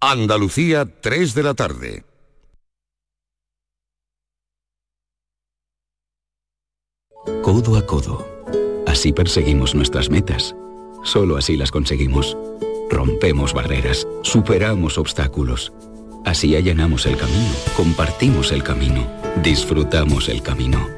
Andalucía, 0.00 0.86
3 1.00 1.34
de 1.34 1.42
la 1.42 1.54
tarde. 1.54 2.04
Codo 7.42 7.76
a 7.76 7.84
codo. 7.84 8.24
Así 8.86 9.12
perseguimos 9.12 9.74
nuestras 9.74 10.08
metas. 10.08 10.54
Solo 11.02 11.36
así 11.36 11.56
las 11.56 11.72
conseguimos. 11.72 12.36
Rompemos 12.88 13.52
barreras, 13.52 14.06
superamos 14.22 14.98
obstáculos. 14.98 15.72
Así 16.24 16.54
allanamos 16.54 17.04
el 17.06 17.16
camino, 17.16 17.50
compartimos 17.76 18.52
el 18.52 18.62
camino, 18.62 19.04
disfrutamos 19.42 20.28
el 20.28 20.42
camino. 20.42 20.97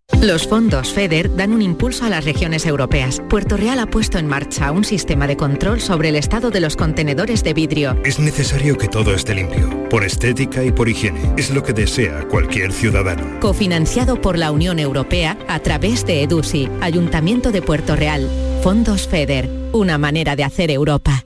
Los 0.19 0.47
fondos 0.47 0.93
FEDER 0.93 1.35
dan 1.35 1.51
un 1.51 1.61
impulso 1.61 2.05
a 2.05 2.09
las 2.09 2.25
regiones 2.25 2.65
europeas. 2.65 3.21
Puerto 3.29 3.57
Real 3.57 3.79
ha 3.79 3.87
puesto 3.87 4.17
en 4.19 4.27
marcha 4.27 4.71
un 4.71 4.83
sistema 4.83 5.25
de 5.25 5.37
control 5.37 5.81
sobre 5.81 6.09
el 6.09 6.15
estado 6.15 6.51
de 6.51 6.59
los 6.59 6.75
contenedores 6.75 7.43
de 7.43 7.53
vidrio. 7.53 7.97
Es 8.05 8.19
necesario 8.19 8.77
que 8.77 8.87
todo 8.87 9.15
esté 9.15 9.33
limpio, 9.33 9.89
por 9.89 10.03
estética 10.03 10.63
y 10.63 10.71
por 10.71 10.89
higiene. 10.89 11.33
Es 11.37 11.49
lo 11.49 11.63
que 11.63 11.73
desea 11.73 12.27
cualquier 12.27 12.71
ciudadano. 12.71 13.39
Cofinanciado 13.39 14.21
por 14.21 14.37
la 14.37 14.51
Unión 14.51 14.77
Europea 14.77 15.37
a 15.47 15.59
través 15.59 16.05
de 16.05 16.21
EDUSI, 16.23 16.69
Ayuntamiento 16.81 17.51
de 17.51 17.61
Puerto 17.61 17.95
Real. 17.95 18.29
Fondos 18.61 19.07
FEDER, 19.07 19.49
una 19.71 19.97
manera 19.97 20.35
de 20.35 20.43
hacer 20.43 20.69
Europa. 20.69 21.25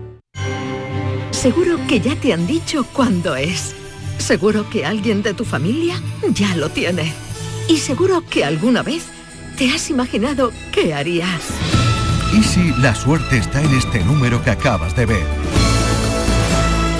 Seguro 1.41 1.79
que 1.87 1.99
ya 1.99 2.15
te 2.15 2.33
han 2.33 2.45
dicho 2.45 2.83
cuándo 2.93 3.35
es. 3.35 3.73
Seguro 4.19 4.69
que 4.69 4.85
alguien 4.85 5.23
de 5.23 5.33
tu 5.33 5.43
familia 5.43 5.99
ya 6.31 6.55
lo 6.55 6.69
tiene. 6.69 7.11
Y 7.67 7.77
seguro 7.77 8.23
que 8.29 8.45
alguna 8.45 8.83
vez 8.83 9.05
te 9.57 9.71
has 9.71 9.89
imaginado 9.89 10.51
qué 10.71 10.93
harías. 10.93 11.41
¿Y 12.31 12.43
si 12.43 12.71
la 12.79 12.93
suerte 12.93 13.39
está 13.39 13.59
en 13.59 13.73
este 13.73 14.05
número 14.05 14.43
que 14.43 14.51
acabas 14.51 14.95
de 14.95 15.07
ver? 15.07 15.25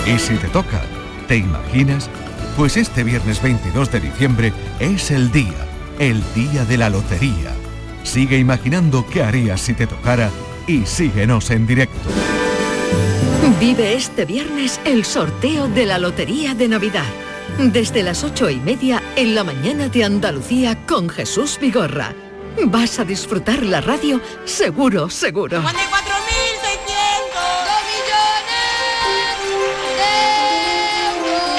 ¿Y 0.07 0.18
si 0.18 0.34
te 0.38 0.47
toca? 0.47 0.81
¿Te 1.28 1.38
imaginas? 1.38 2.09
Pues 2.57 2.78
este 2.78 3.03
viernes 3.03 3.44
22 3.44 3.91
de 3.91 4.00
diciembre 4.00 4.53
es 4.80 5.12
el 5.12 5.31
día, 5.31 5.68
el 6.00 6.19
día 6.34 6.66
de 6.66 6.78
la 6.78 6.90
lotería. 6.90 7.51
Sigue 8.01 8.40
imaginando 8.40 9.06
qué 9.06 9.22
harías 9.22 9.62
si 9.62 9.75
te 9.75 9.85
tocara 9.85 10.31
y 10.66 10.88
síguenos 10.88 11.51
en 11.51 11.68
directo. 11.68 12.09
Vive 13.61 13.94
este 13.94 14.25
viernes 14.25 14.81
el 14.85 15.05
sorteo 15.05 15.67
de 15.67 15.85
la 15.85 15.99
Lotería 15.99 16.55
de 16.55 16.67
Navidad. 16.67 17.05
Desde 17.59 18.01
las 18.01 18.23
ocho 18.23 18.49
y 18.49 18.55
media 18.55 19.03
en 19.16 19.35
la 19.35 19.44
mañana 19.44 19.88
de 19.88 20.03
Andalucía 20.03 20.83
con 20.88 21.07
Jesús 21.07 21.59
Vigorra. 21.61 22.16
Vas 22.66 22.97
a 22.97 23.05
disfrutar 23.05 23.61
la 23.61 23.79
radio 23.79 24.19
seguro, 24.45 25.11
seguro. 25.11 25.61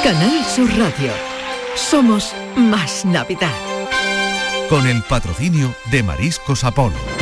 Canal 0.03 0.45
Sur 0.45 0.77
Radio. 0.77 1.13
Somos 1.77 2.35
más 2.57 3.05
Navidad. 3.05 3.55
Con 4.69 4.89
el 4.89 5.05
patrocinio 5.05 5.73
de 5.93 6.03
Mariscos 6.03 6.65
Apolo. 6.65 7.22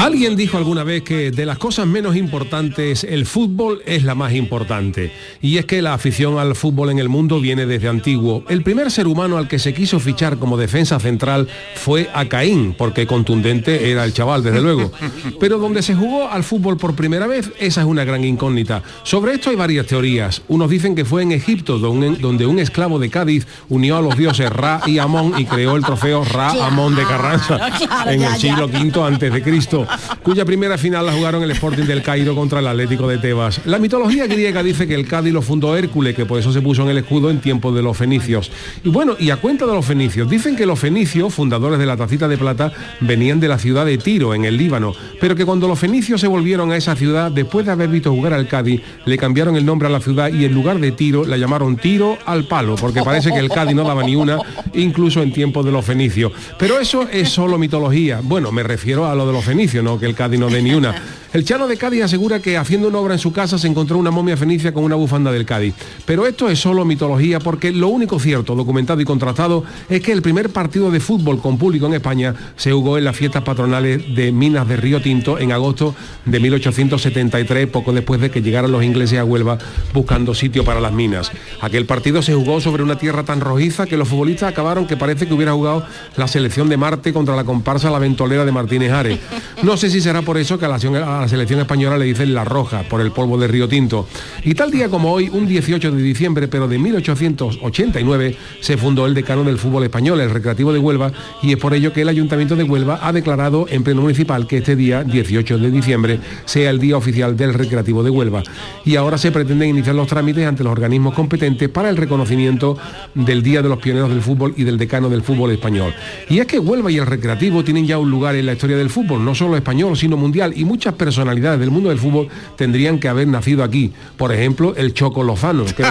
Alguien 0.00 0.34
dijo 0.34 0.56
alguna 0.56 0.82
vez 0.82 1.02
que 1.02 1.30
de 1.30 1.44
las 1.44 1.58
cosas 1.58 1.86
menos 1.86 2.16
importantes 2.16 3.04
el 3.04 3.26
fútbol 3.26 3.82
es 3.84 4.02
la 4.02 4.14
más 4.14 4.32
importante. 4.32 5.12
Y 5.42 5.58
es 5.58 5.66
que 5.66 5.82
la 5.82 5.92
afición 5.92 6.38
al 6.38 6.56
fútbol 6.56 6.88
en 6.88 6.98
el 6.98 7.10
mundo 7.10 7.38
viene 7.38 7.66
desde 7.66 7.86
antiguo. 7.88 8.42
El 8.48 8.62
primer 8.62 8.90
ser 8.90 9.06
humano 9.06 9.36
al 9.36 9.46
que 9.46 9.58
se 9.58 9.74
quiso 9.74 10.00
fichar 10.00 10.38
como 10.38 10.56
defensa 10.56 10.98
central 11.00 11.48
fue 11.74 12.08
a 12.14 12.24
Caín, 12.24 12.74
porque 12.78 13.06
contundente 13.06 13.90
era 13.90 14.06
el 14.06 14.14
chaval, 14.14 14.42
desde 14.42 14.62
luego. 14.62 14.90
Pero 15.38 15.58
donde 15.58 15.82
se 15.82 15.94
jugó 15.94 16.30
al 16.30 16.44
fútbol 16.44 16.78
por 16.78 16.96
primera 16.96 17.26
vez, 17.26 17.52
esa 17.58 17.82
es 17.82 17.86
una 17.86 18.04
gran 18.04 18.24
incógnita. 18.24 18.82
Sobre 19.02 19.34
esto 19.34 19.50
hay 19.50 19.56
varias 19.56 19.84
teorías. 19.84 20.40
Unos 20.48 20.70
dicen 20.70 20.94
que 20.94 21.04
fue 21.04 21.24
en 21.24 21.32
Egipto, 21.32 21.78
donde 21.78 22.46
un 22.46 22.58
esclavo 22.58 22.98
de 22.98 23.10
Cádiz 23.10 23.46
unió 23.68 23.98
a 23.98 24.00
los 24.00 24.16
dioses 24.16 24.48
Ra 24.48 24.80
y 24.86 24.96
Amón 24.96 25.34
y 25.36 25.44
creó 25.44 25.76
el 25.76 25.84
trofeo 25.84 26.24
Ra 26.24 26.52
Amón 26.66 26.96
de 26.96 27.02
Carranza 27.02 27.68
en 28.06 28.22
el 28.22 28.34
siglo 28.36 28.64
V 28.64 29.02
antes 29.04 29.30
de 29.30 29.42
Cristo 29.42 29.86
cuya 30.22 30.44
primera 30.44 30.78
final 30.78 31.06
la 31.06 31.12
jugaron 31.12 31.42
el 31.42 31.50
Sporting 31.52 31.84
del 31.84 32.02
Cairo 32.02 32.34
contra 32.34 32.60
el 32.60 32.66
Atlético 32.66 33.08
de 33.08 33.18
Tebas. 33.18 33.60
La 33.66 33.78
mitología 33.78 34.26
griega 34.26 34.62
dice 34.62 34.86
que 34.86 34.94
el 34.94 35.06
Cádiz 35.06 35.32
lo 35.32 35.42
fundó 35.42 35.76
Hércules, 35.76 36.14
que 36.14 36.26
por 36.26 36.38
eso 36.38 36.52
se 36.52 36.62
puso 36.62 36.82
en 36.82 36.90
el 36.90 36.98
escudo 36.98 37.30
en 37.30 37.40
tiempo 37.40 37.72
de 37.72 37.82
los 37.82 37.96
fenicios. 37.96 38.50
Y 38.84 38.88
bueno, 38.88 39.16
y 39.18 39.30
a 39.30 39.36
cuenta 39.36 39.66
de 39.66 39.72
los 39.72 39.84
fenicios, 39.84 40.28
dicen 40.28 40.56
que 40.56 40.66
los 40.66 40.78
fenicios, 40.78 41.32
fundadores 41.34 41.78
de 41.78 41.86
la 41.86 41.96
tacita 41.96 42.28
de 42.28 42.38
plata, 42.38 42.72
venían 43.00 43.40
de 43.40 43.48
la 43.48 43.58
ciudad 43.58 43.86
de 43.86 43.98
Tiro, 43.98 44.34
en 44.34 44.44
el 44.44 44.56
Líbano, 44.56 44.92
pero 45.20 45.34
que 45.34 45.44
cuando 45.44 45.68
los 45.68 45.78
fenicios 45.78 46.20
se 46.20 46.26
volvieron 46.26 46.70
a 46.72 46.76
esa 46.76 46.96
ciudad, 46.96 47.30
después 47.30 47.66
de 47.66 47.72
haber 47.72 47.88
visto 47.88 48.10
jugar 48.10 48.32
al 48.32 48.48
Cádiz, 48.48 48.82
le 49.04 49.18
cambiaron 49.18 49.56
el 49.56 49.64
nombre 49.66 49.88
a 49.88 49.90
la 49.90 50.00
ciudad 50.00 50.32
y 50.32 50.44
en 50.44 50.54
lugar 50.54 50.78
de 50.78 50.92
Tiro 50.92 51.24
la 51.24 51.36
llamaron 51.36 51.76
Tiro 51.76 52.18
al 52.26 52.44
Palo, 52.44 52.76
porque 52.76 53.02
parece 53.02 53.30
que 53.30 53.38
el 53.38 53.48
Cádiz 53.48 53.74
no 53.74 53.84
daba 53.84 54.02
ni 54.02 54.16
una, 54.16 54.38
incluso 54.74 55.22
en 55.22 55.32
tiempos 55.32 55.64
de 55.64 55.72
los 55.72 55.84
fenicios. 55.84 56.32
Pero 56.58 56.78
eso 56.78 57.08
es 57.10 57.28
solo 57.28 57.58
mitología. 57.58 58.20
Bueno, 58.22 58.52
me 58.52 58.62
refiero 58.62 59.06
a 59.06 59.14
lo 59.14 59.26
de 59.26 59.32
los 59.32 59.44
fenicios, 59.44 59.79
no 59.82 59.98
que 59.98 60.06
el 60.06 60.14
Cádiz 60.14 60.40
no 60.40 60.48
dé 60.48 60.62
ni 60.62 60.74
una. 60.74 60.94
El 61.32 61.44
Chano 61.44 61.68
de 61.68 61.76
Cádiz 61.76 62.02
asegura 62.02 62.40
que 62.40 62.56
haciendo 62.56 62.88
una 62.88 62.98
obra 62.98 63.14
en 63.14 63.20
su 63.20 63.32
casa 63.32 63.56
se 63.56 63.68
encontró 63.68 63.98
una 63.98 64.10
momia 64.10 64.36
fenicia 64.36 64.74
con 64.74 64.82
una 64.82 64.96
bufanda 64.96 65.30
del 65.30 65.46
Cádiz. 65.46 65.74
Pero 66.04 66.26
esto 66.26 66.48
es 66.48 66.58
solo 66.58 66.84
mitología 66.84 67.38
porque 67.38 67.70
lo 67.70 67.86
único 67.86 68.18
cierto, 68.18 68.56
documentado 68.56 69.00
y 69.00 69.04
contrastado, 69.04 69.62
es 69.88 70.00
que 70.00 70.10
el 70.10 70.22
primer 70.22 70.50
partido 70.50 70.90
de 70.90 70.98
fútbol 70.98 71.40
con 71.40 71.56
público 71.56 71.86
en 71.86 71.94
España 71.94 72.34
se 72.56 72.72
jugó 72.72 72.98
en 72.98 73.04
las 73.04 73.14
fiestas 73.14 73.44
patronales 73.44 74.12
de 74.12 74.32
Minas 74.32 74.66
de 74.66 74.76
Río 74.76 75.00
Tinto 75.00 75.38
en 75.38 75.52
agosto 75.52 75.94
de 76.24 76.40
1873, 76.40 77.68
poco 77.68 77.92
después 77.92 78.20
de 78.20 78.32
que 78.32 78.42
llegaran 78.42 78.72
los 78.72 78.82
ingleses 78.82 79.20
a 79.20 79.24
Huelva 79.24 79.56
buscando 79.94 80.34
sitio 80.34 80.64
para 80.64 80.80
las 80.80 80.92
minas. 80.92 81.30
Aquel 81.60 81.86
partido 81.86 82.22
se 82.22 82.34
jugó 82.34 82.60
sobre 82.60 82.82
una 82.82 82.98
tierra 82.98 83.22
tan 83.22 83.40
rojiza 83.40 83.86
que 83.86 83.96
los 83.96 84.08
futbolistas 84.08 84.50
acabaron 84.50 84.88
que 84.88 84.96
parece 84.96 85.28
que 85.28 85.34
hubiera 85.34 85.52
jugado 85.52 85.84
la 86.16 86.26
selección 86.26 86.68
de 86.68 86.76
Marte 86.76 87.12
contra 87.12 87.36
la 87.36 87.44
comparsa 87.44 87.88
La 87.88 88.00
Ventolera 88.00 88.44
de 88.44 88.50
Martínez 88.50 88.90
Ares. 88.90 89.20
No 89.62 89.69
sé 89.76 89.90
si 89.90 90.00
será 90.00 90.22
por 90.22 90.38
eso 90.38 90.58
que 90.58 90.64
a 90.64 90.68
la, 90.68 90.78
la 90.78 91.28
selección 91.28 91.60
española 91.60 91.98
le 91.98 92.04
dicen 92.04 92.34
la 92.34 92.44
roja, 92.44 92.82
por 92.82 93.00
el 93.00 93.12
polvo 93.12 93.38
de 93.38 93.48
Río 93.48 93.68
Tinto. 93.68 94.06
Y 94.44 94.54
tal 94.54 94.70
día 94.70 94.88
como 94.88 95.12
hoy, 95.12 95.28
un 95.28 95.46
18 95.46 95.92
de 95.92 96.02
diciembre, 96.02 96.48
pero 96.48 96.68
de 96.68 96.78
1889, 96.78 98.36
se 98.60 98.76
fundó 98.76 99.06
el 99.06 99.14
decano 99.14 99.44
del 99.44 99.58
fútbol 99.58 99.84
español, 99.84 100.20
el 100.20 100.30
Recreativo 100.30 100.72
de 100.72 100.78
Huelva, 100.78 101.12
y 101.42 101.52
es 101.52 101.58
por 101.58 101.74
ello 101.74 101.92
que 101.92 102.02
el 102.02 102.08
Ayuntamiento 102.08 102.56
de 102.56 102.64
Huelva 102.64 103.00
ha 103.02 103.12
declarado 103.12 103.66
en 103.68 103.82
pleno 103.82 104.02
municipal 104.02 104.46
que 104.46 104.58
este 104.58 104.76
día, 104.76 105.04
18 105.04 105.58
de 105.58 105.70
diciembre, 105.70 106.20
sea 106.44 106.70
el 106.70 106.78
día 106.78 106.96
oficial 106.96 107.36
del 107.36 107.54
Recreativo 107.54 108.02
de 108.02 108.10
Huelva. 108.10 108.42
Y 108.84 108.96
ahora 108.96 109.18
se 109.18 109.30
pretenden 109.30 109.70
iniciar 109.70 109.94
los 109.94 110.08
trámites 110.08 110.46
ante 110.46 110.64
los 110.64 110.72
organismos 110.72 111.14
competentes 111.14 111.68
para 111.68 111.90
el 111.90 111.96
reconocimiento 111.96 112.76
del 113.14 113.42
Día 113.42 113.62
de 113.62 113.68
los 113.68 113.78
Pioneros 113.78 114.10
del 114.10 114.22
Fútbol 114.22 114.54
y 114.56 114.64
del 114.64 114.78
decano 114.78 115.08
del 115.08 115.22
fútbol 115.22 115.50
español. 115.50 115.94
Y 116.28 116.38
es 116.38 116.46
que 116.46 116.58
Huelva 116.58 116.90
y 116.90 116.98
el 116.98 117.06
Recreativo 117.06 117.64
tienen 117.64 117.86
ya 117.86 117.98
un 117.98 118.10
lugar 118.10 118.34
en 118.34 118.46
la 118.46 118.52
historia 118.52 118.76
del 118.76 118.90
fútbol, 118.90 119.24
no 119.24 119.34
solo 119.34 119.56
español, 119.60 119.96
sino 119.96 120.16
mundial, 120.16 120.52
y 120.56 120.64
muchas 120.64 120.94
personalidades 120.94 121.60
del 121.60 121.70
mundo 121.70 121.88
del 121.88 121.98
fútbol 121.98 122.28
tendrían 122.56 122.98
que 122.98 123.08
haber 123.08 123.28
nacido 123.28 123.62
aquí. 123.62 123.92
Por 124.16 124.32
ejemplo, 124.32 124.74
el 124.76 124.92
Choco 124.94 125.22
Lozano, 125.22 125.64
que, 125.64 125.82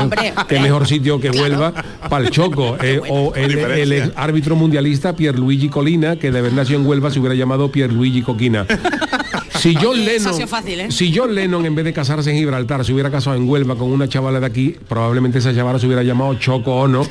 es 0.56 0.62
mejor 0.62 0.88
sitio 0.88 1.20
que 1.20 1.30
Huelva 1.30 1.74
para 2.10 2.26
el 2.26 2.32
Choco. 2.32 2.78
Eh, 2.82 3.02
o 3.10 3.34
el, 3.36 4.14
árbitro 4.16 4.56
mundialista 4.56 5.16
Pierluigi 5.16 5.70
Colina, 5.70 6.18
que 6.18 6.32
de 6.32 6.40
haber 6.40 6.54
nacido 6.54 6.80
en 6.80 6.86
Huelva 6.86 7.12
se 7.12 7.20
hubiera 7.20 7.36
llamado 7.36 7.72
Pierluigi 7.72 8.22
Coquina. 8.22 8.66
Si 9.60 9.76
John, 9.76 10.06
Lennon, 10.06 10.42
¿eh? 10.68 10.88
si 10.90 11.14
John 11.14 11.36
Lennon 11.36 11.66
en 11.66 11.76
vez 11.76 11.84
de 11.84 11.92
casarse 11.92 12.30
en 12.30 12.38
Gibraltar 12.38 12.86
se 12.86 12.94
hubiera 12.94 13.12
casado 13.12 13.36
en 13.36 13.48
Huelva 13.48 13.76
con 13.76 13.92
una 13.92 14.08
chavala 14.08 14.40
de 14.40 14.46
aquí, 14.46 14.78
probablemente 14.88 15.40
esa 15.40 15.54
chavala 15.54 15.80
se 15.80 15.86
hubiera 15.86 16.02
llamado 16.02 16.34
Choco 16.36 16.74
o 16.74 16.88
no. 16.88 17.06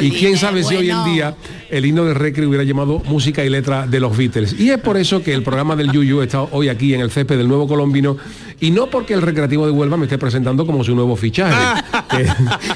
y 0.00 0.10
quién 0.10 0.38
sabe 0.38 0.64
si 0.64 0.76
hoy 0.76 0.88
en 0.88 1.04
día 1.04 1.36
el 1.68 1.84
himno 1.84 2.06
de 2.06 2.14
Recre 2.14 2.46
hubiera 2.46 2.64
llamado 2.64 3.02
música 3.04 3.44
y 3.44 3.50
letra 3.50 3.86
de 3.86 4.00
los 4.00 4.16
Beatles. 4.16 4.58
Y 4.58 4.70
es 4.70 4.78
por 4.78 4.96
eso 4.96 5.22
que 5.22 5.34
el 5.34 5.42
programa 5.42 5.76
del 5.76 5.92
Yuyu 6.02 6.22
está 6.22 6.42
hoy 6.42 6.68
aquí 6.68 6.94
en 6.94 7.00
el 7.00 7.10
césped 7.10 7.36
del 7.36 7.48
Nuevo 7.48 7.66
Colombino 7.66 8.16
y 8.60 8.70
no 8.70 8.88
porque 8.88 9.14
el 9.14 9.22
Recreativo 9.22 9.64
de 9.64 9.72
Huelva 9.72 9.96
me 9.96 10.04
esté 10.04 10.18
presentando 10.18 10.66
como 10.66 10.84
su 10.84 10.94
nuevo 10.94 11.16
fichaje. 11.16 11.54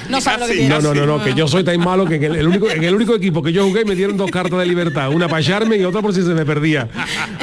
no, 0.09 0.81
no, 0.81 0.93
no, 0.93 1.05
no, 1.05 1.23
que 1.23 1.33
yo 1.33 1.47
soy 1.47 1.63
tan 1.63 1.79
malo 1.79 2.05
que 2.05 2.15
en 2.15 2.23
el, 2.23 2.47
único, 2.47 2.69
en 2.69 2.83
el 2.83 2.95
único 2.95 3.13
equipo 3.15 3.43
que 3.43 3.53
yo 3.53 3.65
jugué 3.65 3.85
me 3.85 3.95
dieron 3.95 4.17
dos 4.17 4.31
cartas 4.31 4.59
de 4.59 4.65
libertad, 4.65 5.09
una 5.09 5.27
para 5.27 5.41
echarme 5.41 5.77
y 5.77 5.83
otra 5.83 6.01
por 6.01 6.13
si 6.13 6.21
se 6.21 6.33
me 6.33 6.45
perdía. 6.45 6.89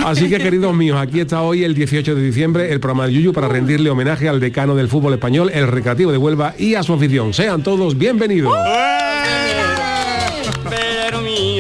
Así 0.05 0.29
que 0.29 0.38
queridos 0.38 0.75
míos, 0.75 0.99
aquí 1.00 1.20
está 1.20 1.43
hoy 1.43 1.64
el 1.64 1.75
18 1.75 2.14
de 2.14 2.23
diciembre 2.23 2.73
el 2.73 2.81
programa 2.81 3.06
de 3.06 3.12
Yuyu 3.14 3.32
para 3.32 3.49
rendirle 3.49 3.90
homenaje 3.90 4.29
al 4.29 4.40
decano 4.40 4.75
del 4.75 4.88
fútbol 4.88 5.14
español, 5.14 5.50
el 5.52 5.69
Recreativo 5.69 6.11
de 6.11 6.19
Huelva 6.19 6.55
y 6.58 6.75
a 6.75 6.82
su 6.82 6.94
afición. 6.94 7.32
Sean 7.32 7.62
todos 7.62 7.96
bienvenidos. 7.96 8.52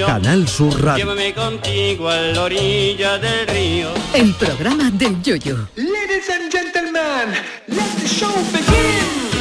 Canal 0.06 0.48
Sur 0.48 0.82
Radio. 0.82 1.04
Llévame 1.04 1.32
contigo 1.32 2.08
a 2.08 2.16
la 2.16 2.42
orilla 2.42 3.18
del 3.18 3.46
río. 3.46 4.01
El 4.14 4.34
programa 4.34 4.90
del 4.90 5.22
Yoyo. 5.22 5.68
Ladies 5.74 6.28
and 6.28 6.52
gentlemen, 6.52 7.34
let 7.68 7.90
the 7.98 8.06
show 8.06 8.34
begin. 8.52 9.31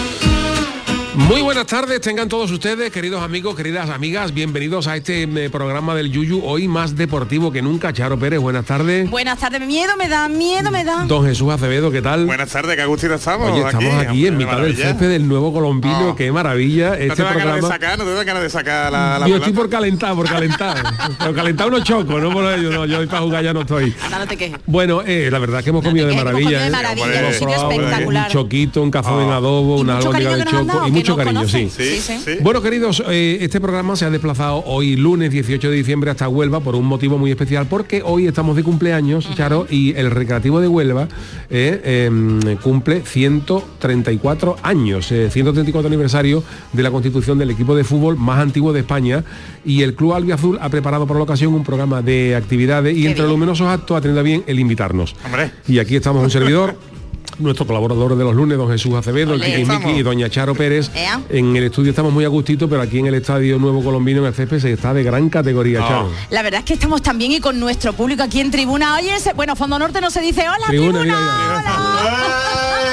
Muy 1.27 1.41
buenas 1.41 1.65
tardes, 1.67 2.01
tengan 2.01 2.27
todos 2.27 2.51
ustedes, 2.51 2.91
queridos 2.91 3.23
amigos, 3.23 3.55
queridas 3.55 3.89
amigas, 3.89 4.33
bienvenidos 4.33 4.87
a 4.87 4.97
este 4.97 5.23
eh, 5.23 5.49
programa 5.49 5.95
del 5.95 6.11
Yuyu, 6.11 6.41
hoy 6.43 6.67
más 6.67 6.97
deportivo 6.97 7.51
que 7.53 7.61
nunca. 7.61 7.93
Charo 7.93 8.19
Pérez, 8.19 8.39
buenas 8.39 8.65
tardes. 8.65 9.09
Buenas 9.09 9.39
tardes, 9.39 9.61
miedo 9.65 9.95
me 9.97 10.09
da, 10.09 10.27
miedo 10.27 10.71
me 10.71 10.83
da. 10.83 11.05
Don 11.05 11.25
Jesús 11.25 11.49
Acevedo, 11.53 11.89
¿qué 11.89 12.01
tal? 12.01 12.25
Buenas 12.25 12.49
tardes, 12.49 12.75
qué 12.75 12.81
agustito 12.81 13.13
estamos. 13.13 13.51
Oye, 13.51 13.61
estamos 13.65 13.93
aquí, 13.95 14.27
en 14.27 14.35
mitad 14.37 14.59
del 14.59 14.75
césped 14.75 15.07
del 15.09 15.25
nuevo 15.27 15.53
colombino, 15.53 16.09
Oh. 16.09 16.15
qué 16.15 16.31
maravilla. 16.33 16.95
Este 16.95 17.07
no 17.09 17.15
te 17.15 17.21
da 17.23 17.29
ganas 17.29 17.43
programa. 17.43 17.67
de 17.67 17.73
sacar, 17.73 17.97
no 17.99 18.03
te 18.05 18.13
da 18.13 18.23
ganas 18.25 18.43
de 18.43 18.49
sacar 18.49 18.91
la, 18.91 18.99
la 18.99 19.19
yo 19.19 19.23
pelota? 19.25 19.45
estoy 19.45 19.53
por 19.53 19.69
calentar, 19.69 20.15
por 20.15 20.27
calentar. 20.27 20.83
Pero 21.19 21.33
calentar 21.33 21.67
unos 21.67 21.83
chocos, 21.83 22.21
no 22.21 22.31
por 22.31 22.43
ello, 22.51 22.71
no, 22.71 22.85
yo 22.85 22.99
hoy 22.99 23.07
para 23.07 23.21
jugar 23.21 23.43
ya 23.43 23.53
no 23.53 23.61
estoy. 23.61 23.95
Anda, 24.03 24.19
no 24.19 24.27
te 24.27 24.35
quejes. 24.35 24.59
Bueno, 24.65 25.01
eh, 25.05 25.29
la 25.31 25.39
verdad 25.39 25.63
que 25.63 25.69
hemos 25.69 25.83
comido 25.83 26.07
de 26.07 26.13
Hemos 26.13 26.25
maravilla. 26.25 26.43
comido 26.45 26.61
de 26.61 26.67
¿eh? 26.67 26.71
maravilla, 26.71 27.19
Hemos 27.19 27.27
un 27.27 27.33
sitio 27.33 27.47
probado, 27.47 27.71
espectacular. 27.71 28.25
Un 28.25 28.31
choquito, 28.31 28.81
un 28.83 28.91
cazón 28.91 29.23
en 29.23 29.29
adobo, 29.31 29.77
una 29.79 29.95
mucho 29.95 30.07
albóndiga 30.09 30.35
de 30.35 30.43
choco 30.45 30.87
y 30.87 30.91
que 30.91 31.03
mucho 31.15 31.23
cariño, 31.25 31.47
sí. 31.47 31.69
Sí, 31.69 31.97
sí. 31.99 32.17
Sí. 32.23 32.31
Bueno, 32.41 32.61
queridos, 32.61 33.03
eh, 33.09 33.37
este 33.41 33.59
programa 33.61 33.95
se 33.95 34.05
ha 34.05 34.09
desplazado 34.09 34.63
hoy 34.65 34.95
lunes 34.95 35.31
18 35.31 35.69
de 35.69 35.75
diciembre 35.75 36.11
hasta 36.11 36.27
Huelva 36.27 36.59
por 36.59 36.75
un 36.75 36.85
motivo 36.85 37.17
muy 37.17 37.31
especial, 37.31 37.67
porque 37.67 38.01
hoy 38.03 38.27
estamos 38.27 38.55
de 38.55 38.63
cumpleaños, 38.63 39.27
Charo, 39.35 39.67
y 39.69 39.95
el 39.95 40.11
Recreativo 40.11 40.59
de 40.61 40.67
Huelva 40.67 41.07
eh, 41.49 42.07
em, 42.07 42.57
cumple 42.57 43.01
134 43.05 44.57
años, 44.63 45.11
eh, 45.11 45.29
134 45.29 45.87
aniversario 45.87 46.43
de 46.73 46.83
la 46.83 46.91
constitución 46.91 47.37
del 47.37 47.51
equipo 47.51 47.75
de 47.75 47.83
fútbol 47.83 48.17
más 48.17 48.39
antiguo 48.39 48.73
de 48.73 48.81
España, 48.81 49.23
y 49.65 49.83
el 49.83 49.95
Club 49.95 50.13
Albiazul 50.13 50.57
ha 50.61 50.69
preparado 50.69 51.05
para 51.07 51.19
la 51.19 51.23
ocasión 51.23 51.53
un 51.53 51.63
programa 51.63 52.01
de 52.01 52.35
actividades 52.35 52.95
y 52.95 53.01
Qué 53.01 53.07
entre 53.07 53.23
bien. 53.23 53.29
los 53.29 53.39
luminosos 53.39 53.67
actos 53.67 53.97
ha 53.97 54.01
tenido 54.01 54.21
bien 54.23 54.43
el 54.47 54.59
invitarnos. 54.59 55.15
Hombre. 55.25 55.51
Y 55.67 55.79
aquí 55.79 55.95
estamos 55.95 56.23
un 56.23 56.29
servidor. 56.31 56.75
Nuestro 57.39 57.65
colaborador 57.65 58.15
de 58.15 58.23
los 58.23 58.35
lunes, 58.35 58.57
don 58.57 58.69
Jesús 58.69 58.93
Acevedo, 58.93 59.33
el 59.33 59.41
Olé. 59.41 59.55
Kiki 59.55 59.69
Miki 59.69 59.89
y 59.99 60.03
doña 60.03 60.29
Charo 60.29 60.53
Pérez. 60.53 60.91
Ea. 60.93 61.19
En 61.29 61.55
el 61.55 61.63
estudio 61.65 61.89
estamos 61.89 62.13
muy 62.13 62.23
a 62.23 62.27
gustito, 62.27 62.69
pero 62.69 62.81
aquí 62.81 62.99
en 62.99 63.07
el 63.07 63.15
Estadio 63.15 63.57
Nuevo 63.57 63.83
Colombino, 63.83 64.21
en 64.21 64.27
el 64.27 64.33
césped, 64.33 64.59
se 64.59 64.71
está 64.73 64.93
de 64.93 65.03
gran 65.03 65.29
categoría. 65.29 65.79
Charo. 65.79 66.11
La 66.29 66.43
verdad 66.43 66.59
es 66.59 66.65
que 66.65 66.73
estamos 66.73 67.01
también 67.01 67.31
y 67.31 67.39
con 67.39 67.59
nuestro 67.59 67.93
público 67.93 68.21
aquí 68.23 68.39
en 68.41 68.51
tribuna. 68.51 68.95
Oye, 68.97 69.15
ese- 69.15 69.33
bueno, 69.33 69.55
Fondo 69.55 69.79
Norte 69.79 70.01
no 70.01 70.11
se 70.11 70.21
dice 70.21 70.41
hola, 70.41 70.67
Tribuna, 70.67 70.99
tribuna. 70.99 71.19
mira, 71.19 71.57
hola". 71.57 72.91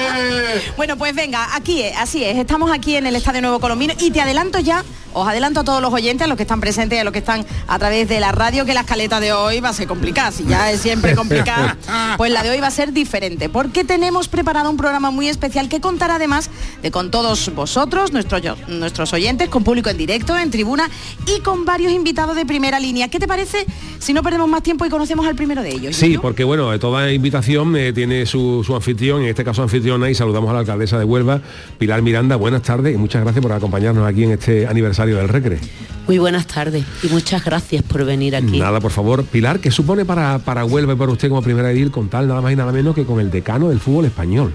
Bueno, 0.76 0.96
pues 0.96 1.14
venga, 1.14 1.54
aquí 1.56 1.82
es, 1.82 1.96
así 1.96 2.24
es. 2.24 2.36
Estamos 2.38 2.70
aquí 2.70 2.96
en 2.96 3.06
el 3.06 3.16
Estadio 3.16 3.40
Nuevo 3.42 3.60
Colombino 3.60 3.94
y 3.98 4.10
te 4.10 4.20
adelanto 4.20 4.58
ya, 4.60 4.84
os 5.12 5.26
adelanto 5.26 5.60
a 5.60 5.64
todos 5.64 5.82
los 5.82 5.92
oyentes, 5.92 6.24
a 6.24 6.28
los 6.28 6.36
que 6.36 6.42
están 6.44 6.60
presentes 6.60 6.96
y 6.96 7.00
a 7.00 7.04
los 7.04 7.12
que 7.12 7.18
están 7.20 7.44
a 7.66 7.78
través 7.78 8.08
de 8.08 8.20
la 8.20 8.32
radio, 8.32 8.64
que 8.64 8.74
la 8.74 8.80
escaleta 8.80 9.18
de 9.20 9.32
hoy 9.32 9.60
va 9.60 9.70
a 9.70 9.72
ser 9.72 9.86
complicada. 9.88 10.30
Si 10.30 10.44
ya 10.44 10.70
es 10.70 10.80
siempre 10.80 11.14
complicada, 11.14 11.76
pues 12.16 12.30
la 12.32 12.42
de 12.42 12.50
hoy 12.50 12.60
va 12.60 12.68
a 12.68 12.72
ser 12.72 12.92
diferente. 12.92 13.48
Porque 13.48 13.84
tenemos 13.84 14.27
preparado 14.28 14.70
un 14.70 14.76
programa 14.76 15.10
muy 15.10 15.28
especial 15.28 15.68
que 15.68 15.80
contará 15.80 16.16
además 16.16 16.50
de 16.82 16.90
con 16.90 17.10
todos 17.10 17.54
vosotros, 17.54 18.12
nuestros, 18.12 18.42
nuestros 18.68 19.12
oyentes, 19.12 19.48
con 19.48 19.64
público 19.64 19.90
en 19.90 19.98
directo, 19.98 20.36
en 20.36 20.50
tribuna 20.50 20.88
y 21.26 21.40
con 21.40 21.64
varios 21.64 21.92
invitados 21.92 22.36
de 22.36 22.46
primera 22.46 22.78
línea. 22.80 23.08
¿Qué 23.08 23.18
te 23.18 23.26
parece 23.26 23.66
si 23.98 24.12
no 24.12 24.22
perdemos 24.22 24.48
más 24.48 24.62
tiempo 24.62 24.86
y 24.86 24.88
conocemos 24.88 25.26
al 25.26 25.34
primero 25.34 25.62
de 25.62 25.70
ellos? 25.70 25.96
Sí, 25.96 26.18
porque 26.18 26.44
bueno, 26.44 26.76
toda 26.78 27.12
invitación 27.12 27.76
eh, 27.76 27.92
tiene 27.92 28.26
su, 28.26 28.62
su 28.64 28.74
anfitrión, 28.74 29.22
en 29.22 29.28
este 29.28 29.44
caso 29.44 29.62
anfitriona, 29.62 30.10
y 30.10 30.14
saludamos 30.14 30.50
a 30.50 30.54
la 30.54 30.58
alcaldesa 30.60 30.98
de 30.98 31.04
Huelva, 31.04 31.40
Pilar 31.78 32.02
Miranda. 32.02 32.36
Buenas 32.36 32.62
tardes 32.62 32.94
y 32.94 32.98
muchas 32.98 33.22
gracias 33.22 33.42
por 33.42 33.52
acompañarnos 33.52 34.06
aquí 34.06 34.24
en 34.24 34.32
este 34.32 34.66
aniversario 34.66 35.16
del 35.16 35.28
Recre. 35.28 35.58
Muy 36.06 36.18
buenas 36.18 36.46
tardes 36.46 36.84
y 37.02 37.08
muchas 37.08 37.44
gracias 37.44 37.82
por 37.82 38.04
venir 38.04 38.34
aquí. 38.34 38.58
Nada, 38.58 38.80
por 38.80 38.90
favor. 38.90 39.24
Pilar, 39.24 39.60
¿qué 39.60 39.70
supone 39.70 40.04
para, 40.04 40.38
para 40.38 40.64
Huelva 40.64 40.94
y 40.94 40.96
para 40.96 41.12
usted 41.12 41.28
como 41.28 41.42
primera 41.42 41.70
edil 41.70 41.90
con 41.90 42.08
tal 42.08 42.28
nada 42.28 42.40
más 42.40 42.52
y 42.52 42.56
nada 42.56 42.72
menos 42.72 42.94
que 42.94 43.04
con 43.04 43.20
el 43.20 43.30
decano 43.30 43.68
del 43.68 43.78
fútbol 43.80 44.06
español? 44.06 44.54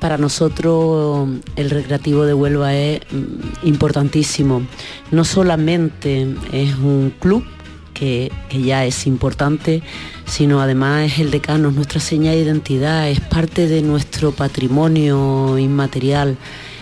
Para 0.00 0.16
nosotros 0.16 1.28
el 1.56 1.70
recreativo 1.70 2.24
de 2.24 2.34
Huelva 2.34 2.74
es 2.74 3.00
mm, 3.12 3.66
importantísimo. 3.68 4.62
No 5.10 5.24
solamente 5.24 6.34
es 6.52 6.74
un 6.74 7.12
club 7.20 7.44
que, 8.00 8.32
ya 8.50 8.86
es 8.86 9.06
importante, 9.06 9.82
sino 10.24 10.60
además 10.62 11.12
es 11.12 11.18
el 11.18 11.30
decano, 11.30 11.68
es 11.68 11.74
nuestra 11.74 12.00
señal 12.00 12.34
de 12.34 12.40
identidad, 12.40 13.10
es 13.10 13.20
parte 13.20 13.68
de 13.68 13.82
nuestro 13.82 14.32
patrimonio 14.32 15.58
inmaterial. 15.58 16.38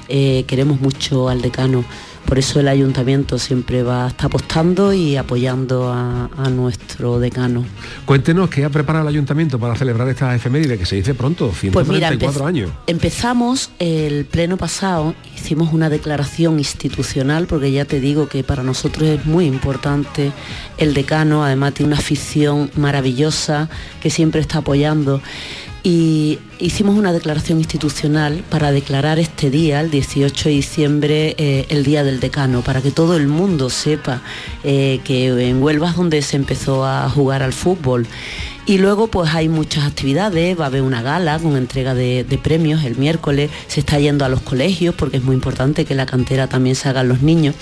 Eh, 0.08 0.44
queremos 0.46 0.80
mucho 0.80 1.28
al 1.28 1.42
decano. 1.42 1.84
Por 2.28 2.38
eso 2.38 2.60
el 2.60 2.68
ayuntamiento 2.68 3.38
siempre 3.38 3.82
va 3.82 4.04
a 4.04 4.08
estar 4.08 4.26
apostando 4.26 4.92
y 4.92 5.16
apoyando 5.16 5.90
a, 5.90 6.28
a, 6.36 6.50
nuestro 6.50 7.18
decano. 7.18 7.64
Cuéntenos 8.04 8.50
qué 8.50 8.66
ha 8.66 8.68
preparado 8.68 9.08
el 9.08 9.14
ayuntamiento 9.14 9.58
para 9.58 9.74
celebrar 9.74 10.06
esta 10.10 10.34
efeméride 10.34 10.76
que 10.76 10.84
se 10.84 10.96
dice 10.96 11.14
pronto, 11.14 11.50
134 11.50 12.18
pues 12.18 12.36
mira, 12.36 12.46
años. 12.46 12.70
Empezamos 12.86 13.70
el 13.78 14.26
pleno 14.26 14.58
pasado, 14.58 15.14
hicimos 15.34 15.72
una 15.72 15.88
declaración 15.88 16.58
institucional, 16.58 17.46
porque 17.46 17.72
ya 17.72 17.86
te 17.86 17.98
digo 17.98 18.28
que 18.28 18.44
para 18.44 18.62
nosotros 18.62 19.08
es 19.08 19.24
muy 19.24 19.46
importante 19.46 20.30
el 20.76 20.92
decano, 20.92 21.44
además 21.44 21.72
tiene 21.72 21.92
una 21.92 21.98
afición 21.98 22.70
maravillosa 22.76 23.70
que 24.02 24.10
siempre 24.10 24.42
está 24.42 24.58
apoyando 24.58 25.22
y 25.82 26.38
hicimos 26.58 26.96
una 26.96 27.12
declaración 27.12 27.58
institucional 27.58 28.42
para 28.50 28.72
declarar 28.72 29.18
este 29.18 29.48
día, 29.48 29.80
el 29.80 29.90
18 29.90 30.48
de 30.48 30.54
diciembre, 30.54 31.34
eh, 31.38 31.66
el 31.68 31.84
Día 31.84 32.02
del 32.02 32.20
Decano, 32.20 32.62
para 32.62 32.82
que 32.82 32.90
todo 32.90 33.16
el 33.16 33.28
mundo 33.28 33.70
sepa 33.70 34.20
eh, 34.64 35.00
que 35.04 35.28
en 35.48 35.62
Huelva 35.62 35.90
es 35.90 35.96
donde 35.96 36.20
se 36.22 36.36
empezó 36.36 36.84
a 36.84 37.08
jugar 37.08 37.42
al 37.42 37.52
fútbol. 37.52 38.06
Y 38.66 38.78
luego 38.78 39.06
pues 39.06 39.32
hay 39.34 39.48
muchas 39.48 39.84
actividades, 39.86 40.58
va 40.58 40.64
a 40.64 40.66
haber 40.66 40.82
una 40.82 41.00
gala 41.00 41.38
con 41.38 41.56
entrega 41.56 41.94
de, 41.94 42.24
de, 42.24 42.38
premios 42.38 42.84
el 42.84 42.96
miércoles, 42.96 43.50
se 43.66 43.80
está 43.80 43.98
yendo 43.98 44.26
a 44.26 44.28
los 44.28 44.42
colegios 44.42 44.94
porque 44.94 45.16
es 45.16 45.22
muy 45.22 45.34
importante 45.34 45.86
que 45.86 45.94
la 45.94 46.04
cantera 46.04 46.48
también 46.48 46.76
se 46.76 46.88
hagan 46.88 47.08
los 47.08 47.22
niños. 47.22 47.54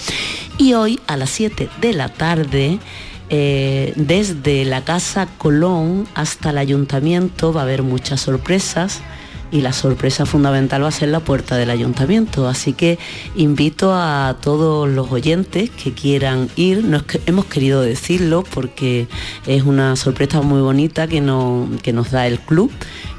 Y 0.59 0.73
hoy 0.73 0.99
a 1.07 1.17
las 1.17 1.31
7 1.31 1.69
de 1.81 1.93
la 1.93 2.09
tarde 2.09 2.81
eh, 3.29 3.93
desde 3.97 4.65
la 4.65 4.85
Casa 4.85 5.27
Colón 5.39 6.07
hasta 6.15 6.51
el 6.51 6.59
ayuntamiento 6.59 7.53
va 7.53 7.63
a 7.63 7.65
haber 7.65 7.83
muchas 7.83 8.21
sorpresas 8.21 9.03
y 9.51 9.61
la 9.61 9.73
sorpresa 9.73 10.27
fundamental 10.27 10.83
va 10.83 10.89
a 10.89 10.93
ser 10.93 11.09
la 11.09 11.21
puerta 11.21 11.57
del 11.57 11.71
ayuntamiento. 11.71 12.49
Así 12.49 12.73
que 12.73 12.99
invito 13.37 13.93
a 13.95 14.37
todos 14.41 14.89
los 14.89 15.11
oyentes 15.11 15.71
que 15.71 15.93
quieran 15.93 16.49
ir, 16.57 16.85
nos, 16.85 17.05
hemos 17.27 17.47
querido 17.47 17.83
decirlo 17.83 18.45
porque 18.55 19.07
es 19.47 19.63
una 19.63 19.97
sorpresa 19.97 20.43
muy 20.43 20.61
bonita 20.61 21.07
que, 21.07 21.21
no, 21.21 21.69
que 21.83 21.93
nos 21.93 22.11
da 22.11 22.27
el 22.27 22.41
club 22.41 22.71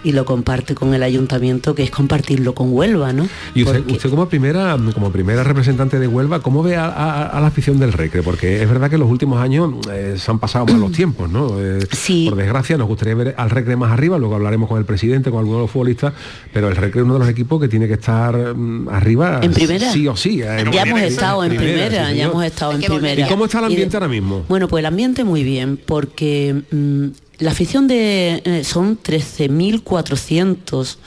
y 0.08 0.14
lo 0.14 0.24
comparte 0.24 0.74
con 0.74 0.94
el 0.94 1.04
ayuntamiento, 1.04 1.76
que 1.76 1.84
es 1.84 1.92
compartirlo 1.92 2.56
con 2.56 2.72
Huelva, 2.72 3.12
¿no? 3.12 3.28
Y 3.54 3.64
usted, 3.64 3.80
Porque... 3.80 3.92
usted 3.92 4.10
como 4.10 4.30
primera, 4.30 4.78
como 4.94 5.12
primera 5.12 5.44
representante 5.44 6.00
de 6.00 6.08
Huelva, 6.08 6.40
¿cómo 6.40 6.64
ve 6.64 6.78
a, 6.78 6.86
a, 6.86 7.28
a, 7.28 7.42
la 7.42 7.48
afición 7.48 7.78
del 7.78 7.92
Recre? 7.92 8.24
Porque 8.24 8.64
es 8.64 8.70
verdad 8.70 8.88
que 8.88 8.96
en 8.96 9.02
los 9.02 9.12
últimos 9.12 9.42
años 9.42 9.70
eh, 9.92 10.16
se 10.18 10.32
han 10.32 10.40
pasado 10.40 10.66
mal 10.66 10.80
los 10.80 10.92
tiempos, 10.94 11.30
¿no? 11.30 11.60
Eh, 11.60 11.86
sí. 11.92 12.28
Por 12.30 12.38
desgracia, 12.38 12.78
nos 12.78 12.88
gustaría 12.88 13.16
ver 13.16 13.36
al 13.38 13.50
Recre 13.50 13.76
más 13.76 13.92
arriba, 13.92 14.18
luego 14.18 14.36
hablaremos 14.36 14.70
con 14.70 14.78
el 14.78 14.86
presidente, 14.86 15.30
con 15.30 15.40
algunos 15.40 15.58
de 15.60 15.64
los 15.64 15.72
futbolistas, 15.72 16.14
pero 16.54 16.70
el 16.70 16.78
Recre 16.78 17.02
es 17.02 17.04
uno 17.04 17.16
de 17.16 17.20
los 17.20 17.30
equipos 17.30 17.60
que 17.60 17.68
tiene 17.68 17.90
que 17.90 17.96
estar 17.96 18.56
mm, 18.56 18.88
arriba. 18.88 19.42
¿En 19.44 19.52
primera? 19.52 19.92
Sí 19.92 20.08
o 20.08 20.16
sí. 20.16 20.42
En 20.42 20.72
ya 20.72 20.84
hemos 20.84 21.02
estado 21.02 21.44
en 21.44 21.50
primera, 21.50 21.88
primera 21.88 22.10
sí, 22.12 22.16
ya 22.16 22.24
hemos 22.24 22.46
estado 22.46 22.72
en 22.72 22.82
primera. 22.82 23.26
¿Y 23.26 23.30
cómo 23.30 23.44
está 23.44 23.60
el 23.60 23.66
ambiente 23.66 23.92
de... 23.92 23.98
ahora 23.98 24.08
mismo? 24.08 24.46
Bueno, 24.48 24.70
pues 24.70 24.80
el 24.80 24.86
ambiente 24.86 25.26
muy 25.26 25.44
bien, 25.44 25.78
porque 25.86 26.62
mmm, 26.72 27.08
la 27.39 27.51
afición 27.51 27.88
de 27.88 28.41
eh, 28.46 28.63
son 28.63 28.98
13.400 29.01 30.98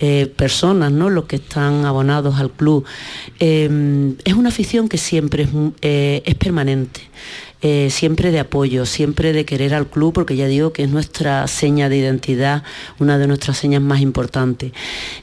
eh, 0.00 0.32
personas, 0.36 0.92
¿no? 0.92 1.10
Los 1.10 1.24
que 1.24 1.36
están 1.36 1.84
abonados 1.86 2.38
al 2.38 2.50
club. 2.50 2.84
Eh, 3.40 4.14
es 4.24 4.34
una 4.34 4.50
afición 4.50 4.88
que 4.88 4.98
siempre 4.98 5.44
es, 5.44 5.50
es 6.24 6.34
permanente. 6.34 7.00
Eh, 7.60 7.88
siempre 7.90 8.30
de 8.30 8.38
apoyo, 8.38 8.86
siempre 8.86 9.32
de 9.32 9.44
querer 9.44 9.74
al 9.74 9.88
club, 9.88 10.12
porque 10.12 10.36
ya 10.36 10.46
digo 10.46 10.72
que 10.72 10.84
es 10.84 10.90
nuestra 10.90 11.48
seña 11.48 11.88
de 11.88 11.96
identidad, 11.96 12.62
una 13.00 13.18
de 13.18 13.26
nuestras 13.26 13.58
señas 13.58 13.82
más 13.82 14.00
importantes. 14.00 14.70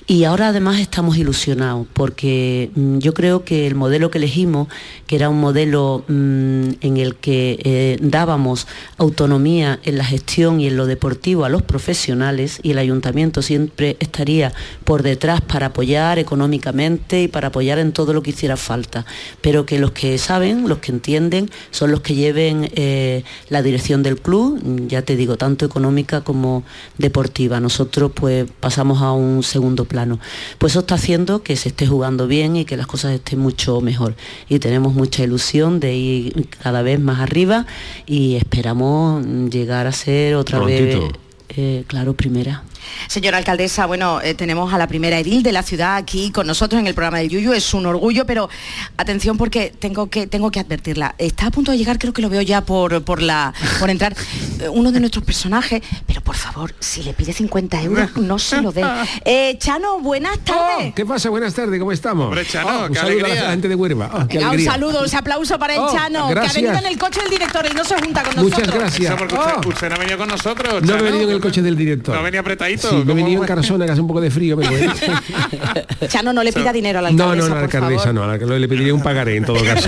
Y 0.05 0.25
ahora 0.25 0.49
además 0.49 0.81
estamos 0.81 1.17
ilusionados, 1.17 1.87
porque 1.93 2.71
mmm, 2.75 2.97
yo 2.97 3.13
creo 3.13 3.45
que 3.45 3.67
el 3.67 3.75
modelo 3.75 4.11
que 4.11 4.17
elegimos, 4.17 4.67
que 5.07 5.15
era 5.15 5.29
un 5.29 5.39
modelo 5.39 6.03
mmm, 6.09 6.71
en 6.81 6.97
el 6.97 7.15
que 7.15 7.57
eh, 7.63 7.97
dábamos 8.01 8.67
autonomía 8.97 9.79
en 9.83 9.97
la 9.97 10.03
gestión 10.03 10.59
y 10.59 10.67
en 10.67 10.75
lo 10.75 10.87
deportivo 10.87 11.45
a 11.45 11.49
los 11.49 11.61
profesionales, 11.61 12.59
y 12.63 12.71
el 12.71 12.79
ayuntamiento 12.79 13.41
siempre 13.43 13.95
estaría 14.01 14.51
por 14.83 15.03
detrás 15.03 15.39
para 15.39 15.67
apoyar 15.67 16.19
económicamente 16.19 17.21
y 17.21 17.29
para 17.29 17.47
apoyar 17.47 17.79
en 17.79 17.93
todo 17.93 18.11
lo 18.11 18.21
que 18.21 18.31
hiciera 18.31 18.57
falta, 18.57 19.05
pero 19.39 19.65
que 19.65 19.79
los 19.79 19.91
que 19.91 20.17
saben, 20.17 20.67
los 20.67 20.79
que 20.79 20.91
entienden, 20.91 21.49
son 21.71 21.91
los 21.91 22.01
que 22.01 22.13
llevan 22.13 22.24
lleven 22.25 22.69
eh, 22.75 23.23
la 23.49 23.61
dirección 23.61 24.01
del 24.01 24.17
club, 24.19 24.59
ya 24.87 25.03
te 25.03 25.15
digo, 25.15 25.37
tanto 25.37 25.65
económica 25.65 26.21
como 26.21 26.63
deportiva. 26.97 27.59
Nosotros 27.59 28.11
pues 28.13 28.45
pasamos 28.59 29.01
a 29.01 29.11
un 29.11 29.43
segundo 29.43 29.85
plano. 29.85 30.19
Pues 30.57 30.73
eso 30.73 30.79
está 30.79 30.95
haciendo 30.95 31.43
que 31.43 31.55
se 31.55 31.69
esté 31.69 31.85
jugando 31.85 32.27
bien 32.27 32.55
y 32.55 32.65
que 32.65 32.77
las 32.77 32.87
cosas 32.87 33.13
estén 33.13 33.39
mucho 33.39 33.79
mejor. 33.81 34.15
Y 34.49 34.59
tenemos 34.59 34.93
mucha 34.93 35.23
ilusión 35.23 35.79
de 35.79 35.95
ir 35.95 36.49
cada 36.63 36.81
vez 36.81 36.99
más 36.99 37.19
arriba 37.19 37.65
y 38.07 38.35
esperamos 38.35 39.25
llegar 39.51 39.87
a 39.87 39.91
ser 39.91 40.35
otra 40.35 40.57
Prontito. 40.57 41.01
vez, 41.01 41.11
eh, 41.49 41.83
claro, 41.87 42.13
primera. 42.15 42.63
Señora 43.07 43.37
alcaldesa, 43.37 43.85
bueno, 43.85 44.21
eh, 44.21 44.33
tenemos 44.33 44.73
a 44.73 44.77
la 44.77 44.87
primera 44.87 45.19
edil 45.19 45.43
de 45.43 45.51
la 45.51 45.63
ciudad 45.63 45.95
aquí 45.95 46.31
con 46.31 46.47
nosotros 46.47 46.79
en 46.79 46.87
el 46.87 46.93
programa 46.93 47.19
del 47.19 47.29
Yuyu, 47.29 47.53
es 47.53 47.73
un 47.73 47.85
orgullo, 47.85 48.25
pero 48.25 48.49
atención 48.97 49.37
porque 49.37 49.73
tengo 49.77 50.09
que, 50.09 50.27
tengo 50.27 50.51
que 50.51 50.59
advertirla. 50.59 51.15
Está 51.17 51.47
a 51.47 51.51
punto 51.51 51.71
de 51.71 51.77
llegar, 51.77 51.97
creo 51.99 52.13
que 52.13 52.21
lo 52.21 52.29
veo 52.29 52.41
ya 52.41 52.61
por, 52.61 53.03
por, 53.03 53.21
la, 53.21 53.53
por 53.79 53.89
entrar, 53.89 54.15
eh, 54.59 54.69
uno 54.69 54.91
de 54.91 54.99
nuestros 54.99 55.23
personajes, 55.23 55.81
pero 56.05 56.21
por 56.21 56.35
favor, 56.35 56.73
si 56.79 57.03
le 57.03 57.13
pide 57.13 57.33
50 57.33 57.81
euros, 57.83 58.17
no 58.17 58.39
se 58.39 58.61
lo 58.61 58.71
dé. 58.71 58.83
Eh, 59.25 59.57
Chano, 59.59 59.99
buenas 59.99 60.37
tardes. 60.39 60.91
Oh, 60.91 60.93
¿Qué 60.95 61.05
pasa? 61.05 61.29
Buenas 61.29 61.53
tardes, 61.53 61.79
¿cómo 61.79 61.91
estamos? 61.91 62.25
Hombre, 62.27 62.45
Chano, 62.45 62.69
oh, 62.69 62.85
un 62.87 62.93
qué 62.93 62.99
saludo 62.99 63.13
alegría. 63.25 63.41
a 63.41 63.43
la 63.45 63.51
gente 63.51 63.67
de 63.67 63.75
Huelva. 63.75 64.09
Oh, 64.13 64.25
Venga, 64.27 64.51
un 64.51 64.59
saludo, 64.63 65.03
un 65.03 65.15
aplauso 65.15 65.57
para 65.59 65.73
el 65.73 65.79
Oh, 65.79 65.91
Chano, 65.93 66.27
gracias. 66.29 66.53
que 66.53 66.59
ha 66.59 66.61
venido 66.71 66.85
en 66.87 66.93
el 66.93 66.99
coche 66.99 67.21
del 67.21 67.29
director 67.29 67.65
y 67.69 67.73
no 67.73 67.83
se 67.83 67.95
junta 67.99 68.23
con 68.23 68.35
Muchas 68.43 68.59
nosotros. 68.59 68.79
gracias. 68.83 69.09
Eso 69.09 69.17
porque 69.17 69.35
usted, 69.35 69.53
Oh. 69.65 69.69
usted 69.69 69.89
no 69.89 69.95
ha 69.95 69.99
venido 69.99 70.17
con 70.17 70.27
nosotros. 70.29 70.73
No 70.73 70.79
he 70.79 70.97
Chano. 70.97 71.03
venido 71.03 71.23
en 71.29 71.35
el 71.35 71.41
coche 71.41 71.61
del 71.61 71.75
director. 71.75 72.15
No 72.15 72.23
venía 72.23 72.39
apretadito. 72.41 72.74
Sí, 72.77 72.95
me 73.05 73.11
he 73.13 73.15
venido 73.15 73.41
en 73.41 73.47
Carzona, 73.47 73.85
que 73.85 73.91
hace 73.91 74.01
un 74.01 74.07
poco 74.07 74.21
de 74.21 74.31
frío, 74.31 74.57
pero 74.57 74.69
bueno. 74.71 74.93
Chano, 76.07 76.33
no 76.33 76.43
le 76.43 76.51
pida 76.53 76.71
dinero 76.73 76.99
a 76.99 77.01
la 77.03 77.11
No, 77.11 77.23
alcaldesa, 77.31 77.47
no, 77.49 77.55
no, 77.55 77.59
a 77.59 77.61
la 77.61 77.67
por 77.67 77.75
alcaldesa 77.75 77.99
favor. 78.03 78.13
no, 78.15 78.23
a 78.23 78.27
la 78.27 78.33
alcaldesa 78.33 78.59
le 78.59 78.67
pediría 78.67 78.93
un 78.93 79.01
pagaré 79.03 79.37
en 79.37 79.45
todo 79.45 79.63
caso. 79.63 79.87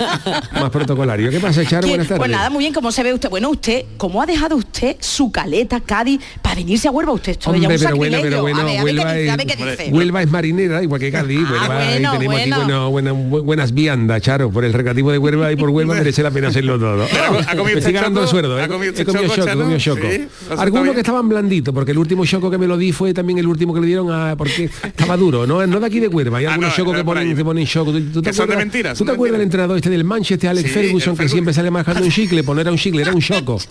Más 0.52 0.70
protocolario. 0.70 1.30
¿Qué 1.30 1.40
pasa, 1.40 1.64
Charo? 1.64 1.88
Buenas 1.88 2.06
tardes. 2.08 2.18
Pues 2.20 2.30
nada, 2.30 2.50
muy 2.50 2.60
bien, 2.64 2.72
¿cómo 2.74 2.90
se 2.92 3.02
ve 3.02 3.12
usted? 3.14 3.28
Bueno, 3.30 3.50
usted, 3.50 3.84
¿cómo 3.96 4.22
ha 4.22 4.26
dejado 4.26 4.56
usted 4.56 4.96
su 5.00 5.30
caleta, 5.30 5.80
Cádiz, 5.80 6.20
para 6.42 6.54
venirse 6.56 6.88
a 6.88 6.90
Huelva? 6.90 7.12
Usted 7.12 7.32
esto 7.32 7.54
ya 7.54 7.68
Hombre, 7.68 7.78
pero 7.78 7.96
bueno, 7.96 8.18
pero 8.22 8.40
bueno, 8.42 8.60
a 8.60 8.64
ver, 8.64 8.78
a 8.80 8.84
Huelva, 8.84 9.04
qué 9.12 9.18
dice, 9.18 9.30
a 9.30 9.36
ver 9.36 9.46
es, 9.50 9.56
qué 9.56 9.64
dice. 9.82 9.90
Huelva 9.92 10.22
es 10.22 10.30
marinera, 10.30 10.82
igual 10.82 11.00
que 11.00 11.12
Cádiz. 11.12 11.40
Ah, 11.48 11.50
Huelva, 11.68 11.74
bueno, 11.76 12.12
tenemos 12.12 12.40
aquí 12.40 12.50
bueno. 12.50 12.90
bueno, 12.90 12.90
buena- 12.90 13.12
bu- 13.12 13.44
buenas 13.44 13.72
viandas, 13.74 14.22
Charo. 14.22 14.50
Por 14.50 14.64
el 14.64 14.72
recreativo 14.72 15.12
de 15.12 15.18
Huelva 15.18 15.52
y 15.52 15.56
por 15.56 15.70
Huelva 15.70 15.94
merece 15.98 16.22
la 16.22 16.30
pena 16.30 16.48
hacerlo 16.48 16.78
todo. 16.78 17.06
Pero, 17.10 17.40
¿ha 17.48 17.56
comido 17.56 17.80
ganando 17.92 18.22
el 18.22 18.28
sueldo. 18.28 18.56
¿Ha 18.56 18.64
He, 18.64 18.68
comido 18.68 18.92
he 18.92 19.02
usted 19.02 19.06
comido 19.06 19.78
choco, 19.78 20.06
Algunos 20.58 20.94
que 20.94 21.00
estaban 21.00 21.28
blanditos, 21.28 21.72
porque 21.74 21.92
el 21.92 21.98
último 21.98 22.15
choco 22.24 22.50
que 22.50 22.58
me 22.58 22.66
lo 22.66 22.76
di 22.78 22.92
fue 22.92 23.12
también 23.12 23.38
el 23.38 23.46
último 23.46 23.74
que 23.74 23.80
le 23.80 23.86
dieron 23.86 24.10
a... 24.12 24.36
Porque 24.36 24.64
estaba 24.82 25.16
duro, 25.16 25.46
¿no? 25.46 25.66
No 25.66 25.80
de 25.80 25.86
aquí 25.86 26.00
de 26.00 26.08
Huelva. 26.08 26.38
Hay 26.38 26.46
Ah, 26.46 26.50
algunos 26.52 26.70
no, 26.70 26.76
chocos 26.76 26.92
no, 26.94 26.98
que 27.00 27.04
ponen, 27.04 27.36
que 27.36 27.44
ponen 27.44 27.66
choco. 27.66 27.92
¿Tú, 27.92 28.00
tú 28.12 28.22
te 28.22 28.32
son 28.32 28.46
de 28.46 28.54
acuerdas- 28.54 28.58
mentiras, 28.58 28.98
¿Tú 28.98 29.04
te 29.04 29.12
acuerdas 29.12 29.38
del 29.38 29.44
entrenador 29.44 29.76
este 29.76 29.90
del 29.90 30.04
Manchester, 30.04 30.50
Alex 30.50 30.68
Sí, 30.68 30.74
Ferguson, 30.74 31.16
que 31.16 31.28
siempre 31.28 31.52
sale 31.52 31.70
mascando 31.70 32.02
un 32.04 32.10
chicle? 32.10 32.42
Pues 32.44 32.54
no 32.54 32.60
era 32.60 32.70
un 32.70 32.78
chicle, 32.78 33.02
era 33.02 33.12
un 33.12 33.20
choco. 33.20 33.58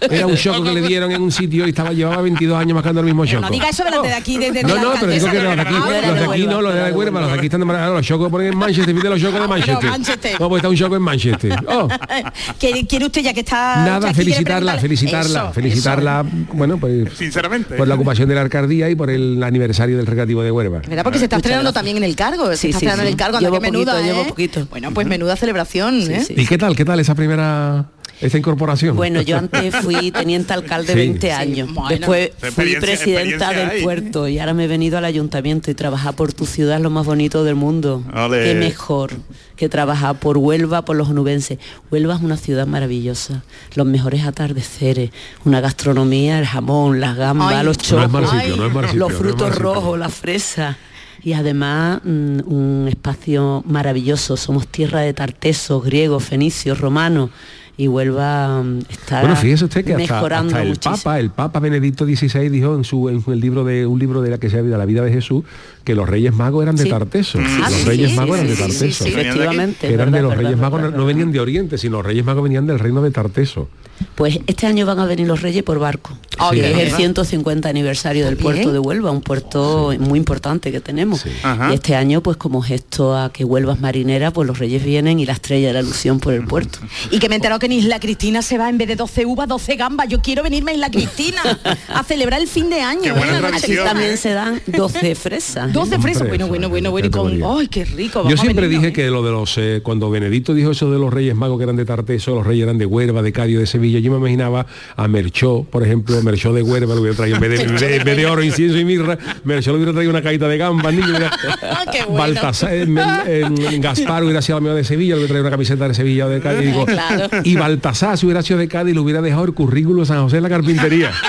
Era 0.00 0.26
un 0.28 0.36
choco 0.36 0.62
que 0.62 0.70
le 0.72 0.80
dieron 0.82 1.10
en 1.10 1.20
un 1.20 1.32
sitio 1.32 1.66
y 1.66 1.70
estaba 1.70 1.92
llevaba 1.92 2.22
22 2.22 2.56
años 2.58 2.74
mascando 2.76 3.00
el 3.00 3.06
mismo 3.06 3.26
choco. 3.26 3.42
no 3.42 3.50
diga 3.50 3.68
eso 3.68 3.82
delante 3.84 4.06
de 4.08 4.14
aquí, 4.14 4.38
desde 4.38 4.62
No, 4.62 4.74
pero 5.00 5.12
digo 5.12 5.28
que 5.30 5.42
los 5.42 5.56
de 5.56 5.60
aquí, 5.62 5.74
los 5.74 5.88
de 6.14 6.24
aquí 6.32 6.46
no, 6.46 6.62
los 6.62 6.74
de 6.74 6.92
Huelva, 6.92 7.20
los 7.20 7.32
de 7.32 7.36
aquí 7.36 7.46
están 7.46 7.60
de. 7.60 7.66
Los 7.66 8.06
chocos 8.06 8.30
ponen 8.30 8.52
en 8.52 8.58
Manchester, 8.58 8.94
pide 8.94 9.08
los 9.10 9.20
chocos 9.20 9.40
de 9.40 9.48
Manchester. 9.48 9.90
No, 10.38 10.48
pues 10.48 10.60
está 10.60 10.68
un 10.68 10.76
choco 10.76 10.94
en 10.96 11.02
Manchester. 11.02 11.56
Oh, 11.66 11.88
¿Quiere, 12.60 13.06
usted 13.06 13.22
ya 13.22 13.34
que 13.34 13.40
está... 13.40 13.84
nada, 13.84 14.14
felicitarla, 14.14 14.78
felicitarla, 14.78 15.52
felicitarla, 15.52 16.24
bueno, 16.52 16.78
pues 16.78 17.08
Sinceramente. 17.16 17.74
por 17.74 17.87
la 17.88 17.94
ocupación 17.94 18.28
de 18.28 18.34
la 18.34 18.42
alcaldía 18.42 18.88
y 18.90 18.94
por 18.94 19.10
el 19.10 19.42
aniversario 19.42 19.96
del 19.96 20.06
recreativo 20.06 20.42
de 20.42 20.50
Huelva. 20.50 20.82
¿Verdad? 20.86 21.02
Porque 21.04 21.18
se 21.18 21.24
está 21.24 21.36
estrenando 21.36 21.64
gracias. 21.70 21.74
también 21.74 21.96
en 21.96 22.04
el 22.04 22.14
cargo. 22.16 22.46
Se 22.50 22.56
Sí, 22.56 22.68
está 22.68 22.80
sí, 22.80 22.86
estrenando 22.86 23.02
sí. 23.02 23.08
en 23.08 23.12
el 23.12 23.16
cargo. 23.18 23.38
Llevo 23.40 23.54
que 23.54 23.60
menuda, 23.60 23.92
poquito, 23.94 24.06
¿eh? 24.08 24.12
llevo 24.12 24.28
poquito. 24.28 24.66
Bueno, 24.70 24.92
pues 24.92 25.06
menuda 25.06 25.36
celebración, 25.36 26.02
Sí, 26.02 26.12
¿eh? 26.12 26.24
sí. 26.24 26.34
¿Y 26.36 26.46
qué 26.46 26.58
tal, 26.58 26.76
qué 26.76 26.84
tal 26.84 27.00
esa 27.00 27.14
primera 27.14 27.86
esta 28.20 28.38
incorporación? 28.38 28.96
Bueno, 28.96 29.20
yo 29.22 29.36
antes 29.38 29.74
fui 29.82 30.10
teniente 30.10 30.52
alcalde 30.52 30.92
Sí. 30.92 30.98
20 30.98 31.26
Sí, 31.26 31.30
años. 31.32 31.72
bueno. 31.74 31.88
Después 31.90 32.30
fui 32.54 32.76
presidenta 32.80 33.50
del 33.52 33.70
hay. 33.70 33.82
puerto 33.82 34.28
y 34.28 34.38
ahora 34.38 34.54
me 34.54 34.64
he 34.64 34.68
venido 34.68 34.98
al 34.98 35.04
ayuntamiento 35.04 35.70
y 35.70 35.74
trabajar 35.74 36.14
por 36.14 36.32
tu 36.32 36.46
ciudad 36.46 36.76
es 36.76 36.82
lo 36.82 36.90
más 36.90 37.06
bonito 37.06 37.44
del 37.44 37.54
mundo. 37.54 38.02
Ole. 38.14 38.44
Qué 38.44 38.54
mejor 38.54 39.12
que 39.56 39.68
trabajar 39.68 40.18
por 40.20 40.38
Huelva, 40.38 40.84
por 40.84 40.96
los 40.96 41.08
onubenses. 41.08 41.58
Huelva 41.90 42.14
es 42.16 42.20
una 42.22 42.36
ciudad 42.36 42.66
maravillosa. 42.66 43.42
Los 43.74 43.86
mejores 43.86 44.24
atardeceres, 44.24 45.10
una 45.44 45.60
gastronomía, 45.60 46.38
el 46.38 46.46
jamón, 46.46 47.00
las 47.00 47.16
gambas, 47.16 47.54
Ay. 47.54 47.64
los 47.64 47.76
No 47.76 47.82
es 47.82 47.88
chocos, 47.88 48.10
no 48.12 48.20
los 48.20 48.94
no 48.94 49.08
es 49.08 49.14
frutos 49.16 49.54
rojos, 49.56 49.98
las 49.98 50.14
fresas. 50.14 50.76
Y 51.24 51.32
además 51.32 52.00
mm, 52.04 52.38
un 52.46 52.86
espacio 52.88 53.64
maravilloso. 53.66 54.36
Somos 54.36 54.68
tierra 54.68 55.00
de 55.00 55.12
tartesos, 55.12 55.84
griegos, 55.84 56.22
fenicios, 56.24 56.80
romanos. 56.80 57.30
Y 57.78 57.86
Huelva 57.86 58.60
mm, 58.62 58.80
está 58.90 59.20
Bueno, 59.20 59.36
fíjese 59.36 59.64
usted 59.64 59.84
que 59.84 59.94
hasta, 59.94 60.14
mejorando 60.14 60.48
hasta 60.50 60.62
el 60.62 60.68
muchísimo. 60.70 60.96
Papa, 60.96 61.20
el 61.20 61.30
Papa 61.30 61.60
Benedicto 61.60 62.04
XVI 62.04 62.48
dijo 62.50 62.74
en 62.74 62.82
su 62.82 63.08
en 63.08 63.22
el 63.26 63.40
libro 63.40 63.64
de 63.64 63.86
un 63.86 64.00
libro 64.00 64.20
de 64.20 64.30
la 64.30 64.38
que 64.38 64.50
se 64.50 64.60
vida 64.60 64.76
la 64.76 64.84
vida 64.84 65.02
de 65.02 65.12
Jesús 65.12 65.44
que 65.84 65.94
los 65.94 66.06
Reyes 66.06 66.34
Magos 66.34 66.62
eran 66.64 66.76
de 66.76 66.82
Sí. 66.82 66.90
Tarteso. 66.90 67.38
Ah, 67.40 67.68
los 67.70 67.78
sí, 67.80 67.86
Reyes 67.86 68.14
Magos 68.14 68.36
sí, 68.36 68.44
eran 68.44 68.48
de 68.48 68.56
sí, 68.56 68.62
sí, 68.62 68.68
Tarteso. 68.78 69.04
sí, 69.04 69.10
efectivamente, 69.10 69.92
eran 69.94 70.12
de 70.12 70.20
los 70.20 70.30
verdad, 70.30 70.44
Reyes 70.44 70.58
Magos, 70.60 70.82
verdad, 70.82 70.96
no, 70.96 71.02
no 71.02 71.06
venían 71.06 71.32
de 71.32 71.40
Oriente, 71.40 71.78
sino 71.78 71.98
los 71.98 72.06
Reyes 72.06 72.24
Magos 72.26 72.42
venían 72.42 72.66
del 72.66 72.78
reino 72.78 73.00
de 73.00 73.10
Tarteso. 73.10 73.68
Pues 74.14 74.38
este 74.46 74.66
año 74.66 74.86
van 74.86 74.98
a 75.00 75.06
venir 75.06 75.26
los 75.26 75.42
Reyes 75.42 75.62
por 75.62 75.78
barco. 75.78 76.16
Que 76.50 76.60
es 76.60 76.78
el 76.78 76.84
bien. 76.86 76.96
150 76.96 77.68
aniversario 77.68 78.26
del 78.26 78.36
puerto 78.36 78.72
de 78.72 78.78
Huelva, 78.78 79.10
un 79.10 79.22
puerto 79.22 79.92
muy 79.98 80.18
importante 80.18 80.70
que 80.70 80.80
tenemos. 80.80 81.24
Y 81.26 81.74
este 81.74 81.96
año, 81.96 82.22
pues 82.22 82.36
como 82.36 82.62
gesto 82.62 83.16
a 83.16 83.32
que 83.32 83.44
Huelva 83.44 83.72
es 83.72 83.80
marinera, 83.80 84.30
pues 84.30 84.46
los 84.46 84.58
Reyes 84.58 84.84
vienen 84.84 85.18
y 85.18 85.26
la 85.26 85.32
estrella 85.32 85.68
de 85.68 85.74
la 85.74 85.80
ilusión 85.80 86.20
por 86.20 86.34
el 86.34 86.44
puerto. 86.44 86.78
Y 87.10 87.18
que 87.18 87.28
me 87.28 87.34
he 87.34 87.36
enterado 87.36 87.58
que 87.58 87.67
en 87.68 87.72
Isla 87.72 88.00
Cristina 88.00 88.40
se 88.40 88.56
va 88.56 88.68
en 88.70 88.78
vez 88.78 88.88
de 88.88 88.96
12 88.96 89.26
uvas, 89.26 89.46
12 89.46 89.76
gambas. 89.76 90.08
Yo 90.08 90.20
quiero 90.22 90.42
venirme 90.42 90.70
a 90.70 90.74
Isla 90.74 90.90
Cristina 90.90 91.42
a 91.88 92.02
celebrar 92.02 92.40
el 92.40 92.48
fin 92.48 92.70
de 92.70 92.80
año. 92.80 93.02
Qué 93.02 93.12
buena 93.12 93.38
¿eh? 93.38 93.40
La 93.42 93.48
Aquí 93.48 93.74
también 93.76 94.12
¿eh? 94.12 94.16
se 94.16 94.30
dan 94.32 94.60
12 94.66 95.14
fresas. 95.14 95.70
12 95.72 95.98
fresas. 95.98 96.28
Bueno, 96.28 96.46
bueno, 96.48 96.68
bueno, 96.70 96.90
bueno. 96.90 97.06
Y 97.08 97.10
con... 97.10 97.42
¡Ay, 97.58 97.68
qué 97.68 97.84
rico! 97.84 98.26
Yo 98.28 98.34
a 98.34 98.38
siempre 98.38 98.66
venirnos, 98.66 98.82
dije 98.92 99.02
¿eh? 99.02 99.04
que 99.06 99.10
lo 99.10 99.22
de 99.22 99.30
los 99.32 99.58
eh, 99.58 99.80
cuando 99.82 100.08
Benedicto 100.10 100.54
dijo 100.54 100.70
eso 100.70 100.90
de 100.90 100.98
los 100.98 101.12
Reyes 101.12 101.34
Magos 101.36 101.58
que 101.58 101.64
eran 101.64 101.76
de 101.76 101.84
Tarteso, 101.84 102.34
los 102.34 102.46
Reyes 102.46 102.64
eran 102.64 102.78
de 102.78 102.86
Huelva, 102.86 103.20
de 103.22 103.32
Cádiz, 103.32 103.58
de 103.58 103.66
Sevilla, 103.66 103.98
yo 103.98 104.10
me 104.12 104.16
imaginaba 104.18 104.66
a 104.96 105.06
Merchó, 105.08 105.66
por 105.70 105.82
ejemplo, 105.82 106.20
Merchó 106.22 106.52
de 106.54 106.62
Huelva 106.62 106.94
lo 106.94 107.02
hubiera 107.02 107.16
traído 107.16 107.36
en 107.36 107.42
vez 107.42 107.50
de, 107.50 107.66
de- 107.88 107.96
en 107.96 108.04
vez 108.04 108.16
de 108.16 108.26
oro, 108.26 108.42
incienso 108.42 108.78
y 108.78 108.84
mirra, 108.86 109.18
Merchó 109.44 109.72
le 109.72 109.76
hubiera 109.76 109.92
traído 109.92 110.10
una 110.10 110.22
caída 110.22 110.48
de 110.48 110.56
gambas, 110.56 110.92
niño, 110.94 111.06
hubiera- 111.08 111.30
Qué 111.92 112.04
bueno. 112.04 112.18
Baltasar, 112.18 112.72
en- 112.74 112.96
en- 112.98 113.58
en 113.74 113.80
Gaspar 113.82 114.22
hubiera 114.24 114.40
sido 114.40 114.56
amigo 114.58 114.74
de 114.74 114.84
Sevilla, 114.84 115.14
le 115.14 115.20
hubiera 115.20 115.28
traído 115.28 115.42
una 115.42 115.50
camiseta 115.50 115.86
de 115.88 115.94
Sevilla 115.94 116.26
o 116.26 116.28
de 116.30 116.40
Cádiz, 116.40 116.62
y, 116.62 116.66
digo, 116.66 116.86
Claro. 116.86 117.28
y 117.44 117.54
Baltasar 117.64 118.16
si 118.18 118.26
hubiera 118.26 118.42
sido 118.42 118.58
de 118.58 118.68
Cádiz 118.68 118.94
le 118.94 119.00
hubiera 119.00 119.20
dejado 119.22 119.44
el 119.44 119.54
currículo 119.54 120.00
de 120.02 120.06
San 120.06 120.22
José 120.22 120.36
en 120.38 120.42
la 120.44 120.48
carpintería. 120.48 121.12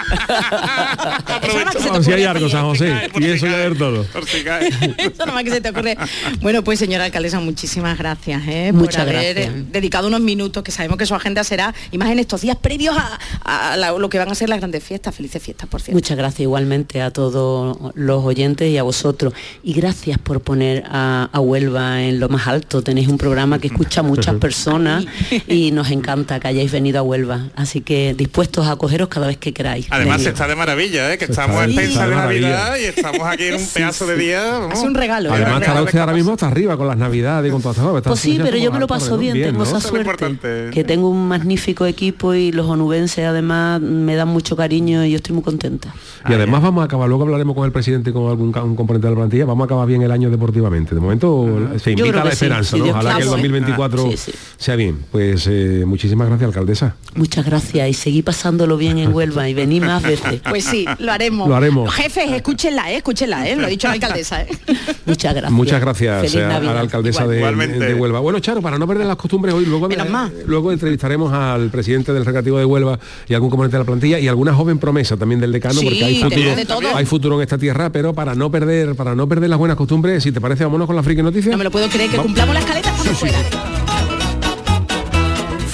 Eso 1.79 2.03
si 2.03 2.11
hay 2.11 2.23
algo, 2.23 2.49
San. 2.49 2.63
José, 2.63 2.93
y 3.19 3.25
eso 3.25 3.47
ya 3.47 3.65
es 3.65 3.77
todo. 3.77 4.03
Por. 4.03 4.23
Eso 4.97 5.11
nada 5.19 5.31
más 5.33 5.43
que 5.43 5.51
se 5.51 5.61
te 5.61 5.69
ocurre. 5.69 5.97
Bueno, 6.41 6.63
pues 6.63 6.79
señora 6.79 7.05
alcaldesa, 7.05 7.39
muchísimas 7.39 7.97
gracias 7.97 8.43
¿eh? 8.47 8.69
por 8.71 8.81
Muchas 8.81 9.01
haber 9.01 9.35
gracias. 9.35 9.71
dedicado 9.71 10.07
unos 10.07 10.21
minutos, 10.21 10.63
que 10.63 10.71
sabemos 10.71 10.97
que 10.97 11.05
su 11.05 11.15
agenda 11.15 11.43
será, 11.43 11.73
y 11.91 11.97
más 11.97 12.09
en 12.09 12.19
estos 12.19 12.41
días 12.41 12.57
previos 12.57 12.95
a, 12.97 13.71
a 13.71 13.77
la- 13.77 13.91
lo 13.91 14.09
que 14.09 14.17
van 14.17 14.29
a 14.29 14.35
ser 14.35 14.49
las 14.49 14.59
grandes 14.59 14.83
fiestas. 14.83 15.15
Felices 15.15 15.41
fiestas, 15.41 15.67
por 15.69 15.81
cierto. 15.81 15.95
Muchas 15.97 16.17
gracias 16.17 16.41
igualmente 16.41 17.01
a 17.01 17.11
todos 17.11 17.77
los 17.95 18.23
oyentes 18.23 18.69
y 18.69 18.77
a 18.77 18.83
vosotros. 18.83 19.33
Y 19.63 19.73
gracias 19.73 20.17
por 20.19 20.41
poner 20.41 20.83
a, 20.89 21.29
a 21.31 21.39
Huelva 21.39 22.03
en 22.03 22.19
lo 22.19 22.29
más 22.29 22.47
alto. 22.47 22.81
Tenéis 22.81 23.07
un 23.07 23.17
programa 23.17 23.59
que 23.59 23.67
escucha 23.67 24.01
a 24.01 24.03
muchas 24.03 24.35
personas 24.35 25.05
y 25.47 25.71
nos 25.71 25.89
encanta 25.91 26.08
que 26.15 26.47
hayáis 26.47 26.71
venido 26.71 26.99
a 26.99 27.01
Huelva. 27.03 27.47
Así 27.55 27.81
que 27.81 28.13
dispuestos 28.17 28.65
a 28.67 28.71
acogeros 28.71 29.07
cada 29.09 29.27
vez 29.27 29.37
que 29.37 29.53
queráis. 29.53 29.87
Además 29.89 30.25
está 30.25 30.47
de 30.47 30.55
maravilla, 30.55 31.13
¿eh? 31.13 31.17
que 31.17 31.25
Se 31.25 31.31
estamos 31.33 31.55
está 31.57 31.65
en 31.65 31.69
de- 31.71 31.75
pensa 31.75 31.91
está 31.91 32.03
de 32.05 32.09
de 32.09 32.15
Navidad 32.41 32.77
y 32.79 32.83
estamos 32.85 33.21
aquí 33.27 33.43
en 33.45 33.55
un 33.55 33.67
pedazo 33.73 34.07
de 34.07 34.17
día. 34.17 34.59
Es 34.73 34.79
un 34.79 34.95
regalo. 34.95 35.29
¿eh? 35.29 35.33
Además, 35.35 35.95
ahora 35.95 36.13
mismo 36.13 36.33
hasta 36.33 36.47
arriba 36.47 36.77
con 36.77 36.87
las 36.87 36.97
navidades 36.97 37.49
y 37.49 37.51
con 37.51 37.61
todas 37.61 37.77
estas 37.77 37.89
cosas. 37.91 38.03
Pues 38.07 38.19
sí, 38.19 38.39
pero 38.41 38.57
yo 38.57 38.71
me 38.71 38.79
lo 38.79 38.87
paso 38.87 39.17
bien, 39.17 39.41
tengo 39.41 39.63
esa 39.63 39.79
suerte. 39.79 40.69
Que 40.73 40.83
tengo 40.83 41.09
un 41.09 41.27
magnífico 41.27 41.85
equipo 41.85 42.33
y 42.33 42.51
los 42.51 42.67
onubenses 42.67 43.25
además 43.25 43.81
me 43.81 44.15
dan 44.15 44.27
mucho 44.29 44.55
cariño 44.55 45.05
y 45.05 45.11
yo 45.11 45.17
estoy 45.17 45.33
muy 45.35 45.43
contenta. 45.43 45.93
Y 46.27 46.33
además 46.33 46.61
vamos 46.61 46.81
a 46.81 46.85
acabar, 46.85 47.07
luego 47.07 47.23
hablaremos 47.23 47.55
con 47.55 47.65
el 47.65 47.71
presidente 47.71 48.09
y 48.09 48.13
con 48.13 48.29
algún 48.29 48.49
un 48.57 48.75
componente 48.75 49.07
de 49.07 49.13
la 49.13 49.17
plantilla, 49.17 49.45
vamos 49.45 49.63
a 49.63 49.65
acabar 49.65 49.87
bien 49.87 50.01
el 50.01 50.11
año 50.11 50.29
deportivamente. 50.29 50.93
De 50.95 51.01
momento 51.01 51.69
se 51.77 51.91
invita 51.91 52.21
a 52.21 52.25
la 52.25 52.31
sí, 52.31 52.33
esperanza, 52.45 52.71
si 52.71 52.77
¿no? 52.79 52.83
Dios 52.85 52.95
Ojalá 52.95 53.09
que 53.11 53.21
el 53.21 53.27
quiere. 53.27 53.29
2024 53.49 54.11
Sí, 54.11 54.17
sí. 54.17 54.31
sea 54.57 54.75
bien. 54.75 54.99
Pues 55.11 55.47
eh, 55.49 55.83
muchísimas 55.99 56.29
gracias, 56.29 56.47
alcaldesa. 56.47 56.95
Muchas 57.15 57.45
gracias 57.45 57.89
y 57.89 57.93
seguí 57.93 58.21
pasándolo 58.21 58.77
bien 58.77 58.99
en 58.99 59.13
Huelva 59.13 59.49
y 59.49 59.53
vení 59.53 59.81
más 59.81 60.01
veces. 60.01 60.39
Pues 60.49 60.63
sí, 60.63 60.85
lo 60.99 61.11
haremos. 61.11 61.49
Lo 61.49 61.55
haremos. 61.55 61.93
Jefes, 61.93 62.31
escúchenla, 62.31 62.91
¿eh? 62.91 62.97
escúchenla, 62.97 63.47
¿eh? 63.47 63.55
lo 63.57 63.65
ha 63.65 63.69
dicho 63.69 63.87
la 63.87 63.95
alcaldesa. 63.95 64.43
¿eh? 64.43 64.47
Muchas 65.05 65.33
gracias. 65.33 65.51
Muchas 65.51 65.81
gracias 65.81 66.21
Feliz 66.21 66.35
eh, 66.35 66.45
a, 66.45 66.59
la 66.61 66.79
alcaldesa 66.79 67.27
de, 67.27 67.95
Huelva. 67.95 68.21
Bueno, 68.21 68.39
Charo, 68.39 68.61
para 68.61 68.77
no 68.77 68.87
perder 68.87 69.07
las 69.07 69.17
costumbres 69.17 69.53
hoy, 69.53 69.65
luego, 69.65 69.89
Menos 69.89 70.07
eh, 70.07 70.09
mal. 70.09 70.33
luego 70.45 70.71
entrevistaremos 70.71 71.33
al 71.33 71.69
presidente 71.69 72.13
del 72.13 72.25
recreativo 72.25 72.57
de 72.57 72.65
Huelva 72.65 72.97
y 73.27 73.33
algún 73.33 73.49
componente 73.49 73.75
de 73.75 73.83
la 73.83 73.85
plantilla 73.85 74.19
y 74.19 74.29
alguna 74.29 74.53
joven 74.53 74.79
promesa 74.79 75.17
también 75.17 75.41
del 75.41 75.51
decano, 75.51 75.81
Sí, 75.81 75.85
porque 75.85 76.05
hay 76.05 76.23
futuro, 76.23 76.55
de 76.55 76.65
todo. 76.65 76.95
hay 76.95 77.05
futuro 77.05 77.35
en 77.35 77.41
esta 77.41 77.57
tierra, 77.57 77.91
pero 77.91 78.13
para 78.13 78.35
no 78.35 78.49
perder, 78.49 78.95
para 78.95 79.15
no 79.15 79.27
perder 79.27 79.49
las 79.49 79.59
buenas 79.59 79.75
costumbres, 79.75 80.23
si 80.23 80.31
te 80.31 80.39
parece, 80.39 80.63
vámonos 80.63 80.87
con 80.87 80.95
la 80.95 81.03
friki 81.03 81.21
noticia. 81.21 81.51
No 81.51 81.57
me 81.57 81.65
lo 81.65 81.71
puedo 81.71 81.89
creer 81.89 82.09
que 82.09 82.17
cumplamos 82.17 82.53
la 82.53 82.61
escaleta 82.61 82.89
estamos 82.89 83.17
fuera. 83.17 83.88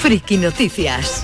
Friki 0.05 0.37
Noticias. 0.37 1.23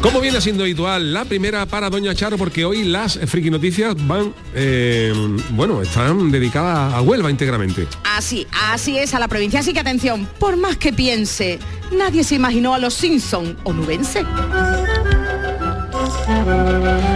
Como 0.00 0.20
viene 0.20 0.40
siendo 0.40 0.62
habitual, 0.62 1.12
la 1.12 1.24
primera 1.24 1.66
para 1.66 1.90
Doña 1.90 2.14
Charo, 2.14 2.38
porque 2.38 2.64
hoy 2.64 2.84
las 2.84 3.18
friki 3.18 3.50
noticias 3.50 3.96
van, 4.06 4.32
eh, 4.54 5.12
bueno, 5.50 5.82
están 5.82 6.30
dedicadas 6.30 6.94
a 6.94 7.02
Huelva 7.02 7.28
íntegramente. 7.28 7.88
Así, 8.04 8.46
así 8.70 8.96
es 8.96 9.12
a 9.12 9.18
la 9.18 9.26
provincia. 9.26 9.58
Así 9.58 9.72
que 9.72 9.80
atención, 9.80 10.28
por 10.38 10.56
más 10.56 10.76
que 10.76 10.92
piense, 10.92 11.58
nadie 11.90 12.22
se 12.22 12.36
imaginó 12.36 12.74
a 12.74 12.78
los 12.78 12.94
Simpson 12.94 13.56
onubense. 13.64 14.24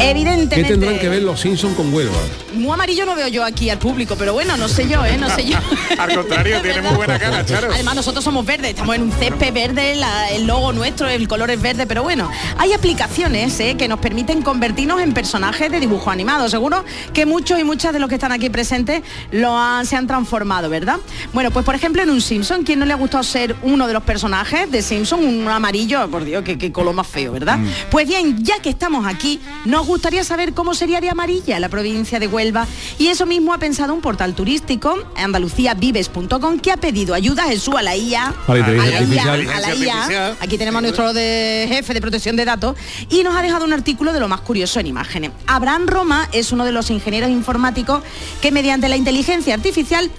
Evidentemente. 0.01 0.57
¿Qué 0.57 0.65
tendrán 0.65 0.99
que 0.99 1.09
ver 1.09 1.23
los 1.23 1.41
Simpsons 1.41 1.77
con 1.77 1.93
Huelva? 1.93 2.17
Muy 2.55 2.73
amarillo 2.73 3.05
no 3.07 3.15
veo 3.15 3.29
yo 3.29 3.45
aquí 3.45 3.71
al 3.71 3.79
público, 3.79 4.17
pero 4.19 4.33
bueno, 4.33 4.57
no 4.57 4.69
sé 4.69 4.89
yo, 4.89 5.05
¿eh? 5.05 5.17
No 5.19 5.29
sé 5.31 5.45
yo. 5.45 5.57
Al 5.99 6.15
contrario, 6.15 6.61
tiene 6.63 6.81
muy 6.83 6.95
buena 6.97 7.19
cara, 7.19 7.45
Charo. 7.45 7.69
Además 7.73 7.95
nosotros 7.95 8.25
somos 8.25 8.45
verdes, 8.45 8.71
estamos 8.71 8.97
en 8.97 9.03
un 9.03 9.13
césped 9.13 9.53
verde, 9.53 9.95
la- 9.97 10.31
el 10.31 10.47
logo 10.47 10.73
nuestro, 10.73 11.09
el 11.09 11.29
color 11.29 11.51
es 11.51 11.61
verde, 11.61 11.87
pero 11.87 12.03
bueno, 12.03 12.31
hay 12.59 12.73
aplicaciones 12.73 13.59
¿eh? 13.61 13.77
que 13.77 13.89
nos 13.89 13.99
permiten 14.01 14.43
convertirnos 14.43 15.01
en 15.01 15.13
personajes 15.13 15.71
de 15.71 15.79
dibujo 15.81 16.11
animado. 16.11 16.49
Seguro 16.49 16.85
que 17.13 17.27
muchos 17.27 17.59
y 17.61 17.65
muchas 17.65 17.93
de 17.93 17.99
los 17.99 18.09
que 18.09 18.17
están 18.17 18.33
aquí 18.33 18.51
presentes 18.51 19.03
lo 19.31 19.57
han, 19.57 19.87
se 19.87 19.97
han 19.97 20.07
transformado, 20.07 20.69
¿verdad? 20.71 20.97
Bueno, 21.33 21.51
pues 21.51 21.65
por 21.65 21.75
ejemplo 21.75 22.03
en 22.03 22.11
un 22.11 22.21
Simpson, 22.21 22.65
¿quién 22.65 22.79
no 22.79 22.87
le 22.87 22.93
ha 22.93 22.97
gustado 22.97 23.23
ser 23.23 23.55
uno 23.63 23.87
de 23.87 23.93
los 23.93 24.03
personajes 24.03 24.71
de 24.71 24.83
Simpson? 24.83 25.23
Un 25.25 25.47
amarillo, 25.49 26.09
por 26.11 26.25
Dios, 26.25 26.43
qué, 26.43 26.59
qué 26.59 26.73
color 26.73 26.95
más 26.95 27.07
feo, 27.07 27.33
¿verdad? 27.33 27.59
Pues 27.91 28.09
bien, 28.09 28.43
ya 28.43 28.59
que 28.61 28.71
estamos 28.71 29.07
aquí, 29.07 29.41
nos 29.67 29.87
gustaría 29.91 30.23
saber 30.25 30.55
cómo 30.55 30.73
sería 30.75 31.01
de 31.01 31.11
amarilla 31.11 31.59
la 31.59 31.69
provincia 31.69 32.21
de 32.21 32.29
Huelva 32.29 32.67
y 32.99 33.09
eso 33.09 33.27
mismo 33.27 33.53
ha 33.53 33.59
pensado 33.59 33.93
un 33.93 34.01
portal 34.01 34.35
turístico, 34.35 34.97
andaluciavives.com, 35.17 36.61
que 36.61 36.71
ha 36.73 36.77
pedido 36.77 37.13
ayuda 37.13 37.43
a 37.45 37.49
Jesús 37.49 37.75
a 37.77 37.83
la 37.83 37.97
IA, 37.97 38.33
A 38.47 38.53
la 38.55 38.59
inteligencia 38.61 39.23
a 39.33 39.37
la 39.37 39.43
IA, 39.43 39.43
artificial. 39.43 39.49
a 39.51 39.61
la 39.61 39.67
Artificial. 39.67 40.11
IA. 40.13 40.37
Aquí 40.41 40.59
tenemos 40.59 40.79
a 40.79 40.83
nuestro 40.83 41.13
de 41.13 41.67
jefe 41.69 41.93
de 41.93 42.01
protección 42.01 42.37
de 42.37 42.45
datos 42.45 42.77
y 43.11 43.23
nos 43.25 43.37
ha 43.37 43.43
dejado 43.43 43.65
un 43.65 43.73
artículo 43.73 44.13
de 44.13 44.21
lo 44.21 44.29
más 44.29 44.41
curioso 44.43 44.79
en 44.81 44.87
imágenes. 44.87 45.33
Abraham 45.47 45.87
Roma 45.89 46.29
es 46.33 46.53
uno 46.53 46.65
de 46.65 46.73
los 46.73 46.91
ingenieros 46.91 47.31
informáticos 47.31 48.03
que 48.41 48.53
mediante 48.53 48.89
la 48.89 48.97
inteligencia 48.97 49.55
artificial 49.55 50.11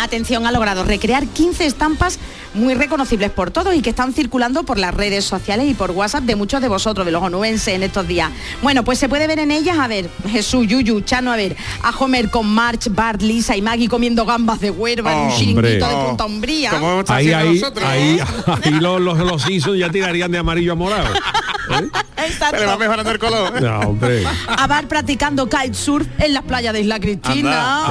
Atención, 0.00 0.46
ha 0.46 0.52
logrado 0.52 0.84
recrear 0.84 1.26
15 1.26 1.66
estampas 1.66 2.20
muy 2.58 2.74
reconocibles 2.74 3.30
por 3.30 3.50
todos 3.50 3.74
y 3.74 3.82
que 3.82 3.90
están 3.90 4.12
circulando 4.12 4.64
por 4.64 4.78
las 4.78 4.94
redes 4.94 5.24
sociales 5.24 5.68
y 5.70 5.74
por 5.74 5.90
WhatsApp 5.92 6.24
de 6.24 6.36
muchos 6.36 6.60
de 6.60 6.68
vosotros, 6.68 7.06
de 7.06 7.12
los 7.12 7.22
onubenses 7.22 7.74
en 7.74 7.82
estos 7.82 8.06
días. 8.06 8.30
Bueno, 8.62 8.84
pues 8.84 8.98
se 8.98 9.08
puede 9.08 9.26
ver 9.26 9.38
en 9.38 9.50
ellas, 9.50 9.78
a 9.78 9.86
ver, 9.88 10.10
Jesús, 10.28 10.66
Yuyu, 10.66 11.00
Chano, 11.00 11.32
a 11.32 11.36
ver, 11.36 11.56
a 11.82 11.90
Homer 11.90 12.30
con 12.30 12.46
March, 12.46 12.88
Bart, 12.90 13.22
Lisa 13.22 13.56
y 13.56 13.62
Maggie 13.62 13.88
comiendo 13.88 14.24
gambas 14.24 14.60
de 14.60 14.70
Huelva 14.70 15.12
en 15.12 15.18
un 15.18 15.32
chiringuito 15.32 15.88
de 15.88 16.06
Punta 16.06 16.24
Umbría. 16.24 16.70
¿Cómo 16.70 16.90
hemos 16.90 17.00
estado 17.00 17.18
Ahí, 17.18 17.32
ahí, 17.32 17.54
nosotros? 17.60 17.86
ahí, 17.88 18.20
ahí 18.64 18.70
los, 18.72 19.00
los, 19.00 19.18
los 19.18 19.46
ya 19.78 19.90
tirarían 19.90 20.30
de 20.30 20.38
amarillo 20.38 20.72
a 20.72 20.76
morado. 20.76 21.14
Se 22.50 22.58
le 22.58 22.66
va 22.66 22.76
mejorando 22.76 23.10
el 23.10 23.18
color. 23.18 23.60
No, 23.62 23.80
hombre. 23.80 24.24
Abar 24.46 24.86
practicando 24.88 25.48
kitesurf 25.48 26.06
en 26.18 26.34
las 26.34 26.42
playas 26.44 26.72
de 26.72 26.80
Isla 26.80 26.98
Cristina. 27.00 27.86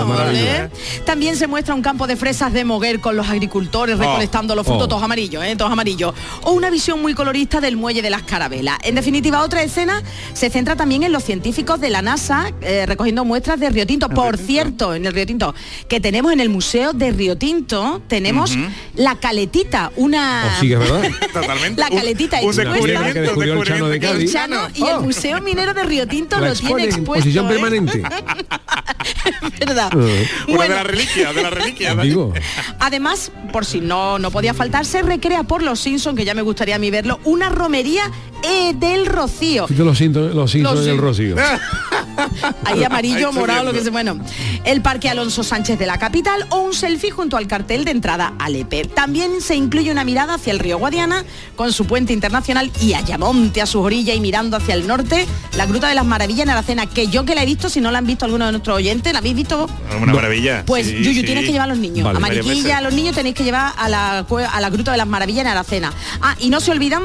También 1.06 1.36
se 1.38 1.48
muestra 1.48 1.74
un 1.74 1.82
campo 1.82 2.08
de 2.08 2.16
fresas 2.16 2.54
de 2.54 2.66
Moguer 2.66 3.00
con 3.00 3.16
los 3.16 3.28
agricultores 3.30 3.98
recolectando 3.98 4.56
los 4.56 4.66
frutos 4.66 4.86
Oh. 4.86 4.88
todos 4.90 5.04
amarillos, 5.04 5.44
¿eh? 5.44 5.56
todos 5.58 5.72
amarillos. 5.72 6.14
O 6.44 6.52
una 6.52 6.70
visión 6.70 7.02
muy 7.02 7.14
colorista 7.14 7.60
del 7.60 7.78
muelle 7.78 8.02
de 8.02 8.10
las 8.10 8.24
carabelas. 8.24 8.78
En 8.84 8.96
definitiva, 8.96 9.42
otra 9.42 9.64
escena 9.64 10.02
se 10.34 10.50
centra 10.50 10.76
también 10.76 11.04
en 11.04 11.12
los 11.12 11.24
científicos 11.24 11.80
de 11.82 11.90
la 11.90 12.02
NASA 12.02 12.52
eh, 12.62 12.86
recogiendo 12.86 13.26
muestras 13.26 13.60
de 13.60 13.70
Río 13.70 13.86
Tinto. 13.88 14.08
Por 14.10 14.38
cierto, 14.38 14.94
en 14.94 15.06
el 15.06 15.14
Río 15.14 15.26
Tinto, 15.26 15.56
que 15.90 16.00
tenemos 16.00 16.32
en 16.32 16.40
el 16.42 16.50
Museo 16.50 16.94
de 16.94 17.12
Río 17.12 17.38
Tinto, 17.38 18.02
tenemos 18.08 18.56
la 18.96 19.16
caletita, 19.16 19.92
una... 19.96 20.44
Oh, 20.46 20.60
sí, 20.62 20.68
que 20.68 20.74
es 20.76 20.80
verdad. 20.80 21.10
Totalmente. 21.34 21.82
La 21.82 21.88
Un- 21.90 21.98
caletita 21.98 22.38
un 22.42 22.44
expuesta. 22.48 22.72
descubrimiento, 22.72 23.22
Chano 23.68 23.90
de 23.90 23.98
El. 23.98 24.32
Chano 24.32 24.68
y 24.74 24.84
el 24.86 25.00
Museo 25.02 25.42
Minero 25.42 25.74
de 25.74 25.84
Río 25.84 26.08
Tinto 26.08 26.40
La 26.40 26.50
lo 26.50 26.54
tiene 26.56 26.84
en 26.84 26.90
expuesto. 26.90 27.14
posición 27.14 27.46
¿eh? 27.46 27.50
permanente. 27.50 28.04
¿Verdad? 29.60 29.90
Una 29.94 30.08
Bueno. 30.48 30.62
de 30.64 30.70
las 30.70 30.86
reliquias, 30.86 31.36
de 31.36 31.42
las 31.44 31.54
reliquias. 31.54 32.02
Digo, 32.02 32.34
Además, 32.80 33.32
por 33.52 33.66
si 33.66 33.80
no, 33.82 34.20
no 34.20 34.32
podía 34.32 34.54
faltar, 34.54 34.86
se 34.86 35.02
recrea 35.02 35.44
por 35.44 35.62
los 35.64 35.80
Simpsons, 35.80 36.16
que 36.18 36.26
ya 36.26 36.34
me 36.34 36.42
gustaría 36.42 36.76
a 36.76 36.80
mí 36.80 36.90
verlo, 36.92 37.20
una 37.24 37.50
romería 37.50 38.12
eh, 38.44 38.74
del 38.76 39.06
Rocío. 39.06 39.68
fíjate 39.68 39.84
los 39.86 39.98
cintos, 39.98 40.36
los 40.36 40.52
cintos 40.52 40.76
Los 40.76 40.86
del 40.86 40.98
Rocío. 40.98 41.36
Ahí 42.66 42.84
amarillo, 42.84 43.32
morado, 43.32 43.64
lo 43.66 43.74
que 43.74 43.82
sea. 43.82 43.92
Bueno, 43.92 44.20
el 44.64 44.82
Parque 44.82 45.10
Alonso 45.10 45.44
Sánchez 45.44 45.78
de 45.80 45.86
la 45.86 45.98
capital 46.00 46.46
o 46.50 46.58
un 46.60 46.74
selfie 46.74 47.12
junto 47.12 47.38
al 47.38 47.48
cartel 47.48 47.86
de 47.86 47.92
entrada 47.92 48.34
a 48.40 48.50
Lepe. 48.50 48.86
También 48.86 49.42
se 49.42 49.56
incluye 49.56 49.92
una 49.92 50.04
mirada 50.04 50.36
hacia 50.36 50.52
el 50.52 50.60
río 50.60 50.78
Guadiana 50.80 51.24
con 51.56 51.72
su 51.74 51.86
puente 51.86 52.14
internacional 52.14 52.72
y 52.82 52.94
Ayamonte 52.94 53.57
a 53.62 53.66
sus 53.66 53.82
orillas 53.84 54.16
y 54.16 54.20
mirando 54.20 54.58
hacia 54.58 54.74
el 54.74 54.88
norte, 54.88 55.26
la 55.56 55.66
Gruta 55.66 55.88
de 55.90 55.96
las 55.96 56.06
Maravillas 56.06 56.42
en 56.44 56.50
Aracena, 56.50 56.86
que 56.86 57.08
yo 57.08 57.26
que 57.26 57.36
la 57.36 57.44
he 57.44 57.46
visto, 57.46 57.70
si 57.70 57.82
no 57.82 57.92
la 57.92 57.98
han 58.00 58.06
visto 58.08 58.26
alguno 58.26 58.46
de 58.46 58.52
nuestros 58.52 58.76
oyentes, 58.78 59.14
¿la 59.14 59.20
habéis 59.20 59.36
visto? 59.36 59.70
Una 60.02 60.14
maravilla. 60.14 60.64
Pues 60.66 60.88
Sí, 60.88 60.96
Yuyu, 61.04 61.22
sí. 61.22 61.24
tienes 61.26 61.46
que 61.46 61.52
llevar 61.52 61.70
a 61.70 61.74
los 61.74 61.80
niños. 61.80 62.06
Vale. 62.06 62.18
A 62.18 62.20
Mariquilla, 62.20 62.78
a 62.78 62.82
los 62.82 62.94
niños 62.94 63.16
tenéis 63.16 63.36
que 63.36 63.44
llevar 63.44 63.74
a 63.78 63.90
la, 63.90 64.20
a 64.20 64.62
la 64.62 64.70
Gruta 64.70 64.92
de 64.92 64.98
las 64.98 65.08
Maravillas 65.08 65.42
en 65.42 65.48
Aracena. 65.48 65.92
Ah, 66.22 66.36
y 66.40 66.50
no 66.50 66.60
se 66.60 66.72
olvidan 66.72 67.04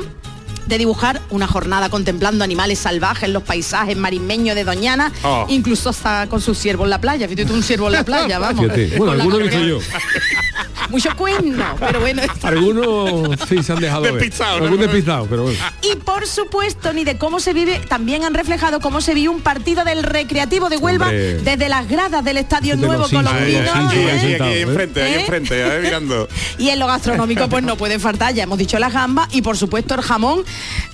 de 0.66 0.78
dibujar 0.78 1.20
una 1.30 1.48
jornada 1.48 1.88
contemplando 1.90 2.44
animales 2.44 2.78
salvajes, 2.78 3.28
los 3.28 3.42
paisajes 3.42 3.96
marismeños 3.96 4.54
de 4.54 4.62
Doñana, 4.64 5.10
Oh. 5.24 5.44
incluso 5.48 5.88
hasta 5.90 6.28
con 6.28 6.40
sus 6.40 6.56
ciervos 6.56 6.84
en 6.86 6.90
la 6.90 7.00
playa. 7.00 7.26
Fíjate 7.26 7.46
tú 7.46 7.54
un 7.54 7.62
ciervo 7.64 7.88
en 7.88 7.94
la 7.94 8.04
playa, 8.04 8.38
vamos. 8.38 8.62
Fíjate. 8.62 8.96
Bueno, 8.96 9.14
he 9.14 9.42
visto 9.42 9.58
yo. 9.64 9.78
Mucho 10.90 11.14
cuerno, 11.16 11.64
pero 11.78 12.00
bueno. 12.00 12.22
Algunos 12.42 13.38
sí 13.48 13.62
se 13.62 13.72
han 13.72 13.80
dejado 13.80 14.02
ver. 14.02 14.14
Despistado, 14.14 14.76
despistado, 14.76 15.26
pero 15.26 15.42
bueno. 15.44 15.58
Y 15.82 15.96
por 15.96 16.26
supuesto, 16.26 16.92
ni 16.92 17.04
de 17.04 17.16
cómo 17.18 17.40
se 17.40 17.52
vive, 17.52 17.80
también 17.88 18.24
han 18.24 18.34
reflejado 18.34 18.80
cómo 18.80 19.00
se 19.00 19.14
vive 19.14 19.28
un 19.28 19.40
partido 19.40 19.84
del 19.84 20.02
Recreativo 20.02 20.68
de 20.68 20.76
Huelva 20.76 21.06
Hombre. 21.06 21.38
desde 21.38 21.68
las 21.68 21.88
gradas 21.88 22.24
del 22.24 22.36
Estadio 22.36 22.76
De 22.76 22.86
Nuevo 22.86 23.04
Colombino. 23.08 23.60
¿eh? 23.92 24.60
enfrente, 24.62 25.02
ahí 25.02 25.14
enfrente, 25.14 25.64
ahí 25.64 25.82
mirando. 25.82 26.28
Y 26.58 26.68
en 26.68 26.78
lo 26.78 26.86
gastronómico 26.86 27.48
pues 27.48 27.62
no 27.64 27.76
puede 27.76 27.98
faltar, 27.98 28.34
ya 28.34 28.44
hemos 28.44 28.58
dicho 28.58 28.78
las 28.78 28.92
gambas 28.92 29.28
y 29.32 29.42
por 29.42 29.56
supuesto 29.56 29.94
el 29.94 30.02
jamón. 30.02 30.44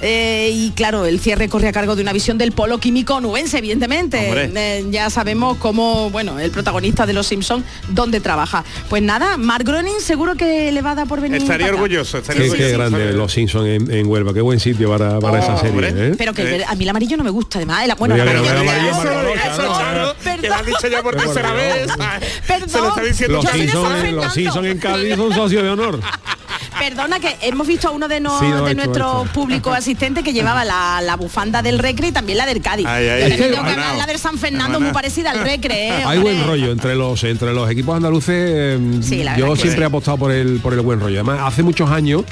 eh, 0.00 0.50
y 0.52 0.70
claro, 0.70 1.04
el 1.06 1.20
cierre 1.20 1.48
corre 1.48 1.68
a 1.68 1.72
cargo 1.72 1.96
de 1.96 2.02
una 2.02 2.12
visión 2.12 2.38
del 2.38 2.52
polo 2.52 2.78
químico 2.78 3.20
nubense, 3.20 3.58
evidentemente. 3.58 4.30
Eh, 4.54 4.86
ya 4.90 5.10
sabemos 5.10 5.58
cómo, 5.58 6.10
bueno, 6.10 6.38
el 6.38 6.50
protagonista 6.50 7.06
de 7.06 7.12
Los 7.12 7.26
Simpsons, 7.26 7.64
dónde 7.88 8.20
trabaja. 8.20 8.64
Pues 8.88 9.02
nada, 9.02 9.36
Mark 9.36 9.64
Groening 9.78 10.00
seguro 10.00 10.34
que 10.34 10.72
le 10.72 10.82
va 10.82 10.90
a 10.90 10.94
dar 10.96 11.06
por 11.06 11.20
venir. 11.20 11.40
Estaría 11.40 11.68
orgulloso, 11.68 12.18
estaría 12.18 12.42
Qué, 12.42 12.50
orgulloso. 12.50 12.70
qué 12.70 12.76
grande 12.76 13.12
los 13.12 13.32
Simpsons 13.32 13.68
en, 13.68 13.90
en 13.92 14.06
Huelva, 14.08 14.34
qué 14.34 14.40
buen 14.40 14.58
sitio 14.58 14.90
para, 14.90 15.20
para 15.20 15.38
esa 15.38 15.56
serie. 15.56 15.88
¿eh? 15.94 16.14
Pero 16.18 16.32
que 16.34 16.42
el 16.42 16.60
Eh. 16.62 16.64
a 16.66 16.74
mí 16.74 16.82
el 16.82 16.90
amarillo 16.90 17.16
no 17.16 17.22
me 17.22 17.30
gusta, 17.30 17.58
además. 17.58 17.84
el- 17.84 17.94
bueno, 17.94 18.16
el 18.16 18.22
amarillo, 18.22 18.42
mira, 18.42 18.52
eso, 18.54 18.60
amarillo, 18.60 18.90
eso, 18.90 19.00
amarillo, 19.00 19.34
eso, 19.34 19.78
Charo. 19.78 20.14
perdón. 20.24 20.40
Que 20.40 20.48
lo 20.48 20.54
has 20.56 20.66
dicho 20.66 20.88
ya 20.88 21.02
por 21.02 21.14
Por 21.14 21.22
tercera 21.24 21.52
Dios. 21.54 21.64
vez. 21.96 21.96
Perdón. 22.46 22.68
Se 22.68 22.78
lo 22.80 22.88
está 22.88 23.02
diciendo 23.02 23.40
Los 24.12 24.32
Simpsons 24.34 24.66
en 24.66 24.78
Cádiz 24.78 25.14
son 25.16 25.32
socios 25.32 25.62
de 25.62 25.68
honor. 25.70 26.00
Perdona 26.78 27.20
que 27.20 27.36
hemos 27.42 27.66
visto 27.66 27.88
a 27.88 27.90
uno 27.90 28.08
de, 28.08 28.20
no- 28.20 28.38
Sí, 28.38 28.46
lo 28.48 28.58
he 28.58 28.62
de 28.66 28.72
hecho, 28.72 28.84
nuestros 28.86 29.22
hecho. 29.24 29.32
públicos 29.32 29.76
asistentes 29.76 30.22
que 30.24 30.32
llevaba 30.32 30.64
la, 30.64 31.00
la 31.02 31.16
bufanda 31.16 31.62
del 31.62 31.78
Recre 31.78 32.08
y 32.08 32.12
también 32.12 32.38
la 32.38 32.46
del 32.46 32.60
Cádiz. 32.62 32.86
Ay, 32.86 33.08
ay, 33.08 33.18
Yo 33.20 33.24
ay, 33.26 33.30
también 33.30 33.38
tengo 33.38 33.50
que 33.64 33.70
hermanao. 33.70 33.90
hablar 33.92 33.96
la 33.96 34.06
del 34.06 34.18
San 34.18 34.38
Fernando 34.38 34.80
muy 34.80 34.92
parecida 34.92 35.30
al 35.32 35.40
Recre. 35.40 35.88
¿eh, 35.88 36.04
Hay 36.06 36.18
buen 36.18 36.46
rollo 36.46 36.70
entre 36.72 36.94
los 36.94 37.22
entre 37.24 37.52
los 37.52 37.70
equipos 37.70 37.96
andaluces. 37.96 38.34
eh, 38.36 38.78
Sí, 39.02 39.22
yo 39.36 39.54
siempre 39.56 39.76
sí. 39.76 39.82
he 39.82 39.84
apostado 39.86 40.16
por 40.18 40.32
el 40.32 40.60
por 40.60 40.72
el 40.74 40.80
buen 40.80 41.00
rollo. 41.00 41.16
Además, 41.16 41.40
hace 41.44 41.62
muchos 41.62 41.90
años 41.90 42.22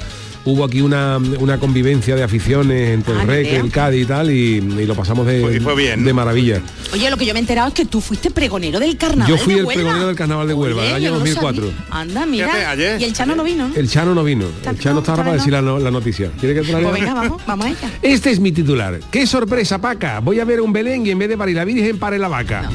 hubo 0.47 0.65
aquí 0.65 0.81
una, 0.81 1.19
una 1.39 1.59
convivencia 1.59 2.17
de 2.17 2.23
aficiones 2.23 2.91
entre 2.91 3.15
Ah, 3.15 3.23
el 3.23 3.29
REC, 3.29 3.53
el 3.53 3.71
Cádiz 3.71 4.03
y 4.03 4.07
tal, 4.07 4.31
y, 4.31 4.57
y 4.57 4.87
lo 4.87 4.95
pasamos 4.95 5.27
de, 5.27 5.41
Pues, 5.43 5.57
y 5.57 5.61
fue 5.61 5.77
bien, 5.77 6.05
de 6.05 6.11
¿no? 6.11 6.17
maravilla. 6.17 6.63
Oye, 6.93 7.11
lo 7.11 7.17
que 7.17 7.27
yo 7.27 7.35
me 7.35 7.41
he 7.41 7.43
enterado 7.43 7.69
es 7.69 7.75
que 7.75 7.85
tú 7.85 8.01
fuiste 8.01 8.31
pregonero 8.31 8.79
del 8.81 8.97
carnaval. 8.97 9.29
Yo 9.29 9.37
fui 9.37 9.55
de 9.55 9.61
el 9.61 9.67
Huelva. 9.67 9.83
pregonero 9.83 10.07
del 10.07 10.17
carnaval 10.17 10.49
de 10.49 10.55
Huelva, 10.55 10.81
Oye, 10.83 10.91
el 10.91 10.97
año 10.97 11.07
no 11.11 11.19
lo 11.19 11.21
2004. 11.21 11.63
sabía. 11.63 11.85
Anda, 11.91 12.27
mira. 12.27 12.47
Fíjate, 12.49 12.67
ayer, 12.67 13.01
y 13.01 13.05
el 13.05 13.13
Chano 13.13 13.37
no 13.37 13.45
vino. 13.45 13.69
¿no? 13.69 13.75
El 13.75 13.91
Chano 13.91 14.15
no 14.15 14.25
vino. 14.25 14.45
El 14.65 14.79
Chano 14.79 14.95
no, 14.95 15.01
está 15.01 15.13
ahora 15.13 15.23
está 15.23 15.25
para 15.25 15.33
decir 15.33 15.53
la, 15.53 15.91
noticia. 15.91 16.31
¿Quiere 16.39 16.55
que 16.55 16.63
te 16.67 16.73
la 16.73 16.81
lea? 16.81 16.89
Pues 16.91 17.01
venga, 17.01 17.15
vamos, 17.15 17.43
vamos 17.47 17.67
a 17.67 17.71
ella. 17.71 17.91
Este 18.03 18.31
es 18.31 18.41
mi 18.41 18.53
titular. 18.53 19.01
¡Qué 19.11 19.27
sorpresa, 19.27 19.81
Paca! 19.81 20.21
Voy 20.21 20.41
a 20.41 20.45
ver 20.45 20.61
un 20.61 20.73
Belén 20.73 21.07
y 21.07 21.11
en 21.11 21.19
vez 21.19 21.29
de 21.29 21.37
parir 21.37 21.57
la 21.57 21.65
Virgen, 21.65 21.99
pare 21.99 22.19
la 22.19 22.29
vaca. 22.29 22.71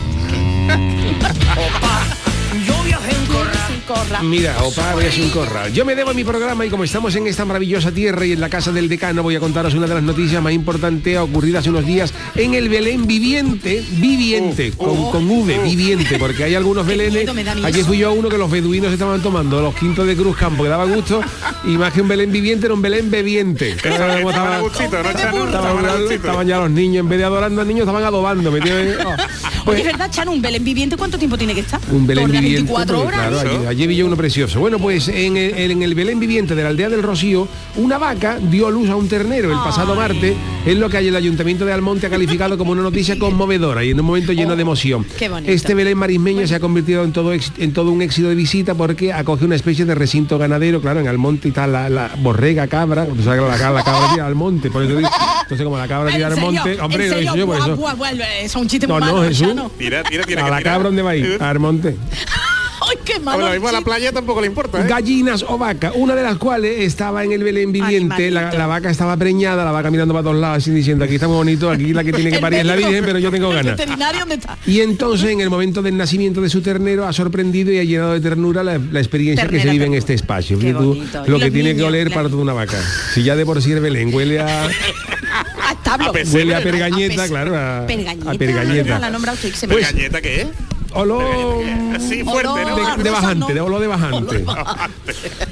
Corra. 3.88 4.22
Mira, 4.24 4.56
opa, 4.64 4.94
voy 4.94 5.06
a 5.06 5.24
un 5.24 5.30
corral. 5.30 5.74
Yo 5.74 5.86
me 5.86 5.96
debo 5.96 6.12
a 6.12 6.14
mi 6.14 6.24
programa 6.24 6.66
y 6.66 6.70
como 6.70 6.84
estamos 6.84 7.16
en 7.16 7.28
esta 7.28 7.46
maravillosa 7.46 7.92
tierra 7.92 8.26
y 8.26 8.34
en 8.34 8.40
la 8.40 8.50
casa 8.50 8.72
del 8.72 8.90
decano, 8.90 9.24
voy 9.24 9.36
a 9.36 9.40
contaros 9.40 9.74
una 9.74 9.88
de 9.88 9.96
las 9.96 10.04
noticias 10.04 10.42
más 10.42 10.54
importantes 10.54 11.18
ocurridas 11.18 11.62
hace 11.62 11.70
unos 11.70 11.86
días 11.86 12.14
en 12.36 12.54
el 12.54 12.70
Belén 12.70 13.08
viviente, 13.08 13.84
viviente, 13.92 14.72
con, 14.72 15.12
con 15.12 15.30
V, 15.30 15.60
viviente, 15.64 16.18
porque 16.18 16.44
hay 16.44 16.56
algunos 16.56 16.86
Belenes. 16.92 17.28
a 17.28 17.68
Aquí 17.68 17.84
fui 17.84 17.98
yo 18.00 18.10
a 18.10 18.12
uno 18.12 18.30
que 18.30 18.38
los 18.38 18.50
beduinos 18.50 18.92
estaban 18.92 19.22
tomando 19.22 19.62
los 19.62 19.76
quintos 19.76 20.06
de 20.08 20.16
Cruz 20.16 20.38
Campo, 20.38 20.64
que 20.64 20.70
daba 20.70 20.86
gusto, 20.86 21.22
y 21.66 21.78
más 21.78 21.94
que 21.94 22.02
un 22.02 22.08
Belén 22.08 22.32
viviente, 22.32 22.66
era 22.66 22.74
un 22.74 22.82
Belén 22.82 23.10
bebiente. 23.10 23.72
Estaban 23.72 24.12
a 24.12 24.16
a 24.16 24.22
ya 26.44 26.60
los 26.60 26.72
niños, 26.72 27.02
en 27.02 27.10
vez 27.10 27.20
de 27.20 27.26
adorando 27.26 27.62
al 27.62 27.68
niño, 27.68 27.84
estaban 27.84 28.04
adobando. 28.04 28.52
oh. 28.52 29.16
Pues, 29.66 29.76
Oye, 29.80 29.84
¿verdad, 29.84 30.10
Chano? 30.10 30.32
¿Un 30.32 30.42
Belén 30.42 30.64
viviente 30.64 30.98
cuánto 30.98 31.18
tiempo 31.18 31.38
tiene 31.38 31.54
que 31.54 31.62
estar? 31.62 31.80
un 31.92 32.08
Belén 32.08 32.26
viviente. 32.26 32.62
24 32.62 32.96
porque, 32.96 33.08
horas. 33.08 33.30
claro, 33.30 33.44
¿no? 33.44 33.58
allí, 33.58 33.66
allí 33.68 33.81
vi 33.88 33.96
yo 33.96 34.06
uno 34.06 34.18
precioso. 34.18 34.60
Bueno, 34.60 34.80
pues 34.80 35.08
en 35.08 35.38
el, 35.38 35.72
en 35.72 35.84
el 35.84 35.96
Belén 35.96 36.20
viviente 36.20 36.56
de 36.56 36.64
la 36.64 36.70
aldea 36.70 36.90
del 36.90 37.04
Rocío, 37.04 37.48
una 37.78 37.98
vaca 37.98 38.40
dio 38.40 38.70
luz 38.70 38.90
a 38.90 38.96
un 38.96 39.08
ternero 39.08 39.52
el 39.52 39.58
pasado 39.58 39.96
martes, 39.96 40.36
es 40.66 40.78
lo 40.78 40.90
que 40.90 40.98
el 40.98 41.16
ayuntamiento 41.16 41.66
de 41.66 41.74
Almonte 41.74 42.08
ha 42.08 42.10
calificado 42.10 42.58
como 42.58 42.72
una 42.72 42.82
noticia 42.82 43.18
conmovedora 43.18 43.84
y 43.84 43.92
en 43.92 44.00
un 44.00 44.06
momento 44.06 44.34
lleno 44.34 44.56
de 44.56 44.62
emoción. 44.62 45.06
Oh, 45.10 45.16
qué 45.18 45.30
bonito. 45.30 45.52
Este 45.52 45.74
Belén 45.74 45.98
marismeño 45.98 46.46
se 46.48 46.56
ha 46.56 46.60
convertido 46.60 47.04
en 47.04 47.12
todo, 47.12 47.34
en 47.34 47.74
todo 47.74 47.92
un 47.92 48.02
éxito 48.02 48.30
de 48.30 48.36
visita 48.36 48.76
porque 48.76 49.14
acoge 49.14 49.46
una 49.46 49.56
especie 49.56 49.86
de 49.86 49.96
recinto 49.96 50.38
ganadero, 50.38 50.82
claro, 50.82 51.00
en 51.00 51.08
Almonte 51.08 51.50
está 51.50 51.68
la, 51.68 51.90
la 51.90 52.12
borrega, 52.20 52.68
cabra, 52.68 53.04
o 53.04 53.24
sea, 53.24 53.36
la, 53.36 53.48
la 53.48 53.58
cabra 53.58 53.84
tira 54.14 54.26
al 54.28 54.36
monte, 54.36 54.70
por 54.70 54.84
eso 54.84 54.96
digo, 54.96 55.10
entonces 55.44 55.64
como 55.64 55.78
la 55.78 55.88
cabra 55.88 56.12
tira 56.14 56.28
¿En 56.28 56.34
al 56.34 56.40
monte, 56.40 56.80
hombre, 56.82 57.06
¿En 57.06 57.12
lo 57.12 57.20
dicho 57.20 57.36
yo 57.36 57.48
por 57.48 57.58
eso. 57.58 57.76
buah, 57.76 57.94
buah, 57.96 58.12
eso 58.12 58.24
es 58.42 58.56
un 58.56 58.68
chiste 58.68 58.88
No, 58.88 59.00
muy 59.00 59.08
no, 59.08 59.24
Jesús. 59.24 59.48
Chano. 59.48 59.72
Tira, 59.78 60.04
tira, 60.04 60.24
tira. 60.24 60.46
A 60.46 60.50
la 60.50 60.58
tira. 60.58 60.72
cabra 60.72 60.88
dónde 60.90 61.02
va 61.02 61.12
a 61.12 61.16
ir, 61.16 61.38
al 61.42 61.60
monte. 61.60 61.96
Ay, 62.92 62.98
qué 63.06 63.20
malo. 63.20 63.38
Bueno, 63.40 63.54
mismo 63.54 63.68
a 63.70 63.72
la 63.72 63.82
playa 63.82 64.12
tampoco 64.12 64.42
le 64.42 64.48
importa, 64.48 64.82
¿eh? 64.82 64.88
gallinas 64.88 65.44
o 65.48 65.58
vaca, 65.58 65.92
una 65.96 66.14
de 66.16 66.24
las 66.24 66.38
cuales 66.38 66.80
estaba 66.82 67.24
en 67.24 67.32
el 67.32 67.44
Belén 67.44 67.72
viviente, 67.72 68.30
la, 68.32 68.68
vaca 68.68 68.90
estaba 68.90 69.16
preñada, 69.18 69.64
la 69.64 69.72
vaca 69.72 69.90
mirando 69.90 70.14
para 70.14 70.24
todos 70.24 70.36
lados 70.38 70.58
así 70.58 70.72
diciendo 70.72 71.06
aquí 71.06 71.16
está 71.16 71.28
muy 71.28 71.38
bonito, 71.38 71.70
aquí 71.70 71.94
la 71.94 72.04
que 72.04 72.12
tiene 72.12 72.32
que 72.32 72.40
parir 72.42 72.60
es 72.60 72.66
la. 72.66 72.76
Virgen, 72.76 73.04
pero 73.06 73.20
yo 73.20 73.32
tengo 73.32 73.50
¿El 73.50 73.56
ganas. 73.58 73.78
veterinario 73.78 74.20
dónde 74.22 74.36
está? 74.36 74.58
Y 74.66 74.82
entonces 74.82 75.30
en 75.30 75.40
el 75.42 75.50
momento 75.50 75.82
del 75.82 75.96
nacimiento 75.98 76.42
de 76.42 76.50
su 76.50 76.62
ternero 76.62 77.08
ha 77.08 77.14
sorprendido 77.14 77.72
y 77.72 77.78
ha 77.80 77.84
llenado 77.84 78.14
de 78.14 78.20
ternura 78.20 78.64
la, 78.64 78.78
la 78.78 79.00
experiencia 79.00 79.48
que 79.48 79.60
se 79.62 79.70
vive 79.70 79.86
en 79.86 79.94
este 79.94 80.14
espacio. 80.14 80.58
Qué 80.60 80.74
tú 80.74 80.98
lo 81.28 81.40
que 81.40 81.52
tiene 81.52 81.76
que 81.76 81.84
oler 81.84 82.08
claro. 82.08 82.20
para 82.22 82.30
toda 82.30 82.42
una 82.42 82.54
vaca. 82.54 82.78
Si 83.14 83.24
ya 83.24 83.36
de 83.36 83.46
por 83.46 83.62
sí 83.62 83.72
el 83.72 83.80
Belén 83.80 84.14
huele 84.14 84.40
a, 84.40 84.66
A. 85.86 85.96
A 85.96 86.12
huele 86.32 86.56
a 86.56 86.58
A 86.58 86.62
pergañeta, 86.62 87.22
pes- 87.24 87.32
claro, 87.32 87.56
a, 87.58 87.86
Pergañeta. 87.88 88.32
a 88.32 88.34
pergañeta. 88.34 89.00
La 89.00 89.10
nombra 89.10 89.34
usted 89.34 89.52
que 89.52 89.58
se 89.58 89.68
me 89.68 89.74
Pues, 89.74 89.92
¿Galleta 89.92 90.22
qué 90.22 90.42
es? 90.42 90.48
Olor 90.94 91.24
Así 91.96 92.24
fuerte, 92.24 92.48
Olor 92.48 92.98
¿no? 92.98 93.04
de, 93.04 93.10
bajante, 93.10 93.54
de 93.54 93.62
olor 93.62 93.82
de 93.82 93.88
bajante. 93.88 94.46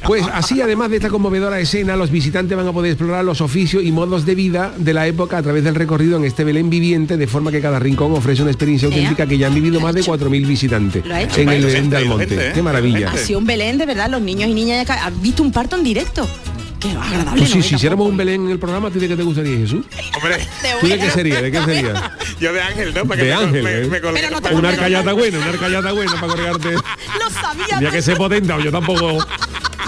Pues 0.06 0.26
así, 0.34 0.62
además 0.62 0.90
de 0.90 0.98
esta 0.98 1.10
conmovedora 1.10 1.60
escena, 1.60 1.96
los 1.96 2.10
visitantes 2.10 2.58
van 2.58 2.68
a 2.68 2.72
poder 2.72 2.94
explorar 2.94 3.24
los 3.26 3.42
oficios 3.42 3.84
y 3.84 3.92
modos 3.92 4.26
de 4.26 4.36
vida 4.36 4.74
de 4.78 4.94
la 4.94 5.06
época 5.06 5.38
a 5.38 5.44
través 5.44 5.64
del 5.64 5.76
recorrido 5.76 6.18
en 6.18 6.24
este 6.24 6.44
Belén 6.44 6.70
viviente, 6.70 7.18
de 7.18 7.28
forma 7.28 7.52
que 7.52 7.62
cada 7.62 7.80
rincón 7.80 8.14
ofrece 8.14 8.42
una 8.42 8.52
experiencia 8.52 8.88
auténtica 8.88 9.28
que 9.28 9.38
ya 9.38 9.48
han 9.48 9.54
vivido 9.56 9.80
más 9.80 9.94
de 9.94 10.02
4.000 10.02 10.48
visitantes 10.48 11.04
en 11.38 11.50
el 11.50 11.66
Belén 11.66 11.90
de 11.90 12.02
ido 12.02 12.14
Almonte. 12.14 12.48
¿eh? 12.48 12.52
Qué 12.54 12.62
maravilla. 12.62 13.12
Ha 13.12 13.18
sido 13.18 13.40
un 13.40 13.46
Belén, 13.46 13.78
de 13.78 13.86
verdad, 13.86 14.10
los 14.10 14.22
niños 14.22 14.50
y 14.50 14.54
niñas 14.54 14.90
han 14.90 15.22
visto 15.22 15.44
un 15.44 15.52
parto 15.52 15.76
en 15.76 15.84
directo. 15.84 16.28
Qué 16.80 16.90
agradable. 16.92 17.40
Pues 17.40 17.50
si, 17.52 17.58
¿no? 17.58 17.64
si 17.64 17.76
hiciéramos 17.76 18.08
un 18.08 18.16
Belén 18.18 18.46
en 18.46 18.52
el 18.52 18.60
programa, 18.60 18.90
¿tú 18.90 19.00
de 19.00 19.08
qué 19.08 19.16
te 19.16 19.24
gugustaría, 19.24 19.58
Jesús? 19.58 19.86
Hombre, 20.16 20.48
¿Tú 20.82 20.88
de 20.88 20.98
qué 21.00 21.10
sería? 21.12 21.42
¿De 21.42 21.52
qué 21.52 21.62
sería? 21.66 22.12
yo 22.40 22.54
de 22.54 22.62
Ángel, 22.62 22.94
¿no? 22.94 23.06
Para 23.06 23.22
que 23.22 23.28
De 23.28 23.34
col- 23.36 23.44
Ángel, 23.46 23.64
me- 23.64 23.72
¿eh? 23.72 23.88
me 23.88 24.02
colgue- 24.02 24.14
Pero 24.22 24.30
no 24.32 24.42
te 24.42 24.50
Una 24.50 24.70
Pero 24.70 24.82
arcayata 24.82 25.14
buena, 25.14 25.38
una 25.40 25.50
arcayata 25.50 25.92
buena 25.92 26.12
para 26.14 26.28
colgarte. 26.34 26.72
Lo 27.20 27.30
sabía. 27.30 27.80
Ya 27.82 27.92
que 27.92 28.02
se 28.02 28.16
potenta, 28.16 28.60
yo 28.60 28.72
tampoco. 28.72 29.26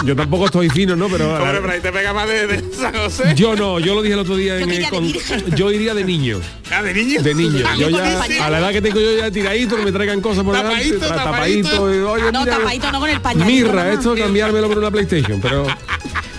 Yo 0.04 0.16
tampoco 0.16 0.46
estoy 0.46 0.68
fino, 0.68 0.96
¿no? 0.96 1.06
Pero 1.08 1.32
Hombre, 1.36 1.60
pero 1.60 1.72
ahí 1.74 1.80
te 1.80 1.92
pega 1.92 2.12
más 2.12 2.26
de, 2.26 2.48
de 2.48 2.74
San 2.74 2.92
José. 2.92 3.34
yo 3.36 3.54
no, 3.54 3.78
yo 3.78 3.94
lo 3.94 4.02
dije 4.02 4.14
el 4.14 4.20
otro 4.20 4.34
día 4.34 4.58
en 4.58 4.68
el 4.68 4.88
con- 4.88 5.06
yo 5.54 5.70
iría 5.70 5.94
de 5.94 6.02
niño. 6.02 6.40
Ah, 6.72 6.82
de 6.82 6.92
niño. 6.92 7.22
De 7.22 7.32
niño. 7.34 7.64
Yo 7.78 7.88
ya, 7.88 8.20
a 8.44 8.50
la 8.50 8.58
edad 8.58 8.72
que 8.72 8.82
tengo 8.82 8.98
yo 8.98 9.16
ya 9.16 9.30
tiradito, 9.30 9.76
que 9.76 9.84
me 9.84 9.92
traigan 9.92 10.20
cosas 10.20 10.42
por 10.42 10.54
Tapadito, 10.56 10.98
tapadito. 10.98 11.24
tapadito, 11.70 11.94
y, 11.94 11.98
oye, 11.98 12.32
No, 12.32 12.40
mira, 12.40 12.56
tapadito 12.56 12.90
no 12.90 12.98
con 12.98 13.10
el 13.10 13.20
pañal. 13.20 13.46
mirra, 13.46 13.92
esto 13.92 14.16
cambiármelo 14.16 14.66
por 14.66 14.78
una 14.78 14.90
PlayStation, 14.90 15.40
pero 15.40 15.66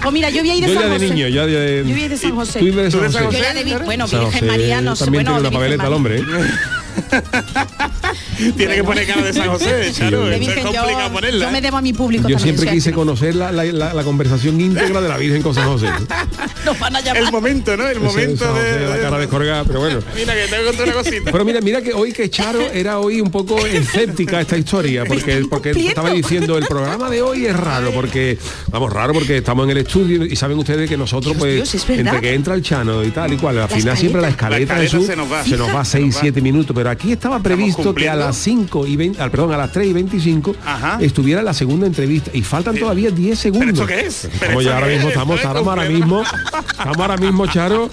Pues 0.04 0.14
mira, 0.14 0.30
yo 0.30 0.42
voy 0.42 0.50
a 0.52 0.56
ir 0.56 0.66
de 0.66 0.74
yo 0.74 0.80
San 0.80 0.90
de 0.90 0.96
José. 0.98 1.10
niño, 1.10 1.28
de, 1.48 1.78
Yo 1.86 1.92
voy 1.94 2.02
a 2.02 2.06
ir 2.06 2.10
de 2.12 2.18
San 2.18 2.36
José. 2.36 2.60
¿Tú 2.60 2.66
ibas 2.68 2.86
de 2.86 2.92
San 2.92 3.02
Yo 3.14 3.26
José? 3.28 3.40
ya 3.42 3.54
de 3.54 3.64
vi- 3.64 3.74
bueno, 3.86 4.06
Virgen 4.08 4.48
María, 4.48 4.82
no 4.82 4.96
sé. 4.96 5.06
también 5.06 5.24
Bueno, 5.24 5.40
tiene 5.42 5.50
de 5.50 5.56
una 5.58 5.66
Virgen 5.68 5.78
paveleta 5.78 5.88
el 5.88 5.94
hombre. 5.94 6.22
¿eh? 8.40 8.54
Tiene 8.58 8.76
que 8.76 8.84
poner 8.84 9.06
cara 9.08 9.22
de 9.24 9.34
San 9.34 9.48
José, 9.50 9.92
Charo. 9.94 10.30
Es 10.32 10.40
Virgen, 10.40 10.64
yo, 10.66 10.72
complicado 10.82 11.12
ponerla. 11.12 11.46
yo 11.46 11.52
me 11.52 11.62
debo 11.62 11.78
a 11.78 11.82
mi 11.82 11.94
público 11.94 12.28
Yo 12.30 12.36
también. 12.38 12.56
siempre 12.58 12.76
quise 12.76 12.92
conocer 12.94 13.36
la, 13.36 13.52
la- 13.52 13.64
la- 13.66 13.94
la 13.94 14.04
conversación 14.04 14.60
íntegra 14.60 15.02
de 15.02 15.10
la 15.10 15.18
Virgen 15.18 15.42
con 15.42 15.54
San 15.54 15.68
José. 15.68 15.88
Nos 16.66 16.80
van 16.80 16.96
a 16.96 17.02
llamar. 17.02 17.24
El 17.24 17.32
momento, 17.32 17.76
¿no? 17.78 17.84
El 17.86 17.98
Ese 17.98 18.00
momento 18.00 18.46
José, 18.46 18.64
de, 18.80 18.88
la 18.88 18.98
cara 19.00 19.18
descolgada, 19.18 19.64
pero 19.66 19.80
bueno. 19.82 20.00
Mira 20.16 20.34
que 20.34 20.42
te 20.48 20.56
voy 20.58 20.64
a 20.64 20.68
contar 20.68 20.86
una 20.88 20.94
cosita. 20.96 21.32
Pero 21.32 21.46
mira, 21.46 21.62
mira 21.62 21.82
que 21.82 21.94
hoy 21.94 22.12
que 22.14 22.30
Charo 22.30 22.62
era 22.72 23.00
hoy 23.00 23.22
un 23.22 23.32
poco 23.32 23.66
escéptica 23.66 24.40
esta 24.42 24.58
historia, 24.58 25.04
porque, 25.06 25.44
porque 25.50 25.72
estaba 25.72 26.12
diciendo 26.12 26.58
el 26.58 26.66
programa 26.66 27.10
de 27.10 27.22
hoy 27.22 27.46
es 27.46 27.56
raro, 27.56 27.92
porque, 27.92 28.38
vamos, 28.70 28.92
raro 28.94 29.14
porque 29.14 29.38
estamos 29.38 29.66
en 29.66 29.72
el 29.72 29.78
estudio 29.78 30.26
y 30.26 30.36
saben 30.36 30.58
ustedes 30.58 30.90
que 30.90 30.98
nosotros, 30.98 31.36
pues, 31.38 31.56
Dios, 31.72 31.90
entre 31.90 32.20
que 32.22 32.34
entra 32.34 32.54
el 32.56 32.62
Chano 32.62 33.04
y 33.04 33.10
tal 33.12 33.34
y 33.34 33.38
cual, 33.38 33.60
al 33.60 33.70
final 33.70 33.98
siempre 33.98 34.22
la 34.22 34.30
escaleta, 34.30 34.76
La 34.78 34.84
escaleta 34.84 35.08
se 35.08 35.16
nos 35.16 35.32
va. 35.32 35.44
se 35.44 35.58
nos 35.58 35.76
va 35.76 35.86
Se 35.86 35.92
6, 35.98 36.06
nos 36.08 36.16
va. 36.16 36.22
7 36.22 36.42
minutos, 36.42 36.76
pero 36.76 36.90
aquí 36.90 37.12
estaba 37.12 37.40
previsto 37.40 37.94
que 38.04 38.10
a 38.10 38.16
las 38.16 38.36
5 38.38 38.88
y 38.88 38.96
20, 38.96 39.22
al- 39.22 39.32
perdón, 39.32 39.52
a 39.54 39.58
las 39.58 39.72
3 39.72 39.88
y 39.88 39.94
25 39.94 40.56
estuviera 41.02 41.42
la 41.42 41.54
segunda 41.54 41.88
entrevista 41.88 42.32
y 42.34 42.42
faltan 42.42 42.76
todavía 42.78 43.10
10 43.12 43.38
segundos. 43.40 43.70
esto 43.74 43.86
qué 43.88 44.02
es? 44.06 44.28
¿Pero 44.40 44.60
Estamos 44.60 44.64
ya 44.66 44.76
ahora 44.76 44.88
mismo, 44.88 45.08
es? 45.08 45.14
estamos, 45.14 45.36
Esto 45.36 45.48
es 45.48 45.52
estamos 45.56 45.68
ahora 45.78 45.90
mismo, 45.90 46.22
estamos 46.24 46.98
ahora 46.98 47.18
mismo, 47.18 47.48
Charo. 47.48 47.90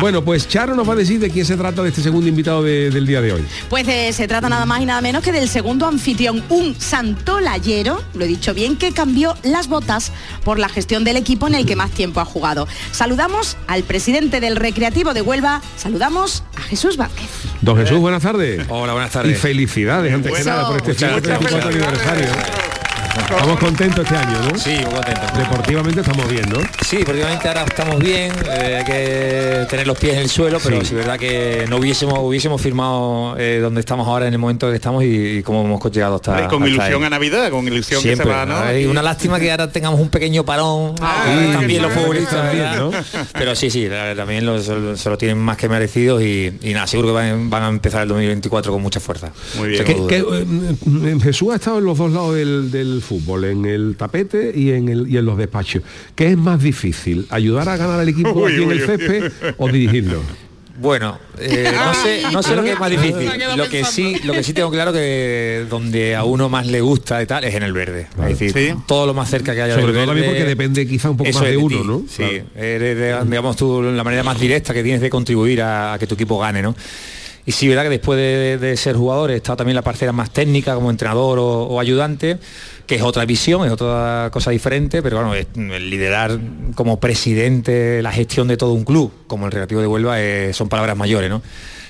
Bueno, 0.00 0.22
pues 0.24 0.48
Charo 0.48 0.74
nos 0.74 0.88
va 0.88 0.92
a 0.92 0.96
decir 0.96 1.18
de 1.20 1.30
quién 1.30 1.44
se 1.46 1.56
trata 1.56 1.82
de 1.82 1.88
este 1.88 2.02
segundo 2.02 2.28
invitado 2.28 2.62
de- 2.62 2.90
del 2.90 3.06
día 3.06 3.20
de 3.20 3.32
hoy. 3.32 3.44
Pues 3.68 3.86
eh, 3.88 4.12
se 4.12 4.28
trata 4.28 4.48
nada 4.48 4.66
más 4.66 4.80
y 4.80 4.86
nada 4.86 5.00
menos 5.00 5.22
que 5.22 5.32
del 5.32 5.48
segundo 5.48 5.86
anfitrión, 5.86 6.42
un 6.48 6.74
santolayero, 6.78 8.02
lo 8.14 8.24
he 8.24 8.28
dicho 8.28 8.54
bien, 8.54 8.76
que 8.76 8.92
cambió 8.92 9.34
las 9.42 9.68
botas 9.68 10.12
por 10.44 10.58
la 10.58 10.68
gestión 10.68 11.04
del 11.04 11.16
equipo 11.16 11.46
en 11.46 11.54
el 11.54 11.66
que 11.66 11.76
más 11.76 11.90
tiempo 11.90 12.20
ha 12.20 12.24
jugado. 12.24 12.68
Saludamos 12.92 13.56
al 13.66 13.82
presidente 13.82 14.40
del 14.40 14.56
Recreativo 14.56 15.14
de 15.14 15.22
Huelva, 15.22 15.62
saludamos 15.76 16.44
a 16.56 16.62
Jesús 16.62 16.96
Vázquez. 16.96 17.26
Don 17.62 17.76
Jesús, 17.76 17.98
buenas 17.98 18.22
tardes. 18.22 18.64
Hola, 18.68 18.92
buenas 18.92 19.10
tardes. 19.12 19.38
Felicidades 19.46 20.12
antes 20.12 20.32
que 20.32 20.40
Eso. 20.40 20.50
nada 20.50 20.66
por 20.66 20.76
este 20.78 20.88
Muchas 20.88 21.10
134 21.22 21.70
gracias. 21.70 21.84
aniversario. 21.84 22.75
Estamos 23.18 23.58
contentos 23.58 24.04
este 24.04 24.16
año, 24.16 24.38
¿no? 24.52 24.58
Sí, 24.58 24.70
muy 24.84 24.94
contento. 24.94 25.20
Deportivamente 25.36 26.00
estamos 26.00 26.28
bien, 26.28 26.44
¿no? 26.50 26.58
Sí, 26.84 26.98
deportivamente 26.98 27.48
ahora 27.48 27.64
estamos 27.64 27.98
bien, 27.98 28.32
eh, 28.50 28.76
hay 28.78 28.84
que 28.84 29.66
tener 29.68 29.86
los 29.86 29.98
pies 29.98 30.14
en 30.14 30.20
el 30.20 30.28
suelo, 30.28 30.58
pero 30.62 30.76
Sí. 30.76 30.82
es 30.82 30.92
verdad 30.92 31.18
que 31.18 31.64
no 31.68 31.76
hubiésemos 31.78 32.18
hubiésemos 32.20 32.60
firmado 32.60 33.34
eh, 33.38 33.58
donde 33.60 33.80
estamos 33.80 34.06
ahora 34.06 34.26
en 34.28 34.32
el 34.34 34.38
momento 34.38 34.68
que 34.68 34.76
estamos 34.76 35.02
y, 35.04 35.38
y 35.38 35.42
cómo 35.42 35.64
hemos 35.64 35.82
llegado 35.90 36.16
hasta, 36.16 36.44
Y 36.44 36.48
con 36.48 36.62
hasta 36.62 36.74
ilusión 36.74 37.02
ahí. 37.02 37.06
a 37.06 37.10
Navidad, 37.10 37.50
con 37.50 37.66
ilusión 37.66 38.00
Siempre, 38.00 38.24
que 38.26 38.30
se 38.32 38.36
va, 38.36 38.46
¿no? 38.46 38.58
hay 38.58 38.82
Y- 38.84 38.86
una 38.86 39.02
lástima 39.02 39.40
que 39.40 39.50
ahora 39.50 39.70
tengamos 39.70 39.98
un 40.00 40.08
pequeño 40.08 40.44
parón 40.44 40.94
Ah, 41.00 41.24
sí, 41.26 41.52
también 41.52 41.82
los 41.82 41.92
futbolistas. 41.92 42.54
¿no? 42.78 42.90
pero 43.32 43.54
sí 43.56 43.70
sí 43.70 43.88
también 44.16 44.44
los- 44.46 44.64
se 44.64 44.74
lo- 44.74 44.96
se 44.96 45.10
lo 45.10 45.18
tienen 45.18 45.38
más 45.38 45.56
que 45.56 45.68
merecidos 45.68 46.22
y, 46.22 46.52
y 46.62 46.72
nada 46.74 46.86
seguro 46.86 47.08
que 47.08 47.14
van, 47.14 47.50
van 47.50 47.62
a 47.64 47.68
empezar 47.68 48.02
el 48.02 48.08
2024 48.08 48.72
con 48.72 48.82
mucha 48.82 49.00
fuerza 49.00 49.30
muy 49.56 49.76
Que- 49.76 49.84
que, 50.06 50.18
eh, 50.18 51.18
Jesús 51.22 51.52
ha 51.52 51.56
estado 51.56 51.78
en 51.78 51.84
los 51.84 51.98
dos 51.98 52.10
lados 52.12 52.34
del, 52.34 52.70
del 52.70 53.02
fútbol, 53.06 53.44
en 53.44 53.64
el 53.64 53.94
tapete 53.96 54.52
y 54.54 54.72
en, 54.72 54.88
el, 54.88 55.08
y 55.08 55.16
en 55.16 55.24
los 55.24 55.38
despachos. 55.38 55.82
¿Qué 56.14 56.28
es 56.32 56.36
más 56.36 56.62
difícil? 56.62 57.26
¿Ayudar 57.30 57.68
a 57.68 57.76
ganar 57.76 58.00
al 58.00 58.08
equipo 58.08 58.32
Uy, 58.34 58.52
aquí 58.52 58.62
en 58.62 58.70
el 58.72 58.80
uy. 58.80 58.86
césped 58.86 59.32
o 59.56 59.68
dirigirlo? 59.68 60.20
Bueno, 60.78 61.18
eh, 61.40 61.72
no 61.86 61.94
sé, 61.94 62.20
no 62.30 62.42
sé 62.42 62.54
lo 62.54 62.62
que 62.62 62.72
es 62.72 62.78
más 62.78 62.90
difícil. 62.90 63.30
Lo 63.56 63.66
que 63.70 63.82
sí, 63.84 64.16
lo 64.24 64.34
que 64.34 64.42
sí 64.42 64.52
tengo 64.52 64.70
claro 64.70 64.92
que 64.92 65.64
donde 65.70 66.14
a 66.14 66.24
uno 66.24 66.50
más 66.50 66.66
le 66.66 66.82
gusta 66.82 67.22
y 67.22 67.26
tal 67.26 67.44
es 67.44 67.54
en 67.54 67.62
el 67.62 67.72
verde. 67.72 68.08
Es 68.28 68.38
decir, 68.38 68.74
todo 68.86 69.06
lo 69.06 69.14
más 69.14 69.30
cerca 69.30 69.54
que 69.54 69.62
haya 69.62 69.72
Sobre 69.74 69.86
del 69.86 69.94
todo 69.94 70.06
también 70.08 70.26
verde, 70.26 70.38
porque 70.40 70.48
depende 70.50 70.86
quizá 70.86 71.08
un 71.08 71.16
poco 71.16 71.30
más 71.32 71.42
de 71.42 71.50
ti, 71.50 71.56
uno, 71.56 71.82
¿no? 71.82 72.02
Sí, 72.06 72.22
eres 72.54 72.98
de- 72.98 73.24
digamos 73.24 73.56
tú 73.56 73.80
la 73.82 74.04
manera 74.04 74.22
más 74.22 74.38
directa 74.38 74.74
que 74.74 74.82
tienes 74.82 75.00
de 75.00 75.08
contribuir 75.08 75.62
a, 75.62 75.94
a 75.94 75.98
que 75.98 76.06
tu 76.06 76.14
equipo 76.14 76.38
gane, 76.38 76.60
¿no? 76.60 76.76
Y 77.46 77.52
sí, 77.52 77.68
verdad 77.68 77.84
que 77.84 77.90
después 77.90 78.18
de, 78.18 78.76
ser 78.76 78.96
jugador 78.96 79.30
estado 79.30 79.58
también 79.58 79.76
la 79.76 79.82
parcela 79.82 80.10
más 80.10 80.32
técnica 80.32 80.74
como 80.74 80.90
entrenador 80.90 81.38
o, 81.40 81.78
ayudante, 81.78 82.38
que 82.88 82.96
es 82.96 83.02
otra 83.02 83.24
visión, 83.24 83.64
es 83.64 83.70
otra 83.70 84.30
cosa 84.32 84.50
diferente, 84.50 85.00
pero 85.00 85.18
bueno, 85.18 85.32
el 85.34 85.88
liderar 85.88 86.40
como 86.74 86.98
presidente 86.98 88.02
la 88.02 88.10
gestión 88.10 88.48
de 88.48 88.56
todo 88.56 88.72
un 88.72 88.84
club, 88.84 89.12
como 89.28 89.46
el 89.46 89.52
Recreativo 89.52 89.80
de 89.80 89.86
Huelva, 89.86 90.20
eh, 90.20 90.52
son 90.52 90.68
palabras 90.68 90.96
mayores, 90.96 91.30
¿no? 91.30 91.40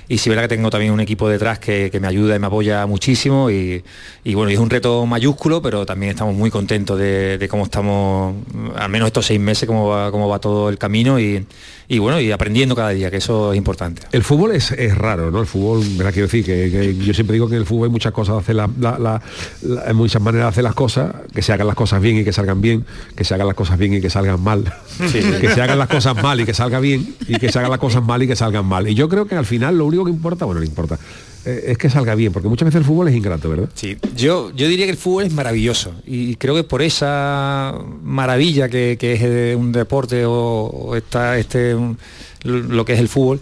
Y 0.09 0.19
sí, 0.19 0.29
verdad 0.29 0.45
que 0.45 0.49
tengo 0.49 0.71
también 0.71 0.93
un 0.93 1.01
equipo 1.01 1.29
detrás 1.29 1.59
que, 1.59 1.91
que 1.91 1.99
me 1.99 2.07
ayuda 2.07 2.37
y 2.37 2.39
me 2.39 2.47
apoya 2.47 2.87
muchísimo 2.87 3.51
y, 3.51 3.83
bueno, 4.25 4.51
es 4.51 4.59
un 4.59 4.71
reto 4.71 5.05
mayúsculo, 5.05 5.61
pero 5.61 5.85
también 5.85 6.11
estamos 6.11 6.35
muy 6.35 6.49
contentos 6.49 6.97
de, 6.97 7.39
de 7.39 7.49
cómo 7.49 7.65
estamos, 7.65 8.37
al 8.77 8.89
menos 8.89 9.09
estos 9.09 9.27
seis 9.27 9.41
meses, 9.41 9.67
cómo 9.67 9.89
va, 9.89 10.13
cómo 10.13 10.29
va 10.29 10.39
todo 10.39 10.69
el 10.69 10.79
camino 10.79 11.19
y, 11.19 11.45
y 11.89 11.99
bueno, 11.99 12.21
y 12.21 12.33
aprendiendo 12.33 12.75
cada 12.75 12.91
día, 12.91 13.11
que 13.11 13.19
eso 13.19 13.53
es 13.53 13.59
importante. 13.59 14.03
El 14.13 14.23
fútbol 14.25 14.53
es, 14.53 14.73
es 14.73 14.97
raro, 14.97 15.31
¿no? 15.31 15.41
El 15.41 15.47
fútbol, 15.47 15.85
¿verdad? 15.97 16.13
quiero 16.13 16.27
decir 16.27 16.45
que, 16.45 16.71
que 16.71 16.97
yo 17.05 17.15
siempre 17.15 17.35
digo 17.35 17.49
que 17.49 17.55
en 17.55 17.61
el 17.61 17.67
fútbol 17.67 17.87
hay 17.87 17.93
muchas 17.93 18.13
cosas 18.13 18.35
de 18.37 18.41
hacer 18.41 18.55
la- 18.57 18.71
la- 18.81 18.99
la- 18.99 19.23
la- 19.63 19.83
hay 19.87 19.95
muchas 19.95 20.21
maneras 20.21 20.47
de 20.47 20.49
hacer 20.49 20.65
las 20.65 20.75
cosas, 20.75 21.15
que 21.35 21.43
se 21.43 21.53
hagan 21.53 21.67
las 21.67 21.77
cosas 21.77 22.01
bien 22.01 22.17
y 22.19 22.25
que 22.25 22.33
salgan 22.33 22.61
bien, 22.61 22.85
que 23.15 23.25
se 23.25 23.35
hagan 23.35 23.47
las 23.47 23.57
cosas 23.57 23.79
bien 23.79 23.95
y 23.95 24.01
que 24.01 24.11
salgan 24.11 24.41
mal, 24.43 24.65
Sí. 25.11 25.21
que 25.41 25.49
se 25.51 25.63
hagan 25.63 25.79
las 25.79 25.89
cosas 25.89 26.21
mal 26.23 26.41
y 26.41 26.45
que 26.45 26.55
salga 26.55 26.81
bien, 26.81 27.15
y 27.29 27.37
que 27.39 27.51
se 27.53 27.59
hagan 27.59 27.71
las 27.71 27.81
cosas 27.81 28.03
mal 28.03 28.23
y 28.23 28.27
que 28.27 28.37
salgan 28.37 28.67
mal. 28.67 28.89
Y 28.89 28.95
yo 28.95 29.09
creo 29.09 29.27
que 29.27 29.37
al 29.37 29.47
final 29.47 29.79
lo 29.79 29.85
único 29.87 30.05
que 30.05 30.11
importa, 30.11 30.45
bueno, 30.45 30.61
no 30.61 30.67
importa, 30.67 30.99
es 31.47 31.79
que 31.79 31.89
salga 31.91 32.15
bien, 32.15 32.33
porque 32.33 32.49
muchas 32.49 32.67
veces 32.67 32.79
el 32.81 32.85
fútbol 32.85 33.09
es 33.09 33.15
ingrato, 33.15 33.49
¿verdad? 33.49 33.69
Sí, 33.75 33.97
yo, 34.17 34.51
yo 34.55 34.69
diría 34.69 34.87
que 34.87 34.93
el 34.93 34.97
fútbol 34.99 35.25
es 35.25 35.33
maravilloso 35.33 35.93
y 36.07 36.37
creo 36.37 36.55
que 36.55 36.65
por 36.65 36.83
esa 36.83 37.75
maravilla 38.03 38.69
que, 38.69 38.97
que 38.99 39.13
es 39.15 39.21
eh, 39.23 39.55
un 39.57 39.73
deporte 39.73 40.25
o, 40.25 40.33
o 40.33 40.97
esta, 40.97 41.39
este, 41.39 41.75
un- 41.75 41.99
lo 42.45 42.85
que 42.85 42.93
es 42.95 43.01
el 43.01 43.09
fútbol, 43.09 43.41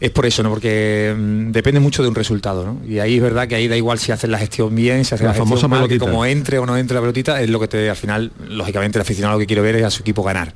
es 0.00 0.10
por 0.10 0.24
eso, 0.26 0.42
¿no? 0.42 0.48
Porque 0.50 1.14
mm, 1.16 1.52
depende 1.52 1.78
mucho 1.78 2.02
de 2.02 2.08
un 2.08 2.14
resultado, 2.14 2.64
¿no? 2.64 2.80
Y 2.88 2.98
ahí 3.00 3.16
es 3.16 3.22
verdad 3.22 3.46
que 3.46 3.54
ahí 3.54 3.68
da 3.68 3.76
igual 3.76 3.98
si 3.98 4.12
haces 4.12 4.30
la 4.30 4.38
gestión 4.38 4.74
bien, 4.74 5.04
si 5.04 5.14
haces 5.14 5.20
La 5.20 5.26
la, 5.28 5.32
gestión 5.34 5.48
famosa 5.48 5.68
mal, 5.68 5.88
que 5.88 5.98
como 5.98 6.24
entre 6.24 6.58
o 6.58 6.64
no 6.66 6.76
entre 6.76 6.94
la 6.94 7.00
pelotita, 7.02 7.40
es 7.42 7.50
lo 7.50 7.60
que 7.60 7.68
te, 7.68 7.90
al 7.90 7.96
final, 7.96 8.32
lógicamente 8.48 8.96
el 8.98 9.02
aficionado 9.02 9.34
lo 9.34 9.40
que 9.40 9.46
quiere 9.46 9.60
ver 9.62 9.76
es 9.76 9.84
a 9.84 9.90
su 9.90 10.00
equipo 10.02 10.22
ganar. 10.22 10.54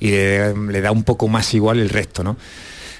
Y 0.00 0.10
le, 0.10 0.54
le 0.56 0.80
da 0.80 0.90
un 0.90 1.02
poco 1.02 1.28
más 1.28 1.52
igual 1.54 1.80
el 1.80 1.90
resto, 1.90 2.24
¿no? 2.24 2.36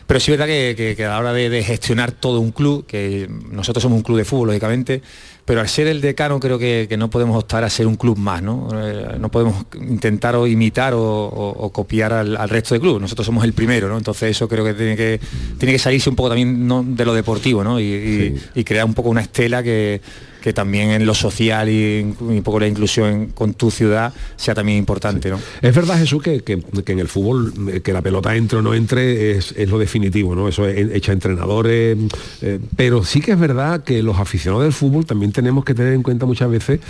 Pero 0.09 0.21
sí 0.21 0.33
es 0.33 0.39
verdad 0.39 0.47
que, 0.51 0.75
que- 0.75 0.97
que 0.97 1.05
a 1.05 1.11
la 1.11 1.19
hora 1.19 1.33
de, 1.35 1.51
de 1.51 1.63
gestionar 1.63 2.13
todo 2.13 2.41
un 2.41 2.51
club, 2.51 2.87
que 2.87 3.29
nosotros 3.53 3.83
somos 3.83 3.99
un 3.99 4.03
club 4.03 4.17
de 4.17 4.25
fútbol, 4.25 4.49
lógicamente, 4.49 5.03
pero 5.45 5.61
al 5.61 5.69
ser 5.69 5.87
el 5.87 6.01
decano 6.01 6.41
creo 6.41 6.59
que, 6.59 6.87
que 6.89 6.97
no 6.97 7.11
podemos 7.11 7.37
optar 7.37 7.63
a 7.63 7.69
ser 7.71 7.87
un 7.87 7.97
club 7.97 8.17
más, 8.17 8.43
¿no? 8.43 8.69
Eh, 8.75 9.17
no 9.21 9.31
podemos 9.31 9.67
intentar 9.75 10.35
o 10.35 10.47
imitar 10.47 10.95
o, 10.95 11.01
o- 11.03 11.51
o 11.67 11.71
copiar 11.73 12.13
al, 12.15 12.37
al 12.39 12.49
resto 12.49 12.75
de 12.75 12.81
club. 12.81 13.01
Nosotros 13.03 13.27
somos 13.27 13.45
el 13.45 13.53
primero, 13.53 13.89
¿no? 13.89 13.99
Entonces 13.99 14.31
eso 14.31 14.49
creo 14.49 14.65
que 14.65 14.73
tiene 14.75 14.97
que, 14.97 15.21
tiene 15.59 15.73
que 15.73 15.79
salirse 15.79 16.09
un 16.11 16.17
poco 16.17 16.31
también 16.31 16.67
¿no? 16.67 16.83
de 16.83 17.05
lo 17.05 17.13
deportivo, 17.15 17.63
¿no? 17.63 17.79
Y, 17.79 17.85
y- 17.85 18.35
y 18.61 18.65
crear 18.65 18.87
un 18.87 18.95
poco 18.95 19.11
una 19.11 19.21
estela 19.21 19.63
que, 19.63 20.01
que 20.49 20.55
también 20.55 20.89
en 20.93 21.05
lo 21.05 21.13
social 21.15 21.69
y, 21.69 22.01
un 22.21 22.43
poco 22.43 22.59
la 22.59 22.67
inclusión 22.67 23.27
con 23.35 23.53
tu 23.53 23.71
ciudad 23.71 24.15
sea 24.37 24.55
también 24.55 24.79
importante, 24.79 25.29
¿no? 25.29 25.39
Es 25.61 25.75
verdad, 25.75 25.99
Jesús, 25.99 26.23
que, 26.23 26.41
que- 26.41 26.59
que 26.85 26.93
en 26.93 27.01
el 27.01 27.09
fútbol, 27.09 27.53
eh, 27.71 27.81
que 27.83 27.93
la 27.93 28.01
pelota 28.01 28.35
entre 28.35 28.61
o 28.61 28.63
no 28.63 28.73
entre 28.73 29.33
es, 29.37 29.53
es 29.59 29.69
lo 29.69 29.79
definitivo, 29.79 30.35
¿no? 30.35 30.49
Eso 30.49 30.67
es 30.67 30.91
hecha 30.95 31.13
entrenadores, 31.13 31.99
eh, 32.41 32.59
pero 32.77 33.05
sí 33.05 33.21
que 33.21 33.33
es 33.33 33.39
verdad 33.39 33.85
que 33.85 34.03
los 34.03 34.19
aficionados 34.19 34.65
del 34.65 34.73
fútbol 34.73 35.05
también 35.05 35.33
tenemos 35.33 35.67
que 35.67 35.75
tener 35.75 35.93
en 35.93 36.03
cuenta 36.03 36.25
muchas 36.25 36.49
veces 36.51 36.81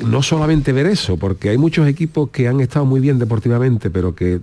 no 0.00 0.22
solamente 0.22 0.72
ver 0.72 0.86
eso, 0.86 1.16
porque 1.16 1.48
hay 1.50 1.56
muchos 1.56 1.86
equipos 1.88 2.28
que 2.30 2.48
han 2.48 2.60
estado 2.60 2.84
muy 2.84 3.00
bien 3.00 3.18
deportivamente, 3.18 3.88
pero 3.90 4.14
que 4.14 4.40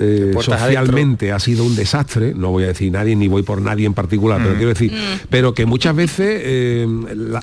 eh, 0.00 0.32
socialmente 0.40 1.30
ha 1.32 1.38
sido 1.38 1.64
un 1.64 1.76
desastre, 1.76 2.32
no 2.34 2.50
voy 2.50 2.64
a 2.64 2.68
decir 2.68 2.90
nadie 2.90 3.14
ni 3.14 3.28
voy 3.28 3.42
por 3.42 3.60
nadie 3.60 3.86
en 3.86 3.94
particular, 3.94 4.38
pero 4.42 4.54
Mm. 4.54 4.56
quiero 4.56 4.68
decir, 4.70 4.92
pero 5.28 5.52
que 5.54 5.66
muchas 5.66 5.94
veces 5.94 6.40
eh, 6.42 6.88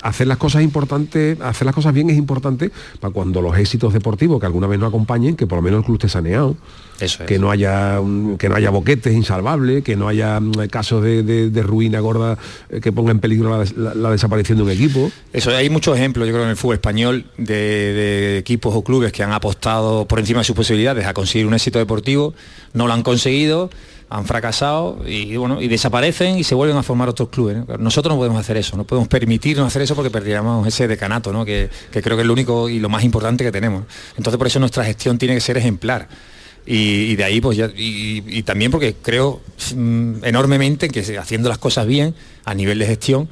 hacer 0.03 0.27
las 0.27 0.37
cosas 0.37 0.63
importantes, 0.63 1.39
hacer 1.41 1.65
las 1.65 1.75
cosas 1.75 1.93
bien 1.93 2.09
es 2.09 2.17
importante 2.17 2.71
para 2.99 3.13
cuando 3.13 3.41
los 3.41 3.57
éxitos 3.57 3.93
deportivos 3.93 4.39
que 4.39 4.45
alguna 4.47 4.67
vez 4.67 4.79
nos 4.79 4.89
acompañen, 4.89 5.35
que 5.35 5.45
por 5.47 5.57
lo 5.57 5.61
menos 5.61 5.79
el 5.79 5.85
club 5.85 5.97
esté 5.97 6.09
saneado. 6.09 6.57
Eso 6.99 7.21
es. 7.21 7.27
Que 7.27 7.37
no 7.37 7.51
haya 7.51 8.01
mm, 8.03 8.37
que 8.37 8.49
no 8.49 8.55
haya 8.55 8.71
boquetes 8.71 9.13
insalvables, 9.13 9.83
que 9.83 9.95
no 9.95 10.07
haya 10.07 10.39
mm, 10.39 10.51
casos 10.71 11.03
de, 11.03 11.21
de- 11.21 11.51
de 11.51 11.61
ruina 11.63 11.99
gorda 11.99 12.39
eh, 12.71 12.81
que 12.81 12.91
ponga 12.91 13.11
en 13.11 13.19
peligro 13.19 13.51
la, 13.55 13.65
la- 13.75 13.93
la 13.93 14.09
desaparición 14.11 14.57
de 14.57 14.63
un 14.63 14.71
equipo. 14.71 15.11
Eso, 15.31 15.51
hay 15.55 15.69
muchos 15.69 15.95
ejemplos, 15.95 16.25
yo 16.27 16.33
creo, 16.33 16.45
en 16.45 16.49
el 16.49 16.57
fútbol 16.57 16.73
español 16.75 17.25
de, 17.37 17.53
de 17.53 18.37
equipos 18.39 18.73
o 18.75 18.83
clubes 18.83 19.11
que 19.11 19.21
han 19.21 19.31
apostado 19.31 20.07
por 20.07 20.17
encima 20.19 20.39
de 20.39 20.45
sus 20.45 20.55
posibilidades 20.55 21.05
a 21.05 21.13
conseguir 21.13 21.45
un 21.45 21.53
éxito 21.53 21.77
deportivo 21.77 22.33
no 22.73 22.87
lo 22.87 22.93
han 22.93 23.03
conseguido, 23.03 23.69
han 24.09 24.25
fracasado 24.25 24.99
y 25.05 25.35
bueno, 25.35 25.61
y 25.61 25.67
desaparecen 25.67 26.37
y 26.37 26.43
se 26.43 26.55
vuelven 26.55 26.77
a 26.77 26.83
formar 26.83 27.09
otros 27.09 27.29
clubes. 27.29 27.57
¿no? 27.57 27.77
Nosotros 27.77 28.13
no 28.13 28.17
podemos 28.17 28.39
hacer 28.39 28.57
eso, 28.57 28.77
no 28.77 28.85
podemos 28.85 29.07
permitirnos 29.07 29.67
hacer 29.67 29.81
eso 29.81 29.95
porque 29.95 30.09
perderíamos 30.09 30.65
ese 30.67 30.87
decanato, 30.87 31.33
¿no? 31.33 31.43
que, 31.43 31.69
que 31.91 32.01
creo 32.01 32.15
que 32.15 32.21
es 32.21 32.27
lo 32.27 32.33
único 32.33 32.69
y 32.69 32.79
lo 32.79 32.89
más 32.89 33.03
importante 33.03 33.43
que 33.43 33.51
tenemos. 33.51 33.83
Entonces 34.17 34.37
por 34.37 34.47
eso 34.47 34.59
nuestra 34.59 34.85
gestión 34.85 35.17
tiene 35.17 35.35
que 35.35 35.41
ser 35.41 35.57
ejemplar. 35.57 36.07
Y, 36.69 37.15
de 37.15 37.23
ahí 37.23 37.39
pues 37.39 37.57
ya, 37.57 37.69
y, 37.73 38.43
también 38.43 38.71
porque 38.71 38.93
creo 39.01 39.39
mm, 39.73 40.25
enormemente 40.25 40.89
que 40.89 41.17
haciendo 41.17 41.47
las 41.47 41.59
cosas 41.59 41.87
bien 41.87 42.13
a 42.43 42.53
nivel 42.53 42.77
de 42.79 42.85
gestión 42.85 43.29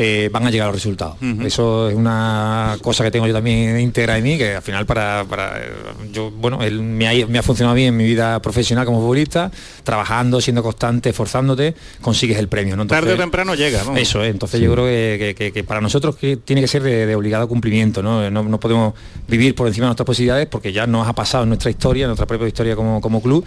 eh, 0.00 0.30
van 0.32 0.46
a 0.46 0.50
llegar 0.52 0.68
los 0.68 0.76
resultados. 0.76 1.16
Eso 1.44 1.88
es 1.90 1.96
una 1.96 2.76
cosa 2.82 3.02
que 3.02 3.10
tengo 3.10 3.26
yo 3.26 3.32
también 3.34 3.80
íntegra 3.80 4.16
en 4.16 4.22
mí, 4.22 4.38
que 4.38 4.54
al 4.54 4.62
final 4.62 4.86
para, 4.86 5.24
para, 5.28 5.58
eh, 5.58 5.72
yo, 6.12 6.30
bueno, 6.30 6.62
él 6.62 6.80
me 6.82 7.08
ha, 7.08 7.26
me 7.26 7.36
ha 7.36 7.42
funcionado 7.42 7.74
bien 7.74 7.88
en 7.88 7.96
mi 7.96 8.04
vida 8.04 8.40
profesional 8.40 8.84
como 8.86 9.00
futbolista, 9.00 9.50
trabajando, 9.82 10.40
siendo 10.40 10.62
constante, 10.62 11.08
esforzándote, 11.10 11.74
consigues 12.00 12.38
el 12.38 12.46
premio. 12.46 12.76
¿no? 12.76 12.86
Tarde 12.86 13.14
o 13.14 13.16
temprano 13.16 13.56
llega, 13.56 13.82
¿no? 13.82 13.96
Eso 13.96 14.22
es, 14.22 14.30
entonces 14.30 14.60
yo 14.60 14.72
creo 14.72 14.84
que, 14.86 15.16
que- 15.18 15.34
que- 15.34 15.52
que 15.52 15.64
para 15.64 15.80
nosotros 15.80 16.14
que 16.16 16.36
tiene 16.36 16.62
que 16.62 16.68
ser 16.68 16.82
de, 16.84 17.04
de 17.06 17.14
obligado 17.16 17.48
cumplimiento, 17.48 18.00
¿no? 18.00 18.30
¿no? 18.30 18.44
no 18.44 18.60
podemos 18.60 18.94
vivir 19.26 19.56
por 19.56 19.66
encima 19.66 19.86
de 19.86 19.88
nuestras 19.88 20.06
posibilidades 20.06 20.46
porque 20.46 20.72
ya 20.72 20.86
nos 20.86 21.08
ha 21.08 21.12
pasado 21.12 21.42
en 21.42 21.48
nuestra 21.50 21.70
historia, 21.70 22.04
en 22.04 22.10
nuestra 22.10 22.26
propia 22.26 22.46
historia 22.46 22.76
como, 22.76 23.00
como 23.00 23.20
club, 23.20 23.44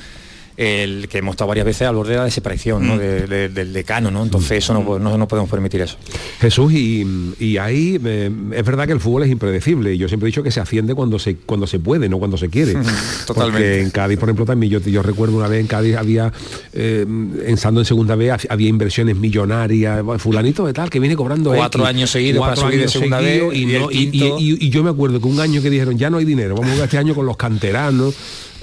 el 0.62 1.08
que 1.08 1.18
hemos 1.18 1.34
estado 1.34 1.48
varias 1.48 1.66
veces 1.66 1.88
al 1.88 1.96
borde 1.96 2.12
de 2.12 2.18
la 2.18 2.26
desaparición 2.26 2.86
¿no? 2.88 2.98
De- 2.98 3.26
de- 3.28 3.50
del 3.50 3.74
decano, 3.74 4.12
¿no? 4.12 4.22
Entonces 4.24 4.60
eso 4.60 4.74
no, 4.74 5.00
no, 5.00 5.18
no 5.18 5.28
podemos 5.28 5.50
permitir 5.50 5.82
eso. 5.82 5.98
Jesús, 6.40 6.72
y, 6.74 7.34
y 7.40 7.58
ahí 7.58 8.00
eh, 8.06 8.30
es 8.54 8.64
verdad 8.66 8.86
que 8.86 8.94
el 8.94 9.00
fútbol 9.00 9.24
es 9.24 9.30
impredecible. 9.32 9.98
Yo 9.98 10.08
siempre 10.08 10.28
he 10.28 10.32
dicho 10.32 10.44
que 10.44 10.52
se 10.52 10.60
asciende 10.60 10.94
cuando 10.94 11.18
se 11.20 11.36
cuando 11.38 11.66
se 11.68 11.80
puede, 11.80 12.08
no 12.10 12.20
cuando 12.20 12.38
se 12.38 12.50
quiere. 12.50 12.74
Totalmente. 13.26 13.60
Porque 13.62 13.82
en 13.82 13.90
Cádiz, 13.90 14.18
por 14.20 14.30
ejemplo, 14.30 14.46
también 14.46 14.72
yo, 14.72 14.80
yo 14.80 15.02
recuerdo 15.02 15.38
una 15.38 15.48
vez 15.48 15.62
en 15.62 15.68
Cádiz 15.68 15.96
había, 15.96 16.32
eh, 16.74 17.06
estando 17.48 17.82
en 17.82 17.86
segunda 17.86 18.16
vez, 18.16 18.46
había 18.50 18.70
inversiones 18.70 19.16
millonarias, 19.18 20.02
fulanito 20.20 20.66
de 20.66 20.74
tal, 20.74 20.90
que 20.90 21.00
viene 21.00 21.16
cobrando 21.16 21.52
Cuatro 21.54 21.82
X, 21.84 21.90
años 21.90 22.10
seguidos 22.12 22.42
para 22.42 22.56
subir 22.56 22.82
de 22.82 22.88
segunda 22.88 23.20
vez, 23.20 23.44
y, 23.54 24.66
y 24.66 24.70
yo 24.70 24.84
me 24.84 24.90
acuerdo 24.90 25.20
que 25.20 25.28
un 25.28 25.40
año 25.40 25.62
que 25.62 25.70
dijeron, 25.70 25.98
ya 25.98 26.10
no 26.10 26.18
hay 26.18 26.26
dinero, 26.26 26.56
vamos 26.56 26.70
a 26.70 26.74
jugar 26.74 26.86
este 26.86 26.98
año 26.98 27.16
con 27.16 27.26
los 27.26 27.38
canteranos. 27.38 28.14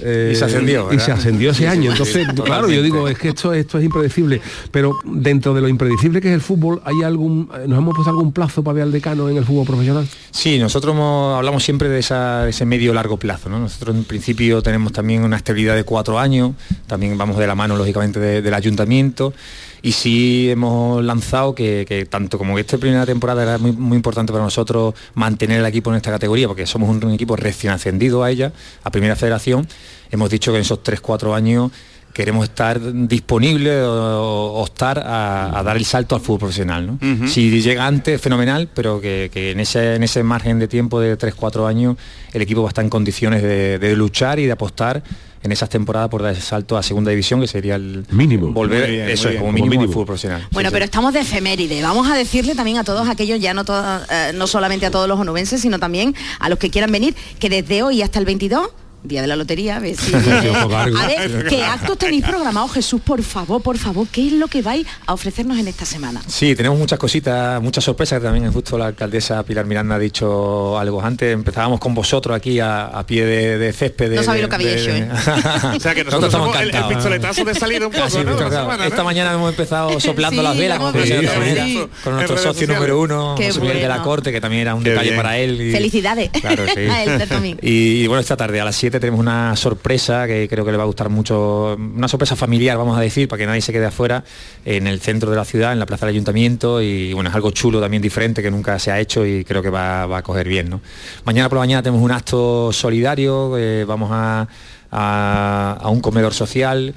Eh, 0.01 0.31
Y 0.33 0.35
se 0.35 0.45
ascendió, 0.45 0.91
y 0.93 0.99
se 0.99 1.11
ascendió 1.11 1.51
ese 1.51 1.59
Sí, 1.63 1.65
año. 1.65 1.91
Entonces, 1.91 2.27
sí, 2.27 2.41
claro, 2.43 2.69
yo 2.69 2.81
digo, 2.81 3.07
es 3.07 3.17
que 3.17 3.29
esto, 3.29 3.53
esto 3.53 3.77
es 3.77 3.83
impredecible. 3.85 4.41
Pero 4.71 4.97
dentro 5.03 5.53
de 5.53 5.61
lo 5.61 5.67
impredecible 5.67 6.21
que 6.21 6.29
es 6.29 6.33
el 6.33 6.41
fútbol, 6.41 6.81
¿hay 6.85 7.03
algún, 7.03 7.49
nos 7.67 7.77
hemos 7.77 7.95
puesto 7.95 8.09
algún 8.09 8.31
plazo 8.31 8.63
para 8.63 8.75
ver 8.75 8.83
al 8.83 8.91
decano 8.91 9.29
en 9.29 9.37
el 9.37 9.45
fútbol 9.45 9.65
profesional? 9.65 10.07
Sí, 10.31 10.59
nosotros 10.59 10.93
hemos- 10.95 11.37
hablamos 11.37 11.63
siempre 11.63 11.89
de, 11.89 11.99
esa- 11.99 12.43
de 12.45 12.51
ese 12.51 12.65
medio 12.65 12.93
largo 12.93 13.17
plazo. 13.17 13.49
¿no? 13.49 13.59
Nosotros 13.59 13.95
en 13.95 14.03
principio 14.03 14.61
tenemos 14.61 14.91
también 14.93 15.23
una 15.23 15.37
estabilidad 15.37 15.75
de 15.75 15.83
cuatro 15.83 16.19
años, 16.19 16.51
también 16.87 17.17
vamos 17.17 17.37
de 17.37 17.47
la 17.47 17.55
mano 17.55 17.75
lógicamente 17.75 18.19
de- 18.19 18.41
del 18.41 18.53
ayuntamiento 18.53 19.33
y 19.81 19.91
sí 19.91 20.49
hemos 20.49 21.03
lanzado 21.03 21.55
que, 21.55 21.85
que 21.87 22.05
tanto 22.05 22.37
como 22.37 22.55
que 22.55 22.61
esta 22.61 22.77
primera 22.77 23.05
temporada 23.05 23.43
era 23.43 23.57
muy, 23.57 23.71
muy 23.71 23.95
importante 23.95 24.31
para 24.31 24.43
nosotros 24.43 24.93
mantener 25.13 25.59
el 25.59 25.65
equipo 25.65 25.89
en 25.89 25.97
esta 25.97 26.11
categoría 26.11 26.47
porque 26.47 26.65
somos 26.65 26.89
un, 26.89 27.03
un 27.03 27.11
equipo 27.11 27.35
recién 27.35 27.73
ascendido 27.73 28.23
a 28.23 28.31
ella, 28.31 28.51
a 28.83 28.91
primera 28.91 29.15
federación, 29.15 29.67
hemos 30.11 30.29
dicho 30.29 30.51
que 30.51 30.57
en 30.57 30.61
esos 30.61 30.83
tres, 30.83 31.01
cuatro 31.01 31.33
años 31.33 31.71
queremos 32.13 32.45
estar 32.45 32.79
disponibles 33.07 33.83
o, 33.83 34.53
o 34.53 34.61
optar 34.63 34.99
a, 34.99 35.57
a 35.57 35.63
dar 35.63 35.77
el 35.77 35.85
salto 35.85 36.15
al 36.15 36.21
fútbol 36.21 36.39
profesional. 36.39 36.87
¿no? 36.87 37.27
Si 37.27 37.61
llega 37.61 37.85
antes, 37.85 38.19
fenomenal, 38.19 38.67
pero 38.73 38.99
que, 38.99 39.29
que 39.31 39.51
en, 39.51 39.59
ese, 39.59 39.95
en 39.95 40.03
ese 40.03 40.23
margen 40.23 40.59
de 40.59 40.67
tiempo 40.67 40.99
de 40.99 41.17
3-4 41.17 41.67
años 41.67 41.97
el 42.33 42.41
equipo 42.41 42.61
va 42.61 42.69
a 42.69 42.71
estar 42.71 42.83
en 42.83 42.89
condiciones 42.89 43.43
de, 43.43 43.79
de 43.79 43.95
luchar 43.95 44.39
y 44.39 44.45
de 44.45 44.51
apostar 44.51 45.03
en 45.41 45.51
esas 45.51 45.69
temporadas 45.69 46.09
por 46.09 46.21
dar 46.21 46.33
ese 46.33 46.41
salto 46.41 46.77
a 46.77 46.83
segunda 46.83 47.11
división, 47.11 47.39
que 47.41 47.47
sería 47.47 47.75
el 47.75 48.05
mínimo. 48.11 48.47
Volver, 48.51 48.89
bien, 48.89 49.09
eso 49.09 49.29
es, 49.29 49.35
como 49.35 49.47
Como 49.47 49.53
mínimo, 49.53 49.69
mínimo. 49.71 49.83
al 49.89 49.93
fútbol 49.93 50.05
profesional. 50.07 50.47
Bueno, 50.51 50.69
Sí, 50.69 50.73
pero 50.73 50.85
sí. 50.85 50.89
estamos 50.89 51.13
de 51.13 51.19
efeméride. 51.21 51.81
Vamos 51.81 52.09
a 52.09 52.15
decirle 52.15 52.55
también 52.55 52.77
a 52.77 52.83
todos 52.83 53.07
aquellos, 53.07 53.39
ya 53.39 53.53
no, 53.53 53.63
to- 53.65 53.73
eh, 54.11 54.31
no 54.35 54.47
solamente 54.47 54.85
a 54.85 54.91
todos 54.91 55.07
los 55.07 55.19
onubenses, 55.19 55.61
sino 55.61 55.79
también 55.79 56.13
a 56.39 56.49
los 56.49 56.59
que 56.59 56.69
quieran 56.69 56.91
venir, 56.91 57.15
que 57.39 57.49
desde 57.49 57.83
hoy 57.83 58.01
hasta 58.01 58.19
el 58.19 58.25
22 58.25 58.69
Día 59.01 59.21
de 59.21 59.27
la 59.27 59.35
Lotería, 59.37 59.77
a 59.77 59.79
ver 59.79 59.95
si. 59.95 60.11
A 60.15 61.07
ver, 61.07 61.45
¿qué 61.47 61.63
actos 61.63 61.97
tenéis 61.97 62.23
programados, 62.25 62.73
Jesús? 62.73 62.99
Por 63.01 63.23
favor, 63.23 63.61
por 63.61 63.77
favor, 63.77 64.05
¿qué 64.11 64.27
es 64.27 64.33
lo 64.33 64.47
que 64.47 64.61
vais 64.61 64.85
a 65.05 65.13
ofrecernos 65.13 65.57
en 65.57 65.67
esta 65.69 65.85
semana? 65.85 66.21
Sí, 66.27 66.53
tenemos 66.55 66.77
muchas 66.77 66.99
cositas, 66.99 67.61
muchas 67.61 67.83
sorpresas 67.83 68.19
que 68.19 68.25
también 68.25 68.51
justo 68.51 68.77
la 68.77 68.87
alcaldesa 68.87 69.41
Pilar 69.43 69.65
Miranda 69.65 69.95
ha 69.95 69.99
dicho 69.99 70.77
algo 70.77 71.01
antes. 71.01 71.33
Empezábamos 71.33 71.79
con 71.79 71.93
vosotros 71.95 72.35
aquí 72.35 72.59
a, 72.59 72.87
a 72.87 73.05
pie 73.05 73.25
de, 73.25 73.57
de 73.57 73.71
césped. 73.73 74.09
de- 74.09 74.15
No 74.17 74.23
sabéis 74.23 74.43
lo 74.43 74.49
que 74.49 74.57
de- 74.65 74.81
hecho, 74.81 74.89
¿eh? 74.91 75.07
O 75.75 75.79
sea 75.79 75.95
que 75.95 76.03
nosotros, 76.03 76.05
Nosotros 76.05 76.31
somos 76.33 76.59
el, 76.61 76.71
pistoletazo 76.95 77.45
de 77.45 77.55
salida 77.55 77.85
un 77.87 77.91
poco, 77.93 78.03
Casi, 78.03 78.17
¿no? 78.17 78.23
pero 78.23 78.33
La 78.41 78.49
claro, 78.49 78.63
semana, 78.65 78.83
¿no? 78.83 78.89
Esta 78.89 79.03
mañana 79.03 79.33
hemos 79.33 79.49
empezado 79.49 79.99
soplando 79.99 80.41
Sí, 80.41 80.47
las 80.47 80.57
velas, 80.57 80.77
como 80.79 80.91
manera, 80.91 81.65
sí. 81.65 81.79
con 82.03 82.15
nuestro 82.15 82.37
socio 82.37 82.67
número 82.67 82.99
uno, 82.99 83.35
José 83.37 83.59
Miguel 83.61 83.79
de 83.81 83.87
la. 83.87 83.99
Corte, 84.01 84.31
que 84.31 84.41
también 84.41 84.61
era 84.63 84.75
un 84.75 84.83
Qué 84.83 84.89
detalle 84.91 85.09
bien. 85.11 85.21
para 85.21 85.37
él. 85.37 85.61
y- 85.61 85.71
Felicidades 85.71 86.29
Claro, 86.31 86.65
sí. 86.73 86.79
a 86.89 87.03
él 87.03 87.27
también. 87.29 87.57
Y, 87.61 88.07
bueno, 88.07 88.21
esta 88.21 88.35
tarde 88.37 88.59
a 88.61 88.65
las 88.65 88.75
7 88.75 88.88
tenemos 88.97 89.19
una 89.19 89.55
sorpresa 89.55 90.25
que 90.25 90.47
creo 90.47 90.65
que 90.65 90.71
le 90.71 90.77
va 90.77 90.83
a 90.83 90.87
gustar 90.87 91.09
mucho, 91.09 91.75
una 91.75 92.07
sorpresa 92.07 92.35
familiar, 92.35 92.77
vamos 92.77 92.97
a 92.97 93.01
decir, 93.01 93.27
para 93.27 93.39
que 93.39 93.45
nadie 93.45 93.61
se 93.61 93.71
quede 93.71 93.85
afuera, 93.85 94.23
en 94.65 94.87
el 94.87 94.99
centro 95.01 95.29
de 95.29 95.35
la 95.35 95.45
ciudad, 95.45 95.73
en 95.73 95.79
la 95.79 95.85
plaza 95.85 96.05
del 96.05 96.15
ayuntamiento, 96.15 96.81
y 96.81 97.13
bueno, 97.13 97.29
es 97.29 97.35
algo 97.35 97.51
chulo 97.51 97.81
también 97.81 98.01
diferente 98.01 98.41
que 98.41 98.49
nunca 98.49 98.79
se 98.79 98.91
ha 98.91 98.99
hecho 98.99 99.25
y 99.25 99.43
creo 99.43 99.61
que 99.61 99.69
va, 99.69 100.05
va 100.05 100.19
a 100.19 100.23
coger 100.23 100.47
bien. 100.47 100.69
¿no? 100.69 100.81
Mañana 101.25 101.49
por 101.49 101.57
la 101.57 101.61
mañana 101.61 101.83
tenemos 101.83 102.03
un 102.03 102.11
acto 102.11 102.71
solidario, 102.71 103.57
eh, 103.57 103.83
vamos 103.85 104.09
a, 104.11 104.47
a- 104.91 105.77
a 105.79 105.89
un 105.89 105.99
comedor 106.01 106.33
social, 106.33 106.93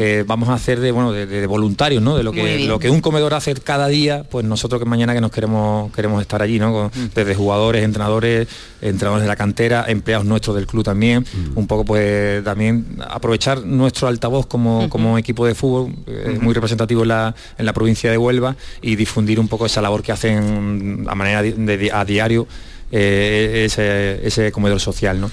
eh, 0.00 0.24
vamos 0.26 0.48
a 0.48 0.54
hacer 0.54 0.80
de, 0.80 0.92
bueno, 0.92 1.12
de, 1.12 1.26
de 1.26 1.46
voluntarios, 1.46 2.02
¿no? 2.02 2.16
De 2.16 2.22
lo 2.22 2.32
que, 2.32 2.42
lo 2.66 2.78
que 2.78 2.90
un 2.90 3.00
comedor 3.00 3.34
hace 3.34 3.54
cada 3.54 3.86
día, 3.88 4.24
pues 4.30 4.44
nosotros 4.46 4.80
que 4.80 4.86
mañana 4.88 5.14
que 5.14 5.20
nos 5.20 5.30
queremos, 5.30 5.92
queremos 5.92 6.20
estar 6.22 6.40
allí, 6.42 6.58
¿no? 6.58 6.72
Con- 6.72 6.90
Desde 7.14 7.34
jugadores, 7.34 7.84
entrenadores, 7.84 8.48
entrenadores 8.80 9.22
de 9.22 9.28
la 9.28 9.36
cantera, 9.36 9.84
empleados 9.88 10.26
nuestros 10.26 10.56
del 10.56 10.66
club 10.66 10.84
también, 10.84 11.24
un 11.54 11.66
poco 11.66 11.84
pues 11.84 12.42
también 12.44 12.86
aprovechar 13.08 13.64
nuestro 13.64 14.08
altavoz 14.08 14.46
como, 14.46 14.88
como 14.88 15.18
equipo 15.18 15.46
de 15.46 15.54
fútbol, 15.54 15.94
eh, 16.06 16.38
muy 16.40 16.54
representativo 16.54 17.02
en 17.02 17.08
la, 17.08 17.34
en 17.58 17.66
la 17.66 17.72
provincia 17.72 18.10
de 18.10 18.18
Huelva, 18.18 18.56
y 18.82 18.96
difundir 18.96 19.38
un 19.40 19.48
poco 19.48 19.66
esa 19.66 19.82
labor 19.82 20.02
que 20.02 20.12
hacen 20.12 21.04
a 21.08 21.14
manera 21.14 21.42
de, 21.42 21.90
a 21.92 22.04
diario 22.04 22.46
eh, 22.92 23.64
ese, 23.66 24.26
ese 24.26 24.52
comedor 24.52 24.80
social, 24.80 25.20
¿no? 25.20 25.30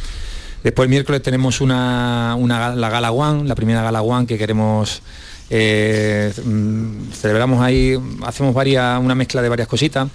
Después 0.64 0.86
el 0.86 0.90
miércoles 0.90 1.22
tenemos 1.22 1.60
una, 1.62 2.38
la 2.76 2.90
Gala 2.90 3.12
One, 3.12 3.48
la 3.48 3.56
primera 3.56 3.82
Gala 3.82 4.02
One 4.02 4.28
que 4.28 4.38
queremos 4.38 5.02
eh, 5.50 6.32
mm, 6.46 7.12
celebramos 7.14 7.62
ahí, 7.62 7.98
hacemos 8.24 8.54
varias, 8.54 9.00
una 9.02 9.16
mezcla 9.16 9.42
de 9.42 9.50
varias 9.50 9.68
cositas, 9.68 10.08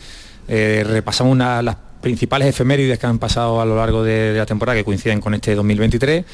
eh, 0.48 0.84
repasamos 0.86 1.36
las 1.36 1.76
principales 2.00 2.48
efemérides 2.48 2.98
que 2.98 3.06
han 3.06 3.18
pasado 3.18 3.60
a 3.60 3.64
lo 3.64 3.76
largo 3.76 4.04
de 4.04 4.34
la 4.36 4.46
temporada 4.46 4.78
que 4.78 4.84
coinciden 4.84 5.20
con 5.20 5.34
este 5.34 5.54
2023 5.56 6.24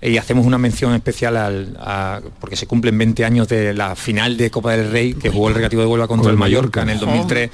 y 0.00 0.16
hacemos 0.16 0.46
una 0.46 0.58
mención 0.58 0.94
especial 0.94 1.36
al, 1.36 1.76
a- 1.80 2.20
porque 2.40 2.54
se 2.56 2.66
cumplen 2.66 2.96
20 2.96 3.24
años 3.24 3.48
de 3.48 3.74
la 3.74 3.96
final 3.96 4.36
de 4.36 4.50
Copa 4.50 4.72
del 4.76 4.90
Rey 4.92 5.14
que 5.14 5.28
jugó 5.30 5.48
el 5.48 5.54
Recreativo 5.54 5.82
de 5.82 5.88
Huelva 5.88 6.06
contra 6.06 6.24
Con 6.24 6.32
el 6.32 6.38
Mallorca 6.38 6.82
en 6.82 6.90
el 6.90 6.96
Mallorca. 6.96 7.16
2003 7.16 7.50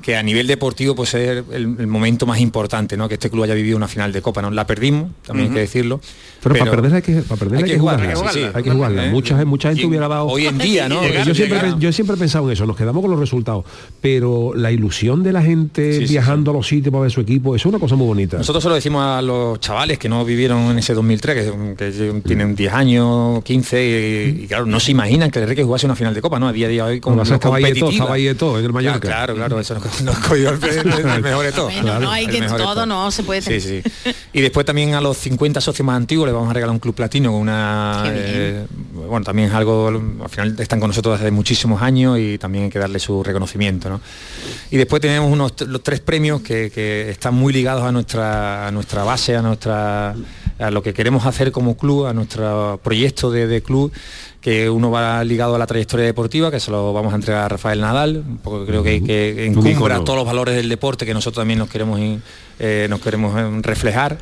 que 0.00 0.16
a 0.16 0.22
nivel 0.22 0.46
deportivo 0.46 0.94
pues 0.94 1.12
es 1.14 1.44
el, 1.52 1.76
el 1.78 1.86
momento 1.88 2.24
más 2.24 2.38
importante 2.40 2.96
¿no? 2.96 3.08
que 3.08 3.14
este 3.14 3.28
club 3.30 3.42
haya 3.44 3.54
vivido 3.54 3.76
una 3.76 3.88
final 3.88 4.12
de 4.12 4.22
Copa 4.22 4.40
¿no? 4.40 4.50
la 4.50 4.64
perdimos 4.66 5.10
también 5.26 5.48
hay 5.48 5.54
que 5.54 5.60
decirlo 5.60 6.00
Pero, 6.42 6.54
para 6.56 6.70
perder 6.70 6.94
hay 6.94 7.02
que, 7.02 7.12
para 7.22 7.38
perder 7.38 7.64
hay 7.64 7.70
que 7.72 7.78
jugarla, 7.78 8.14
jugarla. 8.14 8.32
sí, 8.32 8.38
sí. 8.40 8.46
Hay 8.54 8.62
que 8.62 8.70
jugarla. 8.70 9.06
¿Eh? 9.06 9.10
Mucha, 9.10 9.44
mucha 9.44 9.68
gente 9.70 9.82
Y 9.82 9.86
hubiera 9.86 10.06
dado. 10.06 10.26
hoy 10.26 10.46
en 10.46 10.56
día, 10.56 10.88
¿no? 10.88 11.02
Llegar, 11.02 11.26
yo, 11.26 11.34
siempre, 11.34 11.58
llegar. 11.60 11.78
yo 11.80 11.92
siempre 11.92 12.14
he 12.14 12.18
pensado 12.18 12.46
en 12.46 12.52
eso, 12.52 12.64
nos 12.64 12.76
quedamos 12.76 13.02
con 13.02 13.10
los 13.10 13.18
resultados. 13.20 13.64
Pero 14.00 14.52
la 14.54 14.70
ilusión 14.70 15.22
de 15.24 15.32
la 15.32 15.42
gente 15.42 15.92
Sí, 16.06 16.12
viajando 16.12 16.52
a 16.52 16.54
los 16.54 16.66
sitios 16.68 16.92
para 16.92 17.02
ver 17.02 17.10
su 17.10 17.20
equipo, 17.20 17.56
eso 17.56 17.68
es 17.68 17.72
una 17.74 17.80
cosa 17.80 17.96
muy 17.96 18.06
bonita. 18.06 18.38
Nosotros 18.38 18.62
se 18.62 18.68
lo 18.68 18.74
decimos 18.76 19.02
a 19.04 19.20
los 19.20 19.58
chavales 19.60 19.98
que 19.98 20.08
no 20.08 20.24
vivieron 20.24 20.70
en 20.70 20.78
ese 20.78 20.94
2003, 20.94 21.50
que, 21.50 21.74
que 21.76 21.87
tienen 22.24 22.54
10 22.54 22.72
años, 22.72 23.42
15, 23.44 23.84
y, 24.38 24.44
y 24.44 24.46
claro, 24.46 24.66
no 24.66 24.80
se 24.80 24.90
imaginan 24.92 25.30
que 25.30 25.38
el 25.38 25.44
Enrique 25.44 25.62
jugase 25.64 25.86
una 25.86 25.96
final 25.96 26.14
de 26.14 26.20
Copa, 26.20 26.38
¿no? 26.38 26.48
A 26.48 26.52
día 26.52 26.68
de 26.68 26.80
hoy 26.82 27.00
Además, 27.04 27.28
lo 27.28 27.34
estaba 27.34 27.56
ahí 27.56 27.64
de 27.64 27.74
todo, 27.80 27.90
estaba 27.90 28.14
ahí 28.14 28.24
de 28.24 28.34
todo 28.34 28.58
en 28.58 28.64
el 28.64 28.72
Mallorca. 28.72 29.00
Claro, 29.08 29.34
claro, 29.34 29.60
eso 29.60 29.74
nos, 29.74 30.02
nos 30.02 30.18
cogió 30.18 30.50
el, 30.50 30.62
el- 30.64 31.08
el 31.08 31.22
mejor 31.22 31.44
de 31.44 31.52
todo. 31.52 31.66
Bueno, 31.66 32.00
no 32.00 32.10
hay 32.10 32.26
que 32.26 32.40
todo, 32.42 32.86
no 32.86 33.10
se 33.10 33.22
puede 33.22 33.42
Sí, 33.42 33.60
sí. 33.60 33.82
Y 34.32 34.40
después 34.40 34.66
también 34.66 34.94
a 34.94 35.00
los 35.00 35.16
50 35.18 35.60
socios 35.60 35.84
más 35.86 35.96
antiguos 35.96 36.26
les 36.26 36.34
vamos 36.34 36.50
a 36.50 36.52
regalar 36.54 36.72
un 36.72 36.78
club 36.80 36.94
platino 36.94 37.32
con 37.32 37.40
una... 37.40 38.04
Eh, 38.06 38.66
bueno, 39.08 39.24
también 39.24 39.48
es 39.48 39.54
algo, 39.54 39.88
al 39.88 40.28
final 40.28 40.54
están 40.58 40.80
con 40.80 40.88
nosotros 40.90 41.18
desde 41.18 41.30
muchísimos 41.30 41.80
años 41.82 42.18
y 42.18 42.36
también 42.38 42.64
hay 42.64 42.70
que 42.70 42.78
darle 42.78 42.98
su 42.98 43.22
reconocimiento. 43.22 43.88
¿no? 43.88 44.00
Y 44.70 44.76
después 44.76 45.00
tenemos 45.00 45.30
unos, 45.32 45.52
los 45.66 45.82
tres 45.82 46.00
premios 46.00 46.40
que, 46.42 46.70
que 46.70 47.10
están 47.10 47.34
muy 47.34 47.52
ligados 47.52 47.84
a 47.84 47.92
nuestra, 47.92 48.66
a 48.68 48.70
nuestra 48.70 49.04
base, 49.04 49.36
a 49.36 49.42
nuestra 49.42 50.14
a 50.58 50.70
lo 50.70 50.82
que 50.82 50.92
queremos 50.94 51.24
hacer 51.26 51.52
como 51.52 51.76
club, 51.76 52.06
a 52.06 52.12
nuestro 52.12 52.80
proyecto 52.82 53.30
de, 53.30 53.46
de 53.46 53.62
club, 53.62 53.92
que 54.40 54.68
uno 54.70 54.90
va 54.90 55.22
ligado 55.24 55.54
a 55.54 55.58
la 55.58 55.66
trayectoria 55.66 56.06
deportiva, 56.06 56.50
que 56.50 56.60
se 56.60 56.70
lo 56.70 56.92
vamos 56.92 57.12
a 57.12 57.16
entregar 57.16 57.44
a 57.44 57.48
Rafael 57.48 57.80
Nadal, 57.80 58.22
poco 58.42 58.64
creo 58.66 58.82
que, 58.82 59.02
que 59.02 59.46
encumbra 59.46 59.96
todos 60.04 60.18
los 60.18 60.26
valores 60.26 60.54
del 60.56 60.68
deporte 60.68 61.04
que 61.06 61.14
nosotros 61.14 61.40
también 61.42 61.58
nos 61.58 61.68
queremos, 61.68 62.00
eh, 62.58 62.86
nos 62.90 63.00
queremos 63.00 63.38
eh, 63.38 63.60
reflejar. 63.62 64.18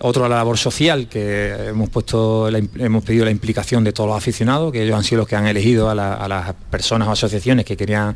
Otro 0.00 0.24
a 0.24 0.28
la 0.28 0.36
labor 0.36 0.56
social, 0.58 1.08
que 1.08 1.52
hemos 1.70 1.88
puesto 1.90 2.48
la 2.50 2.58
hemos 2.78 3.02
pedido 3.02 3.24
la 3.24 3.32
implicación 3.32 3.82
de 3.82 3.92
todos 3.92 4.08
los 4.08 4.16
aficionados, 4.16 4.70
que 4.72 4.84
ellos 4.84 4.96
han 4.96 5.02
sido 5.04 5.18
los 5.22 5.28
que 5.28 5.34
han 5.34 5.46
elegido 5.48 5.90
a, 5.90 5.94
la- 5.94 6.14
a 6.14 6.28
las 6.28 6.54
personas 6.70 7.08
o 7.08 7.10
asociaciones 7.12 7.64
que 7.64 7.76
querían 7.76 8.14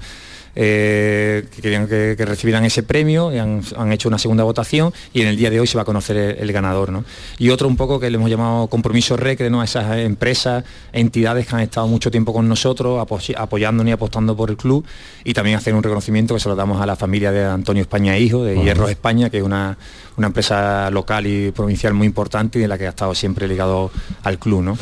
eh, 0.55 1.47
que 1.55 1.62
querían 1.62 1.87
que, 1.88 2.15
que 2.17 2.25
recibieran 2.27 2.65
ese 2.65 2.83
premio 2.83 3.33
y 3.33 3.38
han, 3.38 3.62
han 3.77 3.93
hecho 3.93 4.09
una 4.09 4.19
segunda 4.19 4.45
votación 4.45 4.93
y 5.12 5.23
en 5.23 5.29
el 5.29 5.37
día 5.37 5.51
de 5.51 5.61
hoy 5.61 5.67
se 5.67 5.77
va 5.77 5.83
a 5.83 5.85
conocer 5.85 6.17
el, 6.17 6.38
el 6.38 6.53
ganador. 6.53 6.91
¿no? 6.91 7.05
Y 7.38 7.51
otro 7.51 7.69
un 7.69 7.77
poco 7.77 7.99
que 7.99 8.11
le 8.11 8.17
hemos 8.17 8.31
llamado 8.31 8.67
compromiso 8.69 9.17
recre, 9.17 9.51
¿no? 9.51 9.61
a 9.61 9.65
esas 9.65 9.97
empresas, 9.99 10.65
entidades 10.93 11.47
que 11.47 11.55
han 11.55 11.62
estado 11.62 11.87
mucho 11.87 12.11
tiempo 12.11 12.33
con 12.33 12.49
nosotros, 12.49 13.01
apo- 13.01 13.19
apoyándonos 13.37 13.91
y 13.91 13.93
apostando 13.93 14.37
por 14.37 14.51
el 14.51 14.57
club 14.57 14.85
y 15.25 15.33
también 15.35 15.57
hacer 15.57 15.75
un 15.75 15.83
reconocimiento 15.83 16.35
que 16.35 16.41
se 16.41 16.49
lo 16.49 16.57
damos 16.57 16.81
a 16.81 16.87
la 16.87 16.97
familia 16.97 17.33
de 17.33 17.45
Antonio 17.45 17.83
España 17.83 18.19
Hijo, 18.19 18.45
de 18.45 18.57
Hierros 18.62 18.91
España, 18.91 19.31
que 19.31 19.38
es 19.38 19.43
una, 19.43 19.77
una 20.17 20.27
empresa 20.29 20.91
local 20.91 21.27
y 21.27 21.51
provincial 21.53 21.95
muy 21.95 22.07
importante 22.07 22.59
y 22.59 22.62
de 22.62 22.69
la 22.69 22.77
que 22.79 22.87
ha 22.87 22.91
estado 22.91 23.15
siempre 23.15 23.49
ligado 23.49 23.91
al 24.23 24.38
club. 24.38 24.62
¿no? 24.62 24.77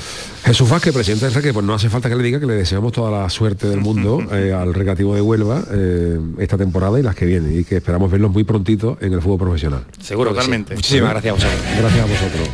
Jesús 0.45 0.69
Vázquez, 0.69 0.93
presidente 0.93 1.27
del 1.27 1.35
Reque, 1.35 1.53
pues 1.53 1.65
no 1.65 1.75
hace 1.75 1.89
falta 1.89 2.09
que 2.09 2.17
le 2.17 2.23
diga 2.23 2.41
que 2.41 2.47
le 2.47 2.55
deseamos 2.55 2.93
toda 2.93 3.11
la 3.11 3.29
suerte 3.31 3.69
del 3.69 3.81
mundo 3.81 4.21
eh, 4.33 4.53
al 4.53 4.75
Recreativo 4.75 5.15
de 5.15 5.21
Huelva 5.21 5.60
eh, 5.71 6.19
esta 6.39 6.57
temporada 6.57 6.99
y 6.99 7.03
las 7.03 7.15
que 7.15 7.27
vienen 7.27 7.59
y 7.59 7.65
que 7.65 7.77
esperamos 7.77 8.11
verlos 8.11 8.31
muy 8.31 8.45
prontito 8.45 8.99
en 9.01 9.13
el 9.13 9.21
fútbol 9.21 9.39
profesional. 9.39 9.85
Seguro 10.01 10.35
sí. 10.41 10.51
Muchísimas 10.51 11.11
gracias 11.11 11.33
a 11.33 11.35
vosotros. 11.35 11.63
Gracias 11.79 12.01
a 12.01 12.07
vosotros. 12.07 12.49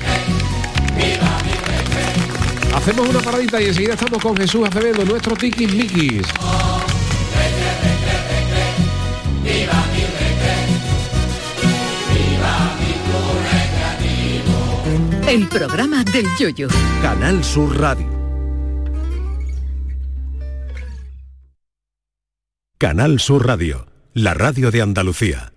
Hacemos 2.75 3.09
una 3.09 3.21
paradita 3.21 3.61
y 3.61 3.67
enseguida 3.67 3.95
estamos 3.95 4.23
con 4.23 4.37
Jesús 4.37 4.69
Acevedo, 4.69 5.05
nuestro 5.05 5.35
Tikis 5.35 5.75
Mikis. 5.75 6.27
El 15.29 15.49
programa 15.49 16.05
del 16.05 16.27
yoyo. 16.39 16.69
Canal 17.03 17.43
Sur 17.43 17.77
Radio. 17.81 18.16
Canal 22.79 23.21
Sur 23.21 23.47
Radio, 23.47 23.87
la 24.13 24.35
radio 24.35 24.71
de 24.71 24.83
Andalucía. 24.83 25.55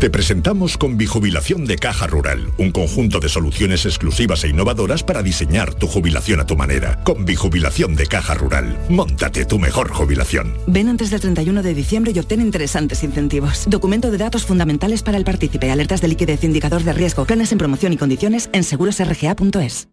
Te 0.00 0.10
presentamos 0.10 0.76
con 0.76 0.98
Bijubilación 0.98 1.66
de 1.66 1.76
Caja 1.76 2.08
Rural, 2.08 2.52
un 2.58 2.72
conjunto 2.72 3.20
de 3.20 3.28
soluciones 3.28 3.86
exclusivas 3.86 4.42
e 4.42 4.48
innovadoras 4.48 5.04
para 5.04 5.22
diseñar 5.22 5.72
tu 5.72 5.86
jubilación 5.86 6.40
a 6.40 6.44
tu 6.44 6.56
manera. 6.56 6.98
Con 7.04 7.24
Bijubilación 7.24 7.94
de 7.94 8.08
Caja 8.08 8.34
Rural, 8.34 8.76
montate 8.88 9.44
tu 9.44 9.60
mejor 9.60 9.92
jubilación. 9.92 10.54
Ven 10.66 10.88
antes 10.88 11.10
del 11.10 11.20
31 11.20 11.62
de 11.62 11.74
diciembre 11.74 12.10
y 12.12 12.18
obtén 12.18 12.40
interesantes 12.40 13.04
incentivos. 13.04 13.62
Documento 13.68 14.10
de 14.10 14.18
datos 14.18 14.44
fundamentales 14.44 15.04
para 15.04 15.18
el 15.18 15.24
partícipe, 15.24 15.70
alertas 15.70 16.00
de 16.00 16.08
liquidez, 16.08 16.42
indicador 16.42 16.82
de 16.82 16.92
riesgo, 16.92 17.24
planes 17.24 17.52
en 17.52 17.58
promoción 17.58 17.92
y 17.92 17.98
condiciones 17.98 18.50
en 18.52 18.64
segurosrga.es. 18.64 19.86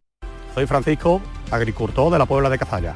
Soy 0.55 0.65
Francisco, 0.65 1.21
agricultor 1.51 2.11
de 2.11 2.17
la 2.17 2.25
Puebla 2.25 2.49
de 2.49 2.57
Cazalla. 2.57 2.95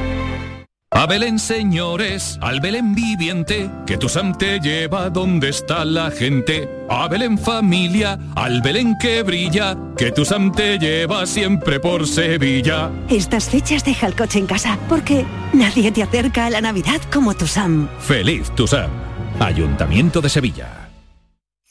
A 0.93 1.05
Belén, 1.05 1.39
señores, 1.39 2.37
al 2.41 2.59
Belén 2.59 2.93
viviente, 2.93 3.71
que 3.87 3.97
tu 3.97 4.09
Sam 4.09 4.37
te 4.37 4.59
lleva 4.59 5.09
donde 5.09 5.47
está 5.47 5.85
la 5.85 6.11
gente. 6.11 6.69
A 6.89 7.07
Belén, 7.07 7.37
familia, 7.37 8.19
al 8.35 8.61
Belén 8.61 8.97
que 8.99 9.23
brilla, 9.23 9.77
que 9.95 10.11
tu 10.11 10.25
Sam 10.25 10.51
te 10.51 10.77
lleva 10.77 11.25
siempre 11.25 11.79
por 11.79 12.05
Sevilla. 12.05 12.91
Estas 13.09 13.49
fechas 13.49 13.85
deja 13.85 14.05
el 14.05 14.17
coche 14.17 14.39
en 14.39 14.47
casa, 14.47 14.77
porque 14.89 15.25
nadie 15.53 15.93
te 15.93 16.03
acerca 16.03 16.47
a 16.47 16.49
la 16.49 16.59
Navidad 16.59 16.99
como 17.09 17.33
tu 17.35 17.47
Sam. 17.47 17.87
Feliz 18.01 18.53
tu 18.53 18.67
Sam. 18.67 18.91
Ayuntamiento 19.39 20.19
de 20.19 20.27
Sevilla. 20.27 20.80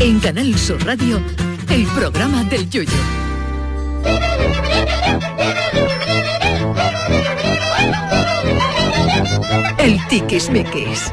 En 0.00 0.18
Canal 0.20 0.56
Sur 0.58 0.84
Radio, 0.84 1.20
el 1.70 1.84
programa 1.86 2.42
del 2.44 2.68
Yoyo. 2.68 2.90
El 9.78 9.98
Tiquismiquis. 10.08 11.12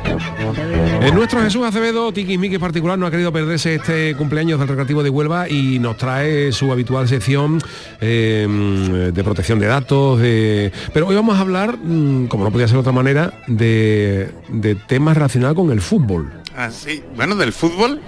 En 1.01 1.15
nuestro 1.15 1.41
Jesús 1.41 1.65
Acevedo, 1.65 2.11
Tiki 2.13 2.37
Miki 2.37 2.59
particular, 2.59 2.97
no 2.99 3.05
ha 3.07 3.11
querido 3.11 3.31
perderse 3.31 3.75
este 3.75 4.15
cumpleaños 4.15 4.59
del 4.59 4.67
Recreativo 4.67 5.01
de 5.01 5.09
Huelva 5.09 5.49
y 5.49 5.79
nos 5.79 5.97
trae 5.97 6.51
su 6.51 6.71
habitual 6.71 7.07
sección 7.07 7.59
eh, 7.99 9.09
de 9.13 9.23
protección 9.23 9.59
de 9.59 9.65
datos. 9.67 10.19
de- 10.19 10.71
Pero 10.93 11.07
hoy 11.07 11.15
vamos 11.15 11.37
a 11.37 11.41
hablar, 11.41 11.77
mm, 11.81 12.27
como 12.27 12.43
no 12.43 12.51
podía 12.51 12.67
ser 12.67 12.75
de 12.75 12.81
otra 12.81 12.91
manera, 12.91 13.33
de, 13.47 14.29
de 14.49 14.75
temas 14.75 15.15
relacionados 15.15 15.55
con 15.55 15.71
el 15.71 15.81
fútbol. 15.81 16.31
Ah, 16.55 16.69
sí. 16.69 17.01
Bueno, 17.15 17.35
del 17.35 17.53
fútbol 17.53 17.99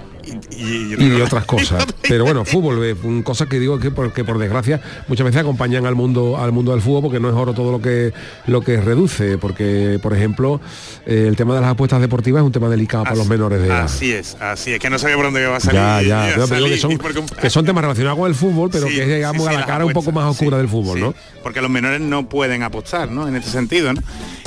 y, 0.56 0.94
y 1.02 1.20
otras 1.20 1.44
cosas. 1.44 1.86
Pero 2.08 2.24
bueno, 2.24 2.44
fútbol, 2.44 2.84
eh, 2.84 2.94
un- 3.02 3.22
cosas 3.22 3.48
que 3.48 3.58
digo 3.58 3.78
que 3.78 3.90
por, 3.90 4.12
que 4.12 4.24
por 4.24 4.38
desgracia 4.38 4.80
muchas 5.08 5.24
veces 5.24 5.40
acompañan 5.40 5.86
al 5.86 5.94
mundo 5.94 6.36
al 6.38 6.52
mundo 6.52 6.72
del 6.72 6.80
fútbol 6.82 7.02
porque 7.02 7.20
no 7.20 7.28
es 7.28 7.34
oro 7.34 7.52
todo 7.54 7.72
lo 7.72 7.80
que 7.80 8.12
lo 8.46 8.60
que 8.60 8.80
reduce, 8.80 9.38
porque 9.38 9.98
por 10.02 10.14
ejemplo 10.14 10.60
eh, 11.06 11.26
el 11.28 11.36
tema 11.36 11.54
de 11.54 11.60
las 11.62 11.70
apuestas 11.70 12.00
deportivas 12.00 12.40
es 12.42 12.46
un 12.46 12.52
tema 12.52 12.68
delicado 12.68 13.04
para 13.04 13.16
los 13.16 13.26
menores 13.28 13.60
de 13.60 13.66
edad. 13.66 13.82
Así 13.84 14.12
es, 14.12 14.36
así 14.40 14.72
es, 14.72 14.78
que 14.80 14.90
no 14.90 14.98
sabía 14.98 15.16
por 15.16 15.24
dónde 15.26 15.42
iba 15.42 15.56
a 15.56 15.60
salir. 15.60 15.80
Ya, 15.80 16.02
ya, 16.02 16.34
pero 16.48 16.66
que 16.66 16.78
son, 16.78 16.98
porque- 16.98 17.22
que 17.40 17.50
son 17.50 17.64
temas 17.64 17.82
relacionados 17.82 18.18
con 18.18 18.28
el 18.28 18.34
fútbol, 18.34 18.70
pero 18.72 18.86
Sí, 18.88 18.94
que 18.96 19.02
sí, 19.04 19.38
sí, 19.40 19.46
a 19.46 19.52
la 19.52 19.66
cara 19.66 19.84
un 19.84 19.92
poco 19.92 20.12
más 20.12 20.24
oscura 20.30 20.58
del 20.58 20.68
fútbol, 20.68 21.00
¿no? 21.00 21.14
porque 21.42 21.60
los 21.60 21.70
menores 21.70 22.00
no 22.00 22.28
pueden 22.28 22.62
apostar, 22.62 23.10
¿no? 23.10 23.26
En 23.26 23.34
este 23.34 23.50
sentido, 23.50 23.92
¿no? 23.92 24.00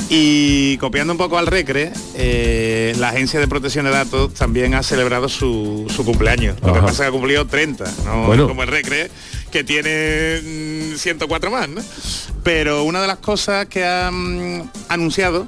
Y 0.09 0.77
copiando 0.77 1.11
un 1.13 1.17
poco 1.17 1.37
al 1.37 1.47
Recre, 1.47 1.91
eh, 2.15 2.93
la 2.99 3.09
Agencia 3.09 3.39
de 3.39 3.47
Protección 3.47 3.85
de 3.85 3.91
Datos 3.91 4.33
también 4.35 4.73
ha 4.75 4.83
celebrado 4.83 5.27
su, 5.27 5.64
su 5.89 6.03
cumpleaños. 6.05 6.55
Lo 6.61 6.73
que 6.73 6.79
Ajá. 6.79 6.87
pasa 6.87 6.91
es 6.93 6.99
que 6.99 7.05
ha 7.07 7.11
cumplido 7.11 7.45
30, 7.47 7.85
no 8.05 8.27
Bueno. 8.27 8.47
como 8.47 8.63
el 8.63 8.69
Recre, 8.69 9.09
que 9.51 9.63
tiene 9.63 10.41
mm, 10.93 10.95
104 10.97 11.51
más, 11.51 11.69
¿no? 11.69 11.81
Pero 12.43 12.83
una 12.83 13.01
de 13.01 13.07
las 13.07 13.17
cosas 13.17 13.65
que 13.67 13.85
han 13.85 14.69
anunciado 14.89 15.45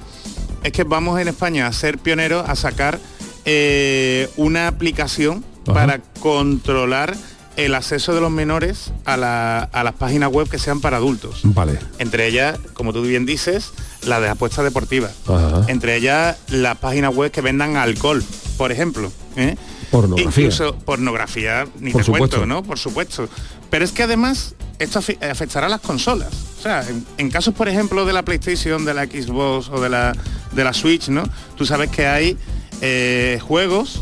es 0.64 0.72
que 0.72 0.84
vamos 0.84 1.20
en 1.20 1.28
España 1.28 1.68
a 1.68 1.74
ser 1.74 1.98
pioneros 1.98 2.48
a 2.48 2.56
sacar 2.56 3.00
eh, 3.46 4.30
una 4.36 4.68
aplicación 4.68 5.44
Ajá. 5.64 5.74
para 5.74 6.00
controlar 6.20 7.16
el 7.56 7.74
acceso 7.74 8.14
de 8.14 8.22
los 8.22 8.30
menores 8.30 8.92
a, 9.06 9.18
la- 9.18 9.64
a 9.64 9.84
las 9.84 9.94
páginas 9.96 10.32
web 10.32 10.48
que 10.48 10.60
sean 10.60 10.80
para 10.80 10.98
adultos. 10.98 11.40
Vale. 11.44 11.80
Entre 11.98 12.28
ellas, 12.28 12.60
como 12.74 12.94
tú 12.94 13.02
bien 13.02 13.26
dices, 13.26 13.72
la 14.06 14.20
de 14.20 14.30
apuestas 14.30 14.64
deportivas. 14.64 15.12
Ajá. 15.28 15.64
Entre 15.68 15.96
ellas, 15.96 16.38
las 16.50 16.78
páginas 16.78 17.16
web 17.16 17.32
que 17.32 17.42
vendan 17.42 17.76
alcohol, 17.76 18.24
por 18.58 18.72
ejemplo. 18.72 19.12
¿eh? 19.38 19.56
Pornografía. 19.92 20.44
Incluso 20.44 20.76
pornografía, 20.80 21.68
ni 21.80 21.92
Por 21.92 22.02
te 22.02 22.06
supuesto. 22.06 22.38
cuento, 22.38 22.46
¿no? 22.46 22.64
Por 22.64 22.78
supuesto. 22.80 23.30
Pero 23.70 23.86
es 23.86 23.92
que 23.92 24.04
además 24.04 24.56
esto 24.80 25.00
afectará 25.00 25.68
a 25.68 25.70
las 25.70 25.82
consolas. 25.82 26.30
O 26.60 26.62
sea, 26.62 26.88
en, 26.88 27.06
en 27.18 27.30
casos, 27.30 27.54
por 27.54 27.68
ejemplo, 27.70 28.06
de 28.06 28.14
la 28.14 28.24
PlayStation, 28.24 28.84
de 28.86 28.94
la 28.94 29.06
Xbox 29.06 29.70
o 29.70 29.80
de 29.82 29.90
la, 29.90 30.14
de 30.54 30.64
la 30.64 30.74
Switch, 30.74 31.10
¿no? 31.10 31.24
Tú 31.56 31.66
sabes 31.66 31.90
que 31.90 32.06
hay 32.08 32.38
eh, 32.82 33.40
juegos 33.42 34.02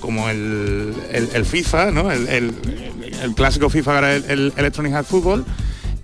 como 0.00 0.28
el, 0.28 0.94
el- 1.12 1.30
el 1.32 1.44
FIFA, 1.44 1.90
¿no? 1.90 2.10
El, 2.12 2.28
el- 2.28 2.54
clásico 3.34 3.68
FIFA 3.70 3.94
ahora 3.94 4.14
el, 4.14 4.24
el 4.30 4.52
Electronic 4.56 4.92
Arts 4.94 5.08
Football, 5.08 5.44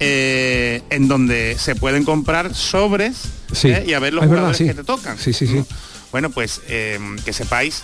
eh, 0.00 0.82
en 0.90 1.08
donde 1.08 1.56
se 1.58 1.74
pueden 1.76 2.04
comprar 2.04 2.54
sobres 2.54 3.16
Sí. 3.52 3.68
¿eh? 3.68 3.84
y 3.86 3.92
a 3.92 3.98
ver 3.98 4.14
los 4.14 4.24
Es 4.24 4.30
verdad, 4.30 4.42
jugadores 4.52 4.58
sí. 4.58 4.64
que 4.66 4.74
te 4.74 4.84
tocan. 4.84 5.18
Sí, 5.18 5.32
sí, 5.32 5.46
sí. 5.46 5.62
Bueno, 6.10 6.30
pues 6.30 6.60
que 6.60 7.32
sepáis 7.32 7.82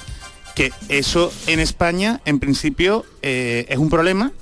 que 0.59 0.73
eso 0.89 1.33
en 1.47 1.61
España, 1.61 2.21
en 2.25 2.41
principio, 2.41 3.05
eh, 3.23 3.67
es 3.69 3.79
un 3.79 3.91
problema, 3.91 4.33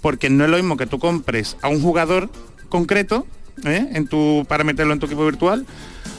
porque 0.00 0.28
no 0.28 0.42
es 0.42 0.50
lo 0.50 0.56
mismo 0.56 0.76
que 0.76 0.86
tú 0.86 0.98
compres 0.98 1.56
a 1.62 1.68
un 1.68 1.80
jugador 1.80 2.28
concreto 2.68 3.24
¿eh? 3.64 3.86
en 3.92 4.08
tu, 4.08 4.44
para 4.48 4.64
meterlo 4.64 4.92
en 4.92 4.98
tu 4.98 5.06
equipo 5.06 5.24
virtual, 5.24 5.64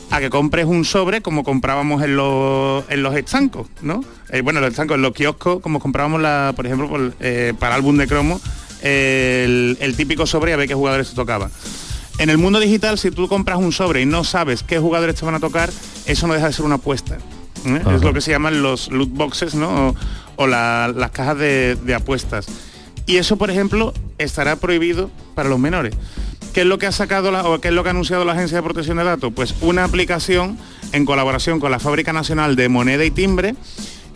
a 0.10 0.22
que 0.22 0.30
compres 0.30 0.68
un 0.68 0.86
sobre 0.86 1.20
como 1.20 1.44
comprábamos 1.44 2.02
en 2.02 2.16
los, 2.16 2.86
en 2.90 3.04
los 3.04 3.14
estancos, 3.14 3.68
¿no? 3.82 4.06
Eh, 4.30 4.40
bueno, 4.40 4.62
los 4.62 4.70
estancos, 4.70 4.96
en 4.96 5.02
los 5.02 5.12
kioscos, 5.12 5.60
como 5.60 5.82
comprábamos, 5.82 6.22
la, 6.22 6.54
por 6.56 6.66
ejemplo, 6.66 7.12
eh, 7.20 7.54
para 7.60 7.76
álbum 7.76 7.98
de 7.98 8.08
cromo, 8.08 8.40
el, 8.82 9.78
el 9.82 9.96
típico 9.98 10.26
sobre 10.26 10.52
y 10.52 10.54
a 10.54 10.58
ver 10.58 10.70
qué 10.70 10.76
jugadores 10.76 11.10
te 11.10 11.16
tocaba. 11.16 11.52
En 12.20 12.30
el 12.30 12.38
mundo 12.38 12.62
digital, 12.62 12.98
si 12.98 13.12
tú 13.12 13.28
compras 13.28 13.58
un 13.58 13.74
sobre 13.74 14.02
y 14.02 14.06
no 14.06 14.24
sabes 14.24 14.64
qué 14.64 14.80
jugadores 14.80 15.16
te 15.16 15.26
van 15.26 15.36
a 15.36 15.42
tocar, 15.42 15.70
eso 16.06 16.26
no 16.26 16.36
deja 16.36 16.48
de 16.48 16.54
ser 16.54 16.64
una 16.64 16.76
apuesta. 16.76 17.18
¿Eh? 17.66 17.82
Es 17.96 18.02
lo 18.02 18.14
que 18.14 18.22
se 18.22 18.32
llaman 18.32 18.62
los 18.62 18.90
loot 18.92 19.10
boxes, 19.12 19.56
¿no? 19.56 19.90
O, 19.90 19.96
o 20.38 20.48
la- 20.48 20.92
las 20.96 21.12
cajas 21.12 21.38
de, 21.38 21.76
de 21.76 21.94
apuestas. 21.96 22.48
Y 23.06 23.18
eso, 23.18 23.38
por 23.38 23.50
ejemplo, 23.52 23.94
estará 24.18 24.56
prohibido 24.56 25.10
para 25.36 25.50
los 25.50 25.60
menores. 25.60 25.94
¿Qué 26.54 26.62
es 26.62 26.68
lo 26.68 26.78
que 26.78 26.86
ha 26.88 26.92
sacado 26.92 27.32
la, 27.32 27.44
o 27.48 27.60
qué 27.62 27.70
es 27.70 27.74
lo 27.74 27.84
que 27.84 27.90
ha 27.90 27.92
anunciado 27.92 28.26
la 28.26 28.34
Agencia 28.34 28.58
de 28.58 28.64
Protección 28.64 28.98
de 28.98 29.04
Datos? 29.06 29.32
Pues 29.36 29.56
una 29.62 29.84
aplicación 29.86 30.58
en 30.92 31.06
colaboración 31.06 31.60
con 31.60 31.72
la 31.72 31.80
Fábrica 31.80 32.12
Nacional 32.14 32.56
de 32.56 32.68
Moneda 32.70 33.06
y 33.06 33.12
Timbre 33.12 33.56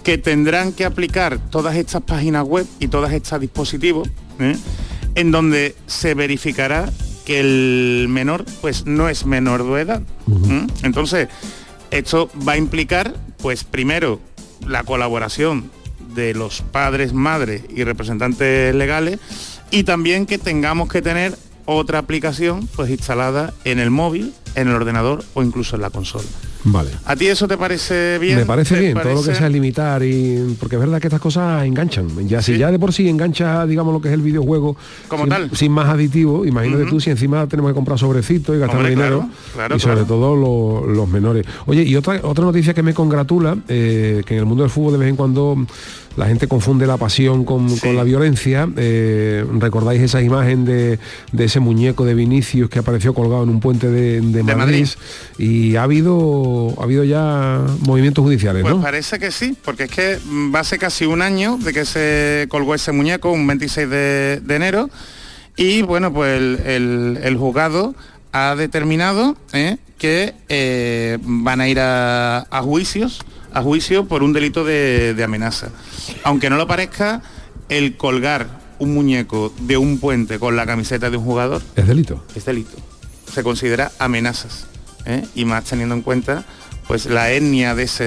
que 0.03 0.17
tendrán 0.17 0.71
que 0.73 0.85
aplicar 0.85 1.39
todas 1.49 1.75
estas 1.77 2.01
páginas 2.03 2.43
web 2.43 2.65
y 2.79 2.89
todos 2.89 3.11
estos 3.11 3.39
dispositivos 3.39 4.07
¿eh? 4.39 4.55
en 5.15 5.31
donde 5.31 5.75
se 5.87 6.13
verificará 6.13 6.91
que 7.25 7.39
el 7.39 8.07
menor 8.09 8.45
pues 8.61 8.85
no 8.85 9.09
es 9.09 9.25
menor 9.25 9.63
de 9.65 9.81
edad. 9.81 10.01
¿eh? 10.49 10.67
Entonces, 10.83 11.27
esto 11.91 12.29
va 12.47 12.53
a 12.53 12.57
implicar 12.57 13.15
pues 13.37 13.63
primero 13.63 14.19
la 14.65 14.83
colaboración 14.83 15.71
de 16.13 16.33
los 16.33 16.61
padres, 16.61 17.13
madres 17.13 17.63
y 17.69 17.83
representantes 17.83 18.73
legales 18.73 19.19
y 19.71 19.83
también 19.83 20.25
que 20.25 20.37
tengamos 20.37 20.89
que 20.89 21.01
tener 21.01 21.35
otra 21.65 21.99
aplicación 21.99 22.67
pues 22.75 22.89
instalada 22.89 23.53
en 23.63 23.79
el 23.79 23.91
móvil, 23.91 24.33
en 24.55 24.69
el 24.69 24.75
ordenador 24.75 25.23
o 25.33 25.43
incluso 25.43 25.75
en 25.75 25.81
la 25.81 25.89
consola. 25.89 26.25
Vale. 26.67 26.89
¿A 27.05 27.15
ti 27.15 27.27
eso 27.27 27.47
te 27.47 27.57
parece 27.57 28.17
bien? 28.19 28.37
Me 28.39 28.45
parece 28.45 28.73
¿Te 28.75 28.81
bien, 28.81 28.93
todo 28.99 29.13
lo 29.13 29.23
que 29.23 29.35
sea 29.35 29.47
limitar 29.49 30.01
y 30.03 30.57
porque 30.59 30.75
es 30.75 30.81
verdad 30.81 30.99
que 30.99 31.07
estas 31.07 31.21
cosas 31.21 31.63
enganchan. 31.65 32.27
Ya 32.27 32.41
si 32.41 32.57
ya 32.57 32.71
de 32.71 32.79
por 32.79 32.91
sí 32.91 33.07
engancha, 33.07 33.65
digamos 33.67 33.93
lo 33.93 34.01
que 34.01 34.07
es 34.07 34.13
el 34.15 34.21
videojuego 34.21 34.75
Como 35.07 35.23
sin, 35.23 35.29
tal. 35.29 35.49
sin 35.55 35.71
más 35.71 35.87
aditivos, 35.89 36.47
imagínate 36.47 36.85
tú 36.85 36.99
si 36.99 37.11
encima 37.11 37.45
tenemos 37.47 37.69
que 37.71 37.75
comprar 37.75 37.99
sobrecitos 37.99 38.55
y 38.55 38.59
gastar 38.59 38.77
Hombre, 38.77 38.89
dinero 38.95 39.19
claro, 39.19 39.31
claro, 39.53 39.75
y 39.75 39.79
sobre 39.79 39.95
claro. 39.97 40.07
todo 40.07 40.35
lo- 40.35 40.87
los 40.91 41.07
menores. 41.07 41.45
Oye, 41.67 41.83
y 41.83 41.95
otra 41.95 42.19
otra 42.23 42.43
noticia 42.43 42.73
que 42.73 42.81
me 42.83 42.93
congratula, 42.95 43.55
eh, 43.67 44.23
que 44.25 44.33
en 44.33 44.39
el 44.39 44.45
mundo 44.45 44.63
del 44.63 44.71
fútbol 44.71 44.93
de 44.93 44.97
vez 44.99 45.09
en 45.09 45.15
cuando 45.15 45.55
la 46.17 46.27
gente 46.27 46.47
confunde 46.47 46.87
la 46.87 46.97
pasión 46.97 47.43
con, 47.45 47.77
con 47.79 47.95
la 47.95 48.03
violencia. 48.03 48.67
Eh, 48.77 49.45
¿Recordáis 49.59 50.01
esa 50.01 50.21
imagen 50.21 50.63
de, 50.65 50.97
de 51.31 51.43
ese 51.45 51.59
muñeco 51.59 52.05
de 52.05 52.13
Vinicius 52.13 52.69
que 52.69 52.79
apareció 52.79 53.13
colgado 53.13 53.43
en 53.43 53.49
un 53.49 53.59
puente 53.59 53.89
de, 53.89 54.21
de 54.21 54.43
Madrid? 54.43 54.55
Madrid. 54.57 54.87
Y 55.37 55.75
ha 55.75 55.83
habido, 55.83 56.73
ha 56.79 56.83
habido 56.83 57.03
ya 57.03 57.61
movimientos 57.81 58.23
judiciales, 58.23 58.61
Pues 58.63 58.75
¿no? 58.75 58.81
parece 58.81 59.19
que 59.19 59.31
sí, 59.31 59.55
porque 59.65 59.83
es 59.83 59.91
que 59.91 60.17
mm, 60.23 60.55
va 60.55 60.59
a 60.61 60.63
ser 60.63 60.79
casi 60.79 61.05
un 61.05 61.21
año 61.21 61.57
de 61.61 61.73
que 61.73 61.83
se 61.85 62.47
colgó 62.49 62.75
ese 62.75 62.91
muñeco, 62.91 63.31
un 63.31 63.45
26 63.47 63.89
de, 63.89 64.39
de 64.41 64.55
enero, 64.55 64.89
y 65.57 65.81
bueno, 65.81 66.13
pues 66.13 66.37
el, 66.37 66.59
el- 66.65 67.19
el 67.23 67.37
juzgado 67.37 67.93
ha 68.31 68.55
determinado 68.55 69.37
¿eh? 69.53 69.77
que 69.97 70.33
eh, 70.49 71.17
van 71.21 71.61
a 71.61 71.67
ir 71.69 71.79
a, 71.79 72.39
a 72.49 72.61
juicios, 72.61 73.19
a 73.55 73.61
juicio 73.63 74.05
por 74.05 74.21
un 74.21 74.33
delito 74.33 74.63
de, 74.63 75.13
de 75.15 75.23
amenaza. 75.23 75.69
Aunque 76.23 76.49
no 76.51 76.57
lo 76.57 76.67
parezca, 76.67 77.23
el 77.69 77.97
colgar 77.97 78.59
un 78.77 78.93
muñeco 78.93 79.53
de 79.61 79.77
un 79.77 79.97
puente 79.99 80.37
con 80.37 80.55
la 80.55 80.65
camiseta 80.65 81.09
de 81.09 81.17
un 81.17 81.23
jugador 81.23 81.61
Es 81.75 81.87
delito. 81.87 82.23
es 82.35 82.45
delito. 82.45 82.77
Se 83.33 83.41
considera 83.41 83.91
amenazas. 83.97 84.67
¿eh? 85.05 85.23
Y 85.33 85.45
más 85.45 85.63
teniendo 85.63 85.95
en 85.95 86.01
cuenta 86.01 86.43
pues 86.87 87.07
la 87.07 87.31
etnia 87.31 87.73
de 87.73 87.83
ese, 87.83 88.03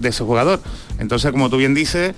de 0.00 0.08
ese 0.08 0.24
jugador. 0.24 0.62
Entonces, 0.98 1.30
como 1.30 1.50
tú 1.50 1.58
bien 1.58 1.74
dices, 1.74 2.14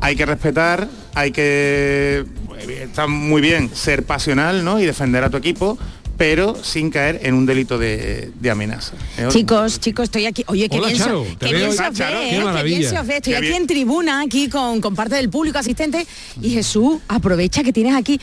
hay 0.00 0.16
que 0.16 0.24
respetar, 0.24 0.88
hay 1.14 1.30
que 1.32 2.24
está 2.68 3.06
muy 3.06 3.42
bien 3.42 3.68
ser 3.74 4.04
pasional 4.04 4.64
¿no? 4.64 4.80
y 4.80 4.86
defender 4.86 5.24
a 5.24 5.30
tu 5.30 5.36
equipo, 5.36 5.76
pero 6.16 6.56
sin 6.62 6.90
caer 6.90 7.20
en 7.22 7.34
un 7.34 7.46
delito 7.46 7.78
de, 7.78 8.30
de 8.40 8.50
amenaza. 8.50 8.94
¿eh? 9.18 9.26
Chicos, 9.30 9.80
chicos, 9.80 10.04
estoy 10.04 10.26
aquí. 10.26 10.44
Oye, 10.46 10.68
qué 10.68 10.78
Hola, 10.78 10.88
bien, 10.88 10.98
Charo, 10.98 11.24
se, 11.24 11.36
qué 11.36 11.54
bien 11.54 11.72
se 11.72 11.82
Ah, 11.82 11.88
os 11.90 11.98
ve, 11.98 12.04
¿eh? 12.04 12.30
qué 12.30 12.56
Qué 12.56 12.62
bien 12.64 12.82
se 12.88 12.98
os 12.98 13.06
ve. 13.06 13.16
Estoy 13.16 13.32
Qué 13.32 13.36
aquí 13.36 13.46
bien. 13.48 13.62
en 13.62 13.66
tribuna, 13.66 14.20
aquí 14.22 14.48
con, 14.48 14.80
con 14.80 14.94
parte 14.94 15.16
del 15.16 15.28
público 15.28 15.58
asistente. 15.58 16.06
Y 16.40 16.50
Jesús, 16.50 16.98
aprovecha 17.08 17.62
que 17.62 17.72
tienes 17.72 17.94
aquí 17.94 18.20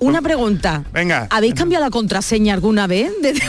una 0.00 0.22
pregunta. 0.22 0.84
Venga. 0.92 1.26
¿Habéis 1.30 1.54
cambiado 1.54 1.84
la 1.84 1.90
contraseña 1.90 2.54
alguna 2.54 2.86
vez? 2.86 3.10
De- 3.22 3.40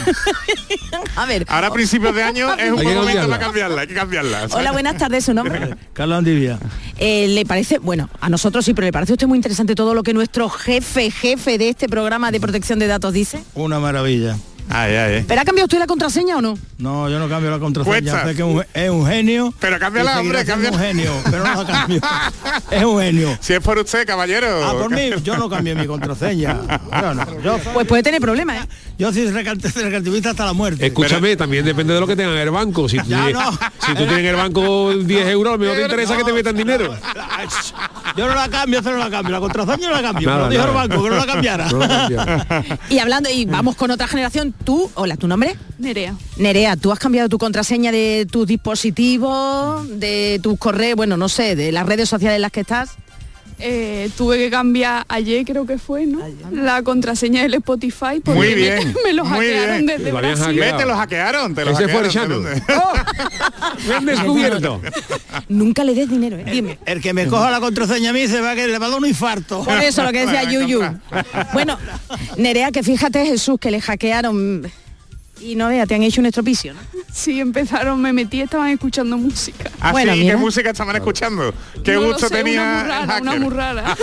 a 1.16 1.26
ver. 1.26 1.44
Ahora 1.48 1.68
a 1.68 1.72
principios 1.72 2.14
de 2.14 2.22
año 2.22 2.52
es 2.54 2.70
un 2.70 2.82
buen 2.82 2.96
momento 2.96 3.20
cambiarla. 3.20 3.28
para 3.28 3.44
cambiarla, 3.44 3.80
hay 3.82 3.86
que 3.88 3.94
cambiarla. 3.94 4.46
Hola, 4.52 4.72
buenas 4.72 4.96
tardes, 4.96 5.24
su 5.24 5.34
nombre. 5.34 5.74
Carlos 5.92 6.18
Andivia. 6.18 6.58
Eh, 6.98 7.28
¿Le 7.28 7.44
parece, 7.46 7.78
bueno, 7.78 8.08
a 8.20 8.28
nosotros 8.28 8.64
sí, 8.64 8.74
pero 8.74 8.86
¿le 8.86 8.92
parece 8.92 9.12
a 9.12 9.14
usted 9.14 9.26
muy 9.26 9.36
interesante 9.38 9.74
todo 9.74 9.94
lo 9.94 10.02
que 10.02 10.12
nuestro 10.12 10.48
jefe, 10.48 11.10
jefe 11.10 11.58
de 11.58 11.68
este 11.70 11.88
programa 11.88 12.30
de 12.30 12.40
protección 12.40 12.78
de 12.78 12.86
datos 12.86 13.12
dice? 13.12 13.42
Una 13.54 13.78
maravilla. 13.78 14.36
Ay, 14.72 14.94
ay, 14.94 15.24
¿Pero 15.26 15.40
ha 15.40 15.44
cambiado 15.44 15.64
usted 15.66 15.78
la 15.78 15.86
contraseña 15.86 16.36
o 16.36 16.40
no? 16.40 16.56
No, 16.78 17.10
yo 17.10 17.18
no 17.18 17.28
cambio 17.28 17.50
la 17.50 17.58
contraseña. 17.58 17.92
Cuesta. 18.12 18.24
Sé 18.28 18.36
que 18.36 18.42
es 18.42 18.48
un, 18.48 18.64
es 18.72 18.90
un 18.90 19.06
genio. 19.06 19.52
Pero 19.60 19.78
cámbiala, 19.78 20.20
hombre, 20.20 20.44
cámbiala. 20.44 20.76
un 20.76 20.82
genio, 20.82 21.12
pero 21.30 21.44
no 21.44 21.62
la 21.62 21.66
cambio. 21.66 22.00
es 22.70 22.84
un 22.84 23.00
genio. 23.00 23.38
Si 23.40 23.52
es 23.52 23.60
por 23.60 23.78
usted, 23.78 24.06
caballero. 24.06 24.64
Ah, 24.64 24.72
por 24.72 24.90
mí, 24.90 25.10
yo 25.24 25.36
no 25.36 25.50
cambié 25.50 25.74
mi 25.74 25.86
contraseña. 25.86 26.56
Yo 27.02 27.14
no, 27.14 27.40
yo, 27.42 27.58
Pues 27.74 27.86
puede 27.86 28.02
tener 28.02 28.20
problemas, 28.20 28.64
¿eh? 28.64 28.68
yo 28.98 29.12
soy 29.12 29.28
recativista 29.30 30.30
hasta 30.30 30.44
la 30.46 30.52
muerte. 30.52 30.86
Escúchame, 30.86 31.36
también 31.36 31.64
depende 31.64 31.92
de 31.94 32.00
lo 32.00 32.06
que 32.06 32.14
tengan 32.16 32.34
en 32.34 32.40
el 32.40 32.50
banco. 32.50 32.88
Si 32.88 32.98
tú, 32.98 33.04
Ya 33.08 33.24
tienes, 33.24 33.34
no. 33.42 33.52
si 33.52 33.94
tú 33.94 34.04
tienes 34.04 34.18
en 34.18 34.26
el 34.26 34.36
banco 34.36 34.94
10 34.94 35.26
euros, 35.28 35.58
mejor 35.58 35.76
te 35.76 35.82
interesa 35.82 36.16
que 36.16 36.24
te 36.24 36.32
metan 36.32 36.56
dinero. 36.56 36.94
Yo 38.16 38.28
no 38.28 38.34
la 38.34 38.48
cambio, 38.48 38.80
eso 38.80 38.90
no 38.90 38.98
la 38.98 39.10
cambio. 39.10 39.32
La 39.32 39.40
contraseña 39.40 39.88
no 39.88 39.94
la 39.96 40.02
cambio. 40.02 40.28
Nada, 40.28 40.38
me 40.38 40.44
lo 40.44 40.50
dijo 40.50 40.64
el 40.64 40.88
banco, 40.88 41.04
que 41.04 41.10
no 41.10 41.16
la 41.16 41.26
cambiara. 41.26 41.68
No 41.70 41.78
la 41.78 41.88
cambia. 41.88 42.78
Y 42.88 42.98
hablando, 42.98 43.28
y 43.30 43.44
vamos 43.46 43.76
con 43.76 43.90
otra 43.90 44.06
generación, 44.08 44.54
tú, 44.64 44.90
hola, 44.94 45.16
¿tu 45.16 45.26
nombre? 45.28 45.56
Nerea. 45.78 46.14
Nerea, 46.36 46.76
tú 46.76 46.92
has 46.92 46.98
cambiado 46.98 47.28
tu 47.28 47.38
contraseña 47.38 47.92
de 47.92 48.26
tus 48.30 48.46
dispositivos, 48.46 49.88
de 49.98 50.40
tus 50.42 50.58
correos, 50.58 50.96
bueno, 50.96 51.16
no 51.16 51.28
sé, 51.28 51.56
de 51.56 51.72
las 51.72 51.86
redes 51.86 52.08
sociales 52.08 52.36
en 52.36 52.42
las 52.42 52.52
que 52.52 52.60
estás. 52.60 52.96
Eh, 53.62 54.10
tuve 54.16 54.38
que 54.38 54.50
cambiar 54.50 55.04
ayer 55.08 55.44
creo 55.44 55.66
que 55.66 55.78
fue, 55.78 56.06
¿no? 56.06 56.20
La 56.52 56.82
contraseña 56.82 57.42
del 57.42 57.54
Spotify 57.54 58.20
porque 58.24 58.38
Muy 58.38 58.48
me- 58.48 58.54
bien, 58.54 58.94
me, 59.04 59.12
lo 59.12 59.24
muy 59.24 59.46
hackearon 59.46 59.74
bien. 59.74 59.86
desde 59.86 60.12
Lo 60.12 60.18
Brasil. 60.18 60.58
Ve, 60.60 60.72
te 60.72 60.86
lo 60.86 60.96
hackearon, 60.96 61.54
te 61.54 61.64
lo 61.64 61.70
Ese 61.72 61.88
fue 61.88 62.02
hackearon. 62.04 62.46
el 62.46 62.62
Me 63.88 63.94
han 63.96 64.06
descubierto. 64.06 64.80
Nunca 65.48 65.84
le 65.84 65.94
des 65.94 66.08
dinero, 66.08 66.36
¿eh? 66.38 66.44
Dime. 66.50 66.78
El 66.86 67.00
que 67.00 67.12
me 67.12 67.26
coja 67.26 67.50
la 67.50 67.60
contraseña 67.60 68.10
a 68.10 68.12
mí 68.12 68.26
se 68.28 68.40
va 68.40 68.52
a 68.52 68.54
que 68.54 68.66
le 68.66 68.78
va 68.78 68.86
a 68.86 68.90
dar 68.90 68.98
un 68.98 69.06
infarto. 69.06 69.62
Por 69.64 69.78
eso 69.82 70.02
lo 70.02 70.12
que 70.12 70.20
decía 70.26 70.44
Yuyu. 70.44 70.80
Bueno, 71.52 71.78
Nerea, 72.36 72.70
que 72.72 72.82
fíjate 72.82 73.26
Jesús 73.26 73.58
que 73.60 73.70
le 73.70 73.80
hackearon 73.80 74.70
y 75.40 75.54
no 75.56 75.68
vea, 75.68 75.86
te 75.86 75.94
han 75.94 76.02
hecho 76.02 76.20
un 76.20 76.26
estropicio, 76.26 76.74
¿no? 76.74 76.80
Sí, 77.12 77.40
empezaron, 77.40 78.00
me 78.00 78.12
metí, 78.12 78.40
estaban 78.40 78.68
escuchando 78.70 79.16
música. 79.16 79.70
Ah, 79.80 79.92
Bueno, 79.92 80.14
sí. 80.14 80.26
¿qué 80.26 80.36
música 80.36 80.70
estaban 80.70 80.94
escuchando? 80.96 81.52
¿Qué 81.82 81.94
No 81.94 82.00
lo 82.02 82.06
gusto 82.08 82.28
sé, 82.28 82.34
tenía 82.36 82.62
una 82.62 82.72
muy 82.82 82.88
rara, 82.88 83.18
una 83.20 83.36
muy 83.36 83.50
rara. 83.50 83.96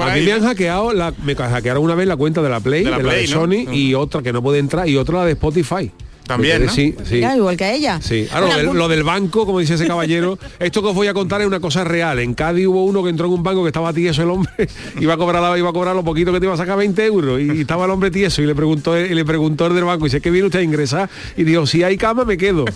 A 0.00 0.14
mí 0.14 0.22
me 0.22 0.32
han 0.32 0.42
hackeado, 0.42 0.92
la, 0.92 1.12
me 1.24 1.34
hackearon 1.34 1.82
una 1.82 1.94
vez 1.94 2.06
la 2.06 2.16
cuenta 2.16 2.40
de 2.42 2.48
la 2.48 2.60
Play, 2.60 2.84
De 2.84 2.90
de 2.90 2.90
la 2.90 2.98
la, 2.98 3.04
Play, 3.10 3.26
de 3.26 3.34
¿no? 3.34 3.40
Sony 3.40 3.72
y 3.74 3.94
otra 3.94 4.22
que 4.22 4.32
no 4.32 4.42
puede 4.42 4.58
entrar 4.58 4.88
y 4.88 4.96
otra 4.96 5.18
la 5.20 5.24
de 5.26 5.32
Spotify. 5.32 5.92
También, 6.28 6.66
¿no? 6.66 6.72
Sí, 6.72 6.94
sí. 7.04 7.14
Mira, 7.16 7.34
igual 7.36 7.56
que 7.56 7.64
a 7.64 7.72
ella. 7.72 8.00
Sí, 8.00 8.28
ahora 8.30 8.46
lo, 8.48 8.56
del, 8.56 8.66
lo 8.78 8.86
del 8.88 9.02
banco, 9.02 9.44
como 9.46 9.58
dice 9.58 9.74
ese 9.74 9.86
caballero, 9.86 10.38
esto 10.60 10.82
que 10.82 10.88
os 10.88 10.94
voy 10.94 11.08
a 11.08 11.14
contar 11.14 11.40
es 11.40 11.46
una 11.48 11.58
cosa 11.58 11.82
real. 11.82 12.20
En 12.20 12.34
Cádiz 12.34 12.66
hubo 12.68 12.84
uno 12.84 13.02
que 13.02 13.10
entró 13.10 13.26
en 13.26 13.32
un 13.32 13.42
banco 13.42 13.62
que 13.64 13.68
estaba 13.70 13.92
tieso 13.92 14.22
el 14.22 14.30
hombre, 14.30 14.52
iba 15.00 15.14
a 15.14 15.16
cobrar 15.16 15.42
la- 15.42 15.58
iba 15.58 15.70
a 15.70 15.72
cobrar 15.72 15.96
lo 15.96 16.04
poquito 16.04 16.32
que 16.32 16.38
te 16.38 16.46
iba 16.46 16.54
a 16.54 16.58
sacar 16.58 16.76
20 16.78 17.04
euros 17.04 17.40
y 17.40 17.62
estaba 17.62 17.86
el 17.86 17.90
hombre 17.90 18.10
tieso 18.10 18.42
y 18.42 18.46
le 18.46 18.54
preguntó 18.54 18.96
y 18.98 19.08
le 19.14 19.24
preguntó 19.24 19.66
el 19.66 19.74
del 19.74 19.84
banco, 19.84 20.04
y 20.06 20.08
dice 20.10 20.20
que 20.20 20.30
viene 20.30 20.46
usted 20.46 20.60
a 20.60 20.62
ingresar 20.62 21.08
y 21.36 21.42
dijo, 21.44 21.66
si 21.66 21.82
hay 21.82 21.96
cama 21.96 22.24
me 22.24 22.36
quedo. 22.36 22.64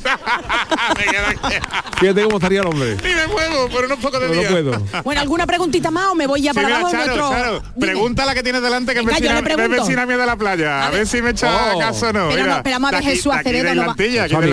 Fíjate 2.01 2.23
cómo 2.25 2.37
estaría 2.37 2.61
el 2.61 2.67
hombre. 2.67 2.97
Ni 2.97 3.15
me 3.15 3.27
muevo, 3.29 3.69
pero 3.75 3.89
no 3.89 3.97
poco 3.97 4.19
de 4.19 4.29
No, 4.29 4.35
no 4.35 4.41
día. 4.41 4.51
puedo. 4.51 4.83
Bueno, 5.05 5.21
¿alguna 5.21 5.47
preguntita 5.47 5.91
más 5.91 6.07
o 6.09 6.15
me 6.15 6.27
voy 6.27 6.43
ya 6.43 6.51
Sí, 6.53 6.57
para 6.57 6.67
mira, 6.69 6.79
abajo 6.81 6.93
Charo, 6.93 7.13
otro? 7.13 7.31
Charo, 7.31 7.63
pregunta 7.79 8.25
la 8.25 8.35
que 8.35 8.43
tienes 8.43 8.63
delante 8.63 8.93
que 8.93 9.01
es 9.01 9.07
Venga, 9.07 9.41
vecina, 9.41 9.69
vecina 9.69 10.07
mía 10.07 10.17
de 10.17 10.27
la 10.27 10.37
playa. 10.37 10.87
A 10.87 10.91
ver 10.91 11.07
si 11.07 11.23
me 11.23 11.31
echa 11.31 11.75
Oh. 11.75 11.79
caso 11.79 12.09
o 12.09 12.13
no. 12.13 12.29
Pero 12.31 12.41
no, 12.43 12.49
Mira, 12.49 12.63
pero 12.63 12.75
vamos 12.77 12.93
a 12.93 12.97
ver, 12.97 13.05
Jesús 13.05 13.33
aquí 13.51 13.57
Acevedo 13.59 13.83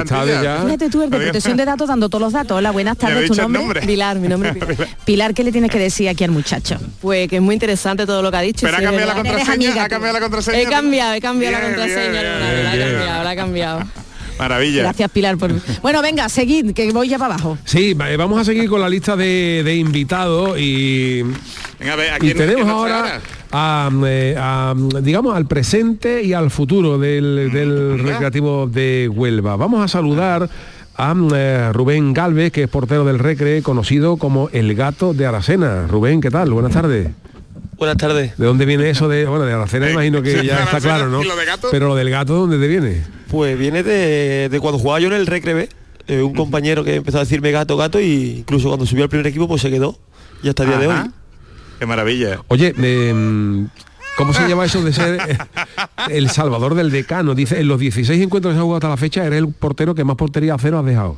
aquí 0.02 0.44
ya. 0.44 0.62
Fíjate 0.66 0.90
tú, 0.90 1.02
el 1.04 1.10
de 1.10 1.18
protección 1.18 1.58
de 1.58 1.66
datos 1.66 1.88
dando 1.88 2.10
todos 2.10 2.22
los 2.22 2.34
datos. 2.34 2.58
Hola, 2.58 2.72
buenas 2.72 2.98
he 2.98 3.00
tardes, 3.00 3.30
¿tu 3.30 3.36
nombre? 3.36 3.62
nombre. 3.62 3.82
Pilar, 3.82 4.20
mi 4.20 4.28
nombre 4.28 4.50
es 4.50 4.56
Pilar. 4.66 4.88
Pilar, 5.06 5.34
¿qué 5.34 5.44
le 5.44 5.52
tienes 5.52 5.72
que 5.72 5.80
decir 5.80 6.10
aquí 6.10 6.24
al 6.24 6.32
muchacho? 6.32 6.78
Pues 7.02 7.28
que 7.28 7.38
es 7.38 7.42
muy 7.42 7.54
interesante 7.54 8.06
todo 8.06 8.22
lo 8.22 8.32
que 8.32 8.38
ha 8.38 8.42
dicho. 8.42 8.66
Pero 8.66 8.78
ha 8.78 8.80
sí, 8.80 8.84
es 8.86 8.90
cambiado 8.90 9.08
la 9.12 9.16
contraseña, 9.16 9.54
amiga 9.54 9.84
ha 9.84 9.88
cambiado 9.90 10.14
la 10.14 10.20
contraseña. 10.22 10.60
He 10.60 10.66
cambiado, 10.66 11.14
he 11.14 11.22
cambiado 11.22 11.58
Bien, 11.58 11.72
la 11.72 11.76
contraseña. 11.78 12.22
la 12.24 12.72
ha 12.72 12.76
bien. 12.76 12.90
cambiado, 12.90 13.24
la 13.24 13.30
ha 13.30 13.36
cambiado. 13.36 13.84
Maravilla. 14.40 14.84
Gracias, 14.84 15.12
Pilar. 15.12 15.38
Por... 15.38 15.52
Bueno, 15.82 16.02
venga, 16.02 16.30
seguid, 16.30 16.74
que 16.74 16.90
voy 16.94 17.10
ya 17.10 17.18
para 17.20 17.34
abajo. 17.34 17.58
Sí, 17.66 17.94
va- 17.94 18.16
vamos 18.16 18.40
a 18.40 18.46
seguir 18.46 18.70
con 18.70 18.80
la 18.80 18.88
lista 18.88 19.18
de, 19.18 19.64
de 19.66 19.76
invitados 19.76 20.58
y, 20.58 21.24
Venga, 21.78 21.94
a 21.94 21.96
ver, 21.98 22.14
¿a 22.14 22.18
y 22.18 22.20
quién- 22.20 22.38
tenemos 22.38 22.64
quién 22.64 22.70
ahora 22.70 23.00
traerá? 23.02 23.22
A, 23.52 23.90
eh, 24.06 24.36
a, 24.38 24.74
digamos 25.02 25.36
al 25.36 25.46
presente 25.46 26.24
y 26.24 26.34
al 26.34 26.52
futuro 26.52 26.98
del, 26.98 27.52
del 27.52 28.00
recreativo 28.00 28.68
de 28.68 29.10
Huelva. 29.14 29.56
Vamos 29.56 29.84
a 29.84 29.88
saludar 29.88 30.50
a 30.96 31.16
eh, 31.34 31.70
Rubén 31.74 32.14
Galvez, 32.14 32.52
que 32.52 32.64
es 32.64 32.70
portero 32.70 33.06
del 33.06 33.20
Recre, 33.20 33.62
conocido 33.62 34.18
como 34.18 34.50
el 34.52 34.76
gato 34.76 35.14
de 35.14 35.26
Aracena. 35.26 35.88
Rubén, 35.88 36.22
¿qué 36.22 36.30
tal? 36.30 36.52
Buenas 36.52 36.74
tardes. 36.74 37.10
Buenas 37.78 37.96
tardes. 37.96 38.38
¿De 38.38 38.46
dónde 38.46 38.66
viene 38.66 38.90
eso 38.90 39.08
de, 39.08 39.26
bueno, 39.26 39.46
de 39.46 39.54
Aracena 39.54 39.90
imagino 39.90 40.22
que 40.22 40.46
ya 40.46 40.64
está 40.64 40.82
claro, 40.82 41.08
¿no? 41.08 41.24
¿Y 41.24 41.28
lo 41.28 41.38
de 41.38 41.46
gato? 41.46 41.70
Pero 41.72 41.88
lo 41.88 41.96
del 41.96 42.10
gato, 42.10 42.34
¿dónde 42.34 42.60
te 42.60 42.68
viene? 42.68 43.04
Pues 43.30 43.58
viene 43.58 43.84
de, 43.84 44.50
de 44.50 44.60
cuando 44.60 44.78
jugaba 44.78 45.00
yo 45.00 45.08
en 45.08 45.14
el 45.14 45.26
Recre 45.26 45.54
B, 45.54 45.70
eh, 46.08 46.22
un 46.22 46.34
compañero 46.34 46.84
que 46.84 46.96
empezó 46.96 47.18
a 47.18 47.22
decirme 47.22 47.52
gato, 47.52 47.78
gato 47.78 48.02
y 48.02 48.40
incluso 48.40 48.68
cuando 48.68 48.86
subió 48.86 49.04
al 49.04 49.10
primer 49.10 49.28
equipo 49.28 49.48
pues 49.48 49.62
se 49.62 49.70
quedó 49.70 49.98
y 50.44 50.50
hasta 50.50 50.64
el 50.64 50.70
día 50.70 50.80
de 50.80 50.88
hoy. 50.88 50.96
Qué 51.80 51.86
maravilla. 51.86 52.42
Oye, 52.50 52.74
eh, 52.78 53.66
¿cómo 54.18 54.34
se 54.34 54.48
llama 54.48 54.66
eso 54.66 54.84
de 54.84 54.92
ser 54.92 55.20
eh, 55.30 55.38
el 56.10 56.30
salvador 56.30 56.76
del 56.76 56.92
decano? 56.92 57.34
Dice, 57.34 57.60
en 57.60 57.70
los 57.70 57.80
16 57.80 58.22
encuentros 58.22 58.52
que 58.52 58.56
se 58.56 58.60
ha 58.60 58.64
jugado 58.64 58.78
hasta 58.78 58.90
la 58.90 58.98
fecha, 58.98 59.26
eres 59.26 59.40
el 59.40 59.54
portero 59.54 59.96
que 59.96 60.04
más 60.04 60.18
portería 60.18 60.56
a 60.56 60.58
cero 60.60 60.80
has 60.80 60.86
dejado. 60.86 61.18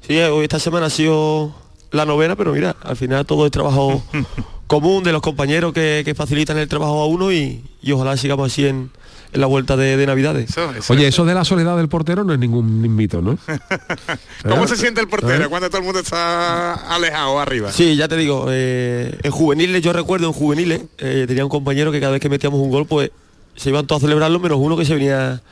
Sí, 0.00 0.18
eh, 0.18 0.28
hoy 0.28 0.44
esta 0.44 0.58
semana 0.58 0.86
ha 0.86 0.90
sido 0.90 1.54
la 1.90 2.06
novena, 2.06 2.36
pero 2.36 2.52
mira, 2.54 2.76
al 2.82 2.96
final 2.96 3.26
todo 3.26 3.44
es 3.44 3.52
trabajo 3.52 4.02
común 4.66 5.04
de 5.04 5.12
los 5.12 5.20
compañeros 5.20 5.74
que, 5.74 6.02
que 6.04 6.14
facilitan 6.14 6.56
el 6.56 6.68
trabajo 6.68 7.02
a 7.02 7.06
uno 7.06 7.30
y, 7.30 7.62
y 7.82 7.92
ojalá 7.92 8.16
sigamos 8.16 8.50
así 8.50 8.66
en, 8.66 8.90
en 9.32 9.40
la 9.40 9.46
vuelta 9.46 9.76
de, 9.76 9.96
de 9.96 10.06
Navidades. 10.06 10.50
Oye, 10.88 11.08
eso 11.08 11.24
de 11.24 11.34
la 11.34 11.44
soledad 11.44 11.76
del 11.76 11.88
portero 11.88 12.24
no 12.24 12.32
es 12.32 12.38
ningún 12.38 12.80
mito, 12.96 13.20
¿no? 13.20 13.38
¿Cómo 14.48 14.64
¿Eh? 14.64 14.68
se 14.68 14.76
siente 14.76 15.00
el 15.00 15.08
portero 15.08 15.44
¿Eh? 15.44 15.48
cuando 15.48 15.68
todo 15.68 15.78
el 15.80 15.84
mundo 15.84 16.00
está 16.00 16.74
alejado 16.94 17.38
arriba? 17.38 17.70
Sí, 17.72 17.94
ya 17.96 18.08
te 18.08 18.16
digo, 18.16 18.46
eh, 18.48 19.18
en 19.22 19.30
juveniles, 19.30 19.82
yo 19.82 19.92
recuerdo 19.92 20.26
en 20.28 20.32
juveniles, 20.32 20.82
eh, 20.98 21.24
tenía 21.28 21.44
un 21.44 21.50
compañero 21.50 21.92
que 21.92 22.00
cada 22.00 22.12
vez 22.12 22.20
que 22.20 22.28
metíamos 22.30 22.60
un 22.60 22.70
gol, 22.70 22.86
pues 22.86 23.10
se 23.56 23.68
iban 23.70 23.86
todos 23.86 24.02
a 24.02 24.06
celebrarlo, 24.06 24.38
menos 24.40 24.58
uno 24.60 24.76
que 24.76 24.84
se 24.84 24.94
venía 24.94 25.42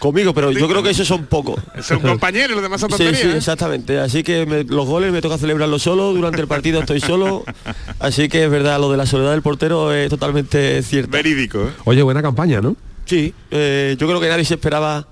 conmigo, 0.00 0.32
pero 0.32 0.50
yo 0.50 0.66
creo 0.66 0.82
que 0.82 0.90
esos 0.90 1.06
son 1.06 1.26
pocos. 1.26 1.60
Es 1.76 1.90
un 1.90 1.98
compañero 2.00 2.52
y 2.52 2.54
los 2.54 2.62
demás 2.62 2.80
son 2.80 2.90
Sí, 2.96 3.04
sí, 3.14 3.28
exactamente. 3.28 4.00
Así 4.00 4.22
que 4.22 4.46
me- 4.46 4.64
los 4.64 4.86
goles 4.86 5.12
me 5.12 5.20
toca 5.20 5.36
celebrarlos 5.36 5.82
solo, 5.82 6.12
durante 6.14 6.40
el 6.40 6.48
partido 6.48 6.80
estoy 6.80 7.00
solo. 7.00 7.44
Así 7.98 8.28
que 8.30 8.44
es 8.44 8.50
verdad, 8.50 8.80
lo 8.80 8.90
de 8.90 8.96
la 8.96 9.04
soledad 9.04 9.32
del 9.32 9.42
portero 9.42 9.92
es 9.92 10.08
totalmente 10.08 10.82
cierto. 10.82 11.10
Verídico. 11.12 11.60
¿eh? 11.60 11.70
Oye, 11.84 12.02
buena 12.02 12.22
campaña, 12.22 12.62
¿no? 12.62 12.74
Sí, 13.10 13.34
eh, 13.50 13.96
yo 13.98 14.06
creo 14.06 14.20
que 14.20 14.28
nadie 14.28 14.44
se 14.44 14.54
esperaba 14.54 15.04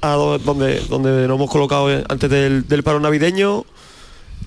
a 0.00 0.10
do- 0.14 0.38
donde, 0.40 0.80
donde 0.88 1.28
nos 1.28 1.36
hemos 1.36 1.48
colocado 1.48 1.86
antes 2.08 2.28
del, 2.28 2.82
paro 2.82 2.98
navideño. 2.98 3.64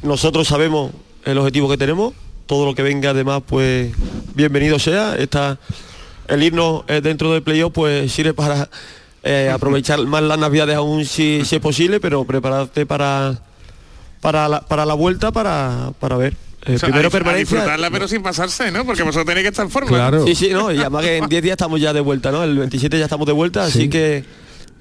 Nosotros 0.03 0.45
sabemos 0.45 0.91
el 1.23 1.37
objetivo 1.37 1.69
que 1.69 1.77
tenemos, 1.77 2.13
todo 2.47 2.65
lo 2.65 2.75
que 2.75 2.81
venga 2.83 3.11
además, 3.11 3.43
pues 3.47 3.93
bienvenido 4.33 4.77
sea. 4.77 5.15
Está, 5.15 5.57
el 6.27 6.43
irnos 6.43 6.83
eh, 6.89 6.99
dentro 6.99 7.31
del 7.31 7.43
playoff 7.43 7.71
pues 7.71 8.11
sirve 8.11 8.33
para 8.33 8.69
eh, 9.23 9.49
aprovechar 9.53 10.05
más 10.05 10.23
las 10.23 10.37
navidades 10.37 10.75
aún 10.75 11.05
si, 11.05 11.43
es 11.49 11.61
posible, 11.61 12.01
pero 12.01 12.25
prepararte 12.25 12.85
para, 12.85 13.39
para, 14.19 14.49
la, 14.49 14.59
para 14.59 14.85
la 14.85 14.95
vuelta 14.95 15.31
para, 15.31 15.93
para 16.01 16.17
ver. 16.17 16.35
Eh, 16.65 16.75
O 16.75 16.79
sea, 16.79 16.87
primero 16.89 17.05
a, 17.05 17.09
a 17.09 17.11
permanencia. 17.11 17.57
disfrutarla 17.57 17.91
pero 17.91 18.07
sin 18.07 18.21
pasarse, 18.23 18.71
¿no? 18.71 18.85
Porque 18.85 19.03
vosotros 19.03 19.25
tenéis 19.25 19.43
que 19.43 19.49
estar 19.49 19.65
en 19.65 19.71
forma. 19.71 20.11
Sí, 20.25 20.35
sí, 20.35 20.49
no, 20.49 20.71
y 20.71 20.79
además 20.79 21.03
que 21.03 21.17
en 21.17 21.27
10 21.29 21.43
días 21.43 21.53
estamos 21.53 21.79
ya 21.79 21.93
de 21.93 22.01
vuelta, 22.01 22.31
¿no? 22.31 22.43
El 22.43 22.57
27 22.57 22.97
ya 22.97 23.05
estamos 23.05 23.27
de 23.27 23.33
vuelta, 23.33 23.63
así 23.65 23.87
que 23.89 24.23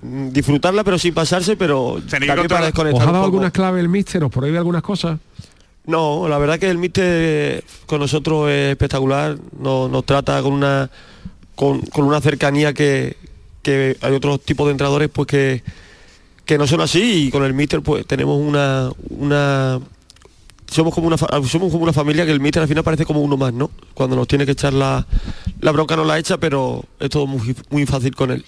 mm, 0.02 0.28
disfrutarla 0.30 0.82
pero 0.84 0.98
sin 0.98 1.12
pasarse, 1.14 1.56
pero 1.56 2.00
también 2.08 2.34
para 2.48 2.60
¿Os 2.60 2.66
desconectar 2.66 3.02
ha 3.02 3.06
un 3.06 3.12
dado 3.12 3.24
poco. 3.24 3.36
algunas 3.36 3.52
claves 3.52 3.80
el 3.80 3.88
míster? 3.88 4.24
¿Os 4.24 4.30
prohíbe 4.30 4.56
algunas 4.58 4.82
cosas? 4.82 5.18
No, 5.86 6.26
la 6.28 6.38
verdad 6.38 6.58
que 6.58 6.70
el 6.70 6.78
míster 6.78 7.62
con 7.84 8.00
nosotros 8.00 8.48
es 8.50 8.70
espectacular, 8.70 9.36
nos, 9.60 9.90
nos 9.90 10.04
trata 10.06 10.40
con 10.42 10.54
una 10.54 10.88
con, 11.54 11.82
con 11.82 12.06
una 12.06 12.20
cercanía 12.22 12.72
que, 12.72 13.16
que 13.62 13.96
hay 14.00 14.14
otros 14.14 14.40
tipos 14.40 14.66
de 14.66 14.72
entrenadores 14.72 15.10
pues 15.12 15.28
que, 15.28 15.62
que 16.46 16.56
no 16.56 16.66
son 16.66 16.80
así 16.80 17.26
y 17.26 17.30
con 17.30 17.44
el 17.44 17.52
míster 17.52 17.82
pues 17.82 18.06
tenemos 18.06 18.40
una 18.40 18.88
una 19.10 19.78
somos 20.74 20.92
como 20.92 21.06
una 21.06 21.16
fa- 21.16 21.28
somos 21.48 21.70
como 21.70 21.84
una 21.84 21.92
familia 21.92 22.26
que 22.26 22.32
el 22.32 22.40
míster 22.40 22.62
al 22.62 22.68
final 22.68 22.82
parece 22.82 23.04
como 23.06 23.20
uno 23.20 23.36
más, 23.36 23.52
¿no? 23.52 23.70
Cuando 23.94 24.16
nos 24.16 24.26
tiene 24.26 24.44
que 24.44 24.52
echar 24.52 24.72
la, 24.72 25.06
la 25.60 25.70
bronca 25.70 25.94
nos 25.94 26.06
la 26.06 26.18
echa, 26.18 26.36
pero 26.38 26.82
es 26.98 27.10
todo 27.10 27.26
muy, 27.28 27.54
muy 27.70 27.86
fácil 27.86 28.14
con 28.16 28.32
él. 28.32 28.44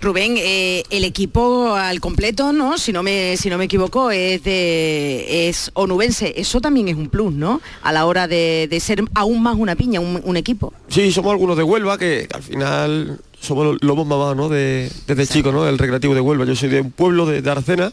Rubén, 0.00 0.34
eh, 0.36 0.82
el 0.90 1.04
equipo 1.04 1.74
al 1.74 2.00
completo, 2.00 2.52
¿no? 2.52 2.76
Si 2.76 2.92
no 2.92 3.02
me, 3.02 3.36
si 3.38 3.48
no 3.48 3.56
me 3.56 3.64
equivoco, 3.64 4.10
es 4.10 4.44
de 4.44 5.48
es 5.48 5.70
onubense. 5.74 6.34
Eso 6.36 6.60
también 6.60 6.88
es 6.88 6.96
un 6.96 7.08
plus, 7.08 7.32
¿no? 7.32 7.60
A 7.82 7.92
la 7.92 8.04
hora 8.04 8.28
de, 8.28 8.68
de 8.70 8.80
ser 8.80 9.02
aún 9.14 9.42
más 9.42 9.56
una 9.56 9.74
piña, 9.74 10.00
un, 10.00 10.20
un 10.22 10.36
equipo. 10.36 10.74
Sí, 10.88 11.10
somos 11.12 11.32
algunos 11.32 11.56
de 11.56 11.62
Huelva 11.62 11.96
que 11.96 12.28
al 12.34 12.42
final 12.42 13.18
somos 13.40 13.64
lo, 13.64 13.76
lo 13.80 13.92
hemos 13.94 14.06
mamado, 14.06 14.34
¿no? 14.34 14.48
De, 14.50 14.90
desde 15.06 15.26
chico, 15.26 15.50
¿no? 15.50 15.66
El 15.66 15.78
recreativo 15.78 16.14
de 16.14 16.20
Huelva. 16.20 16.44
Yo 16.44 16.54
soy 16.54 16.68
de 16.68 16.82
un 16.82 16.90
pueblo 16.92 17.24
de, 17.24 17.40
de 17.40 17.50
Arcena 17.50 17.92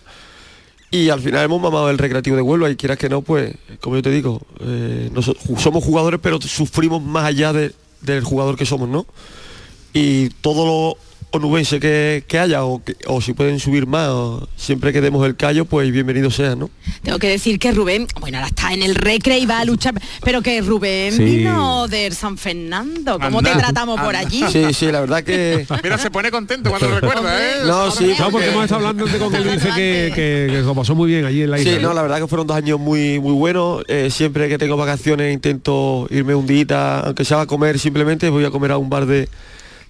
y 0.92 1.10
al 1.10 1.20
final 1.22 1.44
hemos 1.46 1.62
mamado 1.62 1.90
el 1.90 1.98
recreativo 1.98 2.36
de 2.36 2.42
Huelva 2.42 2.70
y 2.70 2.76
quieras 2.76 2.98
que 2.98 3.10
no, 3.10 3.22
pues, 3.22 3.54
como 3.82 3.96
yo 3.98 4.02
te 4.02 4.12
digo, 4.12 4.42
eh, 4.62 5.12
somos 5.58 5.84
jugadores 5.84 6.20
pero 6.24 6.40
sufrimos 6.42 7.02
más 7.02 7.26
allá 7.26 7.52
de- 7.54 7.74
del 8.02 8.24
jugador 8.24 8.56
que 8.58 8.66
somos, 8.66 8.88
¿no? 8.88 9.06
Y 9.94 10.30
todo 10.42 10.66
lo, 10.66 10.98
onubense 11.32 11.80
que, 11.80 12.24
que 12.28 12.40
haya 12.40 12.64
o, 12.64 12.82
que- 12.84 12.96
o 13.06 13.20
si 13.22 13.34
pueden 13.34 13.60
subir 13.60 13.86
más 13.86 14.08
o 14.10 14.48
siempre 14.56 14.94
que 14.94 15.02
demos 15.02 15.26
el 15.26 15.36
callo 15.36 15.66
pues 15.66 15.92
bienvenido 15.92 16.32
sea 16.32 16.56
¿no? 16.56 16.70
Tengo 17.04 17.20
que 17.20 17.28
decir 17.28 17.60
que 17.60 17.72
Rubén, 17.74 18.08
bueno, 18.22 18.38
ahora 18.38 18.48
está 18.48 18.74
en 18.74 18.82
el 18.82 18.96
recre 18.96 19.38
y 19.38 19.46
va 19.46 19.60
a 19.60 19.66
luchar, 19.66 19.94
pero 20.24 20.42
que 20.42 20.62
Rubén 20.62 21.14
Sí. 21.14 21.24
vino 21.24 21.88
de 21.88 22.10
San 22.12 22.38
Fernando. 22.38 23.20
¿Cómo 23.20 23.42
te 23.44 23.50
Anda, 23.50 23.64
tratamos 23.66 24.00
por 24.00 24.16
allí? 24.16 24.44
sí 24.52 24.74
sí 24.74 24.92
la 24.92 25.02
verdad 25.02 25.24
que 25.24 25.66
Mira, 25.84 25.98
se 25.98 26.10
pone 26.10 26.32
contento 26.32 26.70
cuando 26.70 26.90
lo 26.90 27.00
recuerda, 27.00 27.38
¿eh? 27.40 27.56
No, 27.66 27.92
sí, 27.92 28.14
No, 28.20 28.32
porque 28.32 28.48
hemos 28.50 28.64
estado 28.64 28.88
hablando 28.88 29.06
antes 29.06 29.22
con 29.22 29.36
él 29.36 29.44
dice 29.52 29.68
que, 29.76 30.12
que, 30.16 30.48
que 30.52 30.62
lo 30.64 30.74
pasó 30.76 30.96
muy 30.96 31.10
bien 31.12 31.26
allí 31.26 31.44
en 31.44 31.52
la 31.52 31.60
isla. 31.60 31.74
Sí, 31.74 31.80
no, 31.82 31.94
la 31.94 32.02
verdad 32.02 32.20
que 32.20 32.28
fueron 32.28 32.48
dos 32.48 32.56
años 32.58 32.80
muy 32.80 33.20
muy 33.20 33.34
buenos. 33.34 33.84
Eh, 33.88 34.10
siempre 34.12 34.48
que 34.50 34.58
tengo 34.58 34.78
vacaciones 34.78 35.34
intento 35.34 36.08
irme 36.10 36.36
un 36.36 36.48
día, 36.48 37.00
aunque 37.02 37.26
sea 37.26 37.42
a 37.42 37.46
comer 37.46 37.78
simplemente, 37.80 38.30
voy 38.30 38.46
a 38.46 38.50
comer 38.52 38.72
a 38.72 38.78
un 38.78 38.90
bar 38.90 39.06
de, 39.06 39.28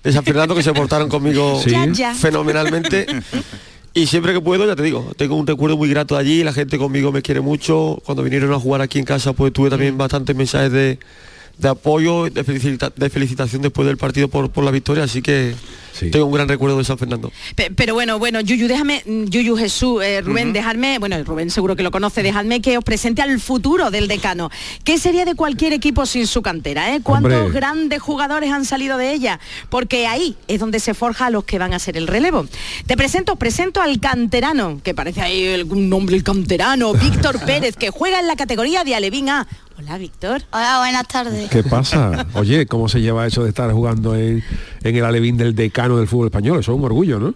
de 0.04 0.12
San 0.12 0.24
Fernando 0.24 0.56
que 0.56 0.64
se 0.64 0.74
portaron 0.74 1.10
conmigo 1.10 1.62
Sí. 1.64 1.74
Fenomenalmente. 2.20 3.06
Y 3.94 4.06
siempre 4.06 4.34
que 4.34 4.42
puedo, 4.42 4.66
ya 4.68 4.76
te 4.76 4.84
digo, 4.84 5.12
tengo 5.18 5.36
un 5.36 5.48
recuerdo 5.48 5.76
muy 5.76 5.90
grato 5.90 6.16
de 6.16 6.22
allí, 6.22 6.44
la 6.44 6.54
gente 6.54 6.78
conmigo 6.78 7.12
me 7.12 7.22
quiere 7.22 7.42
mucho. 7.42 8.00
Cuando 8.06 8.24
vinieron 8.24 8.54
a 8.54 8.60
jugar 8.60 8.82
aquí 8.82 9.00
en 9.00 9.06
casa, 9.06 9.34
pues 9.34 9.52
tuve 9.52 9.70
también 9.70 9.98
bastantes 9.98 10.36
mensajes 10.36 10.72
de, 10.72 11.00
de 11.58 11.70
apoyo, 11.70 12.30
de, 12.30 12.44
felicita- 12.44 12.92
de 12.96 13.10
felicitación 13.10 13.62
después 13.62 13.88
del 13.88 13.98
partido 13.98 14.28
por, 14.28 14.50
por 14.52 14.64
la 14.64 14.72
victoria, 14.72 15.04
así 15.04 15.22
que 15.22 15.56
tengo 16.12 16.28
un 16.28 16.32
gran 16.32 16.48
recuerdo 16.48 16.78
de 16.78 16.84
San 16.84 17.00
Fernando. 17.00 17.32
Pe- 17.56 17.72
Pero 17.76 17.96
bueno, 17.96 18.20
bueno, 18.20 18.40
Yuyu, 18.40 18.68
déjame, 18.68 19.02
Yuyu 19.08 19.58
Jesús, 19.58 20.04
eh, 20.04 20.22
Rubén, 20.22 20.54
dejadme, 20.54 21.00
bueno, 21.00 21.18
Rubén 21.24 21.50
seguro 21.50 21.76
que 21.76 21.82
lo 21.82 21.90
conoce, 21.90 22.22
dejadme 22.22 22.62
que 22.62 22.78
os 22.78 22.84
presente 22.84 23.24
al 23.24 23.40
futuro 23.40 23.90
del 23.90 24.08
decano. 24.08 24.52
¿Qué 24.84 25.00
sería 25.00 25.26
de 25.26 25.34
cualquier 25.34 25.74
equipo 25.74 26.06
sin 26.06 26.28
su 26.28 26.44
cantera? 26.44 26.94
Eh? 26.94 27.00
¿Cuántos 27.02 27.34
Hombre. 27.34 27.52
grandes 27.52 28.00
jugadores 28.00 28.52
han 28.52 28.64
salido 28.64 29.00
de 29.00 29.12
ella? 29.14 29.40
Porque 29.70 30.06
ahí 30.06 30.36
es 30.48 30.60
donde 30.60 30.80
se 30.80 30.94
forja 30.94 31.26
a 31.26 31.30
los 31.32 31.46
que 31.46 31.58
van 31.58 31.74
a 31.74 31.80
ser 31.80 31.98
el 31.98 32.06
relevo. 32.06 32.46
Te 32.86 32.96
presento, 32.96 33.34
os 33.34 33.40
presento 33.40 33.82
al 33.82 34.00
canterano, 34.00 34.80
que 34.84 34.94
parece 34.94 35.22
ahí 35.22 35.44
el- 35.46 35.64
un 35.64 35.90
nombre 35.90 36.16
el 36.16 36.24
canterano, 36.24 36.94
Víctor 36.94 37.40
Pérez, 37.48 37.76
que 37.76 37.90
juega 37.90 38.20
en 38.20 38.28
la 38.28 38.36
categoría 38.36 38.84
de 38.84 38.94
Alevín 38.94 39.30
A. 39.30 39.48
Hola, 39.80 40.00
Víctor. 40.00 40.42
Hola, 40.52 40.80
buenas 40.80 41.08
tardes. 41.08 41.52
¿Qué 41.52 41.62
pasa? 41.62 42.26
Oye, 42.34 42.66
¿cómo 42.66 42.90
se 42.90 43.00
lleva 43.00 43.28
eso 43.28 43.44
de 43.44 43.50
estar 43.50 43.72
jugando 43.72 44.16
en, 44.16 44.44
en 44.84 44.96
el 44.96 45.06
alevín 45.06 45.38
del 45.38 45.54
decano 45.54 45.98
del 45.98 46.08
fútbol 46.08 46.28
español? 46.28 46.60
Eso 46.60 46.72
es 46.72 46.78
un 46.80 46.84
orgullo, 46.84 47.20
¿no? 47.20 47.36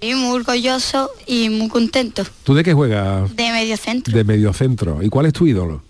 Y 0.00 0.14
muy 0.14 0.36
orgulloso 0.36 1.10
y 1.26 1.48
muy 1.48 1.68
contento. 1.68 2.22
¿Tú 2.44 2.54
de 2.54 2.62
qué 2.62 2.72
juegas? 2.72 3.34
De 3.34 3.50
medio 3.50 3.76
centro. 3.76 4.16
De 4.16 4.22
mediocentro. 4.22 5.02
¿Y 5.02 5.08
cuál 5.08 5.26
es 5.26 5.32
tu 5.32 5.44
ídolo? 5.44 5.82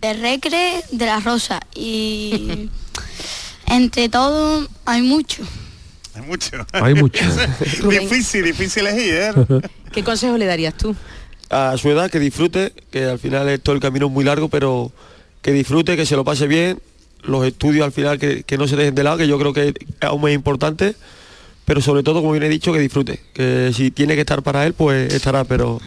De 0.00 0.12
Recre 0.12 0.84
de 0.92 1.06
la 1.06 1.18
Rosa. 1.18 1.58
Y 1.74 2.70
entre 3.66 4.08
todo 4.08 4.68
hay 4.84 5.02
mucho. 5.02 5.42
Hay 6.14 6.22
mucho. 6.22 6.66
Hay 6.72 6.94
mucho. 6.94 7.24
difícil, 7.88 8.44
difícil 8.44 8.86
elegir, 8.86 9.14
¿eh? 9.14 9.32
¿Qué 9.92 10.04
consejo 10.04 10.38
le 10.38 10.46
darías 10.46 10.74
tú? 10.74 10.94
A 11.52 11.76
su 11.76 11.90
edad 11.90 12.10
que 12.10 12.18
disfrute, 12.18 12.72
que 12.90 13.04
al 13.04 13.18
final 13.18 13.48
es 13.48 13.60
todo 13.60 13.74
el 13.74 13.80
camino 13.80 14.06
es 14.06 14.12
muy 14.12 14.24
largo, 14.24 14.48
pero 14.48 14.90
que 15.42 15.52
disfrute, 15.52 15.96
que 15.96 16.06
se 16.06 16.16
lo 16.16 16.24
pase 16.24 16.46
bien, 16.46 16.78
los 17.22 17.46
estudios 17.46 17.84
al 17.84 17.92
final 17.92 18.18
que, 18.18 18.42
que 18.42 18.56
no 18.56 18.66
se 18.66 18.76
dejen 18.76 18.94
de 18.94 19.04
lado, 19.04 19.18
que 19.18 19.28
yo 19.28 19.38
creo 19.38 19.52
que 19.52 19.68
es 19.68 19.74
aún 20.00 20.22
más 20.22 20.32
importante, 20.32 20.96
pero 21.66 21.80
sobre 21.80 22.02
todo, 22.02 22.20
como 22.20 22.32
bien 22.32 22.42
he 22.44 22.48
dicho, 22.48 22.72
que 22.72 22.78
disfrute, 22.78 23.20
que 23.34 23.70
si 23.74 23.90
tiene 23.90 24.14
que 24.14 24.20
estar 24.20 24.42
para 24.42 24.66
él, 24.66 24.72
pues 24.72 25.12
estará, 25.12 25.44
pero 25.44 25.78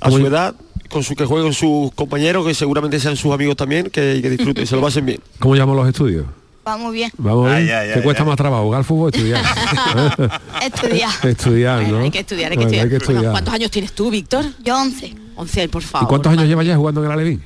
a 0.00 0.10
su 0.10 0.26
edad, 0.26 0.54
con 0.88 1.02
su 1.02 1.14
que 1.14 1.26
juegue 1.26 1.44
con 1.44 1.54
sus 1.54 1.92
compañeros, 1.92 2.46
que 2.46 2.54
seguramente 2.54 2.98
sean 2.98 3.16
sus 3.16 3.32
amigos 3.32 3.56
también, 3.56 3.90
que, 3.90 4.20
que 4.22 4.30
disfrute, 4.30 4.64
se 4.64 4.76
lo 4.76 4.82
pasen 4.82 5.04
bien. 5.04 5.20
¿Cómo 5.38 5.56
llaman 5.56 5.76
los 5.76 5.88
estudios? 5.88 6.24
Va 6.66 6.76
muy 6.76 6.94
bien. 6.96 7.12
Vamos, 7.16 7.48
ay, 7.50 7.66
¿Qué 7.66 7.72
ay, 7.74 8.02
cuesta 8.02 8.24
más 8.24 8.36
trabajo, 8.36 8.64
jugar 8.64 8.78
al 8.78 8.84
fútbol 8.84 9.06
o 9.06 9.08
estudiar? 9.16 9.40
Estudiar. 10.62 11.10
estudiar, 11.26 11.82
¿no? 11.88 12.00
Hay 12.02 12.10
que 12.10 12.18
estudiar, 12.20 12.50
hay 12.50 12.58
que 12.58 12.64
Bueno, 12.64 12.66
estudiar. 12.66 12.84
hay 12.84 12.90
que 12.90 12.96
estudiar. 12.96 13.30
¿Cuántos 13.30 13.54
años 13.54 13.70
tienes 13.70 13.92
tú, 13.92 14.10
Víctor? 14.10 14.44
Yo 14.64 14.76
11. 14.76 15.14
11, 15.36 15.68
por 15.68 15.82
¿Y 15.82 15.86
favor. 15.86 16.08
cuántos 16.08 16.32
años 16.32 16.46
llevas 16.46 16.66
ya 16.66 16.76
jugando 16.76 17.00
en 17.00 17.06
el 17.06 17.12
alevín? 17.12 17.44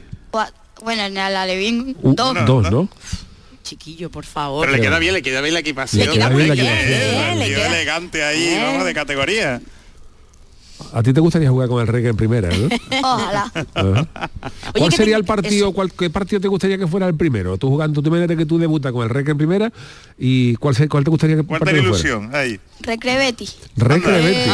Bueno, 0.82 1.02
en 1.02 1.16
el 1.18 1.36
Alevín, 1.36 1.94
Uh, 2.00 2.14
dos. 2.14 2.46
dos, 2.46 2.70
¿no? 2.70 2.88
Chiquillo, 3.62 4.10
por 4.10 4.24
favor. 4.24 4.64
Pero 4.66 4.76
le 4.78 4.82
queda 4.82 4.98
bien, 4.98 5.12
le 5.12 5.20
queda 5.20 5.42
bien 5.42 5.52
la 5.52 5.60
equipación. 5.60 6.06
Le 6.06 6.12
queda 6.14 6.28
bien 6.30 6.48
la 6.48 6.54
equipación. 6.54 7.38
le 7.38 7.46
Tío 7.46 7.56
queda- 7.56 7.66
elegante 7.66 8.24
ahí, 8.24 8.58
vamos, 8.62 8.86
de 8.86 8.94
categoría. 8.94 9.60
A 10.92 11.02
ti 11.02 11.12
te 11.12 11.20
gustaría 11.20 11.48
jugar 11.50 11.68
con 11.68 11.80
el 11.80 11.86
reggae 11.86 12.10
en 12.10 12.16
primera, 12.16 12.48
¿no? 12.48 12.68
Ojalá. 13.02 13.52
¿Cuál 14.76 14.92
sería 14.92 15.16
el 15.16 15.24
partido, 15.24 15.72
cuál, 15.72 15.92
qué 15.92 16.10
partido 16.10 16.40
te 16.40 16.48
gustaría 16.48 16.78
que 16.78 16.86
fuera 16.86 17.06
el 17.06 17.14
primero? 17.14 17.56
Tú 17.58 17.68
jugando, 17.68 18.02
tú 18.02 18.08
imagínate 18.08 18.36
que 18.36 18.46
tú 18.46 18.58
debutas 18.58 18.92
con 18.92 19.02
el 19.04 19.08
Recre 19.10 19.32
en 19.32 19.38
primera 19.38 19.72
y 20.18 20.54
cuál, 20.56 20.74
cuál 20.88 21.04
te 21.04 21.10
gustaría 21.10 21.36
que 21.36 21.42
Cuarta 21.44 21.66
partido 21.66 21.82
fuera? 21.84 21.98
ilusión, 21.98 22.34
ahí. 22.34 22.58
Recre 22.80 23.16
Betty. 23.18 23.48
Recre 23.76 24.42
Eh. 24.44 24.46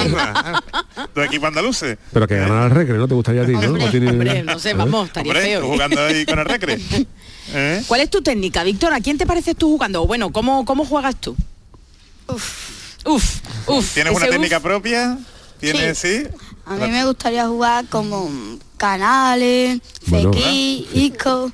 Equipos 1.25 1.49
andaluces. 1.49 1.99
Pero 2.13 2.27
que 2.29 2.37
ganara 2.37 2.67
el 2.67 2.71
Recre, 2.73 2.99
¿no? 2.99 3.09
Te 3.09 3.15
gustaría 3.15 3.43
a 3.43 3.47
ti, 3.47 3.53
¿no? 3.53 3.61
No 3.79 3.91
tiene- 3.91 4.11
Hombre, 4.11 4.43
no 4.43 4.59
sé, 4.59 4.71
¿Eh? 4.71 4.75
vamos, 4.75 5.07
estaría 5.09 5.33
Hombre, 5.33 5.45
feo. 5.47 5.61
tú 5.63 5.67
jugando 5.69 6.01
ahí 6.05 6.27
con 6.27 6.39
el 6.39 6.45
recre. 6.45 6.79
¿Eh? 7.55 7.83
¿Cuál 7.87 8.01
es 8.01 8.11
tu 8.11 8.23
técnica, 8.23 8.65
Víctor? 8.65 8.93
¿A 8.93 9.01
quién 9.01 9.17
te 9.19 9.25
pareces 9.27 9.55
tú 9.57 9.69
jugando? 9.71 10.03
O 10.03 10.07
Bueno, 10.07 10.33
¿cómo, 10.33 10.65
cómo 10.65 10.85
juegas 10.85 11.15
tú? 11.17 11.37
Uf, 12.29 13.41
uf. 13.69 13.95
¿Tienes 13.95 14.15
una 14.15 14.27
técnica 14.27 14.59
propia? 14.61 15.17
¿Tienes, 15.61 15.99
sí? 15.99 16.23
A 16.67 16.75
mí 16.77 16.89
me 16.91 17.05
gustaría 17.05 17.47
jugar 17.47 17.87
como 17.89 18.29
Canales, 18.77 19.81
Bueno. 20.07 20.33
Fequi, 20.33 20.87
Isco. 20.95 21.53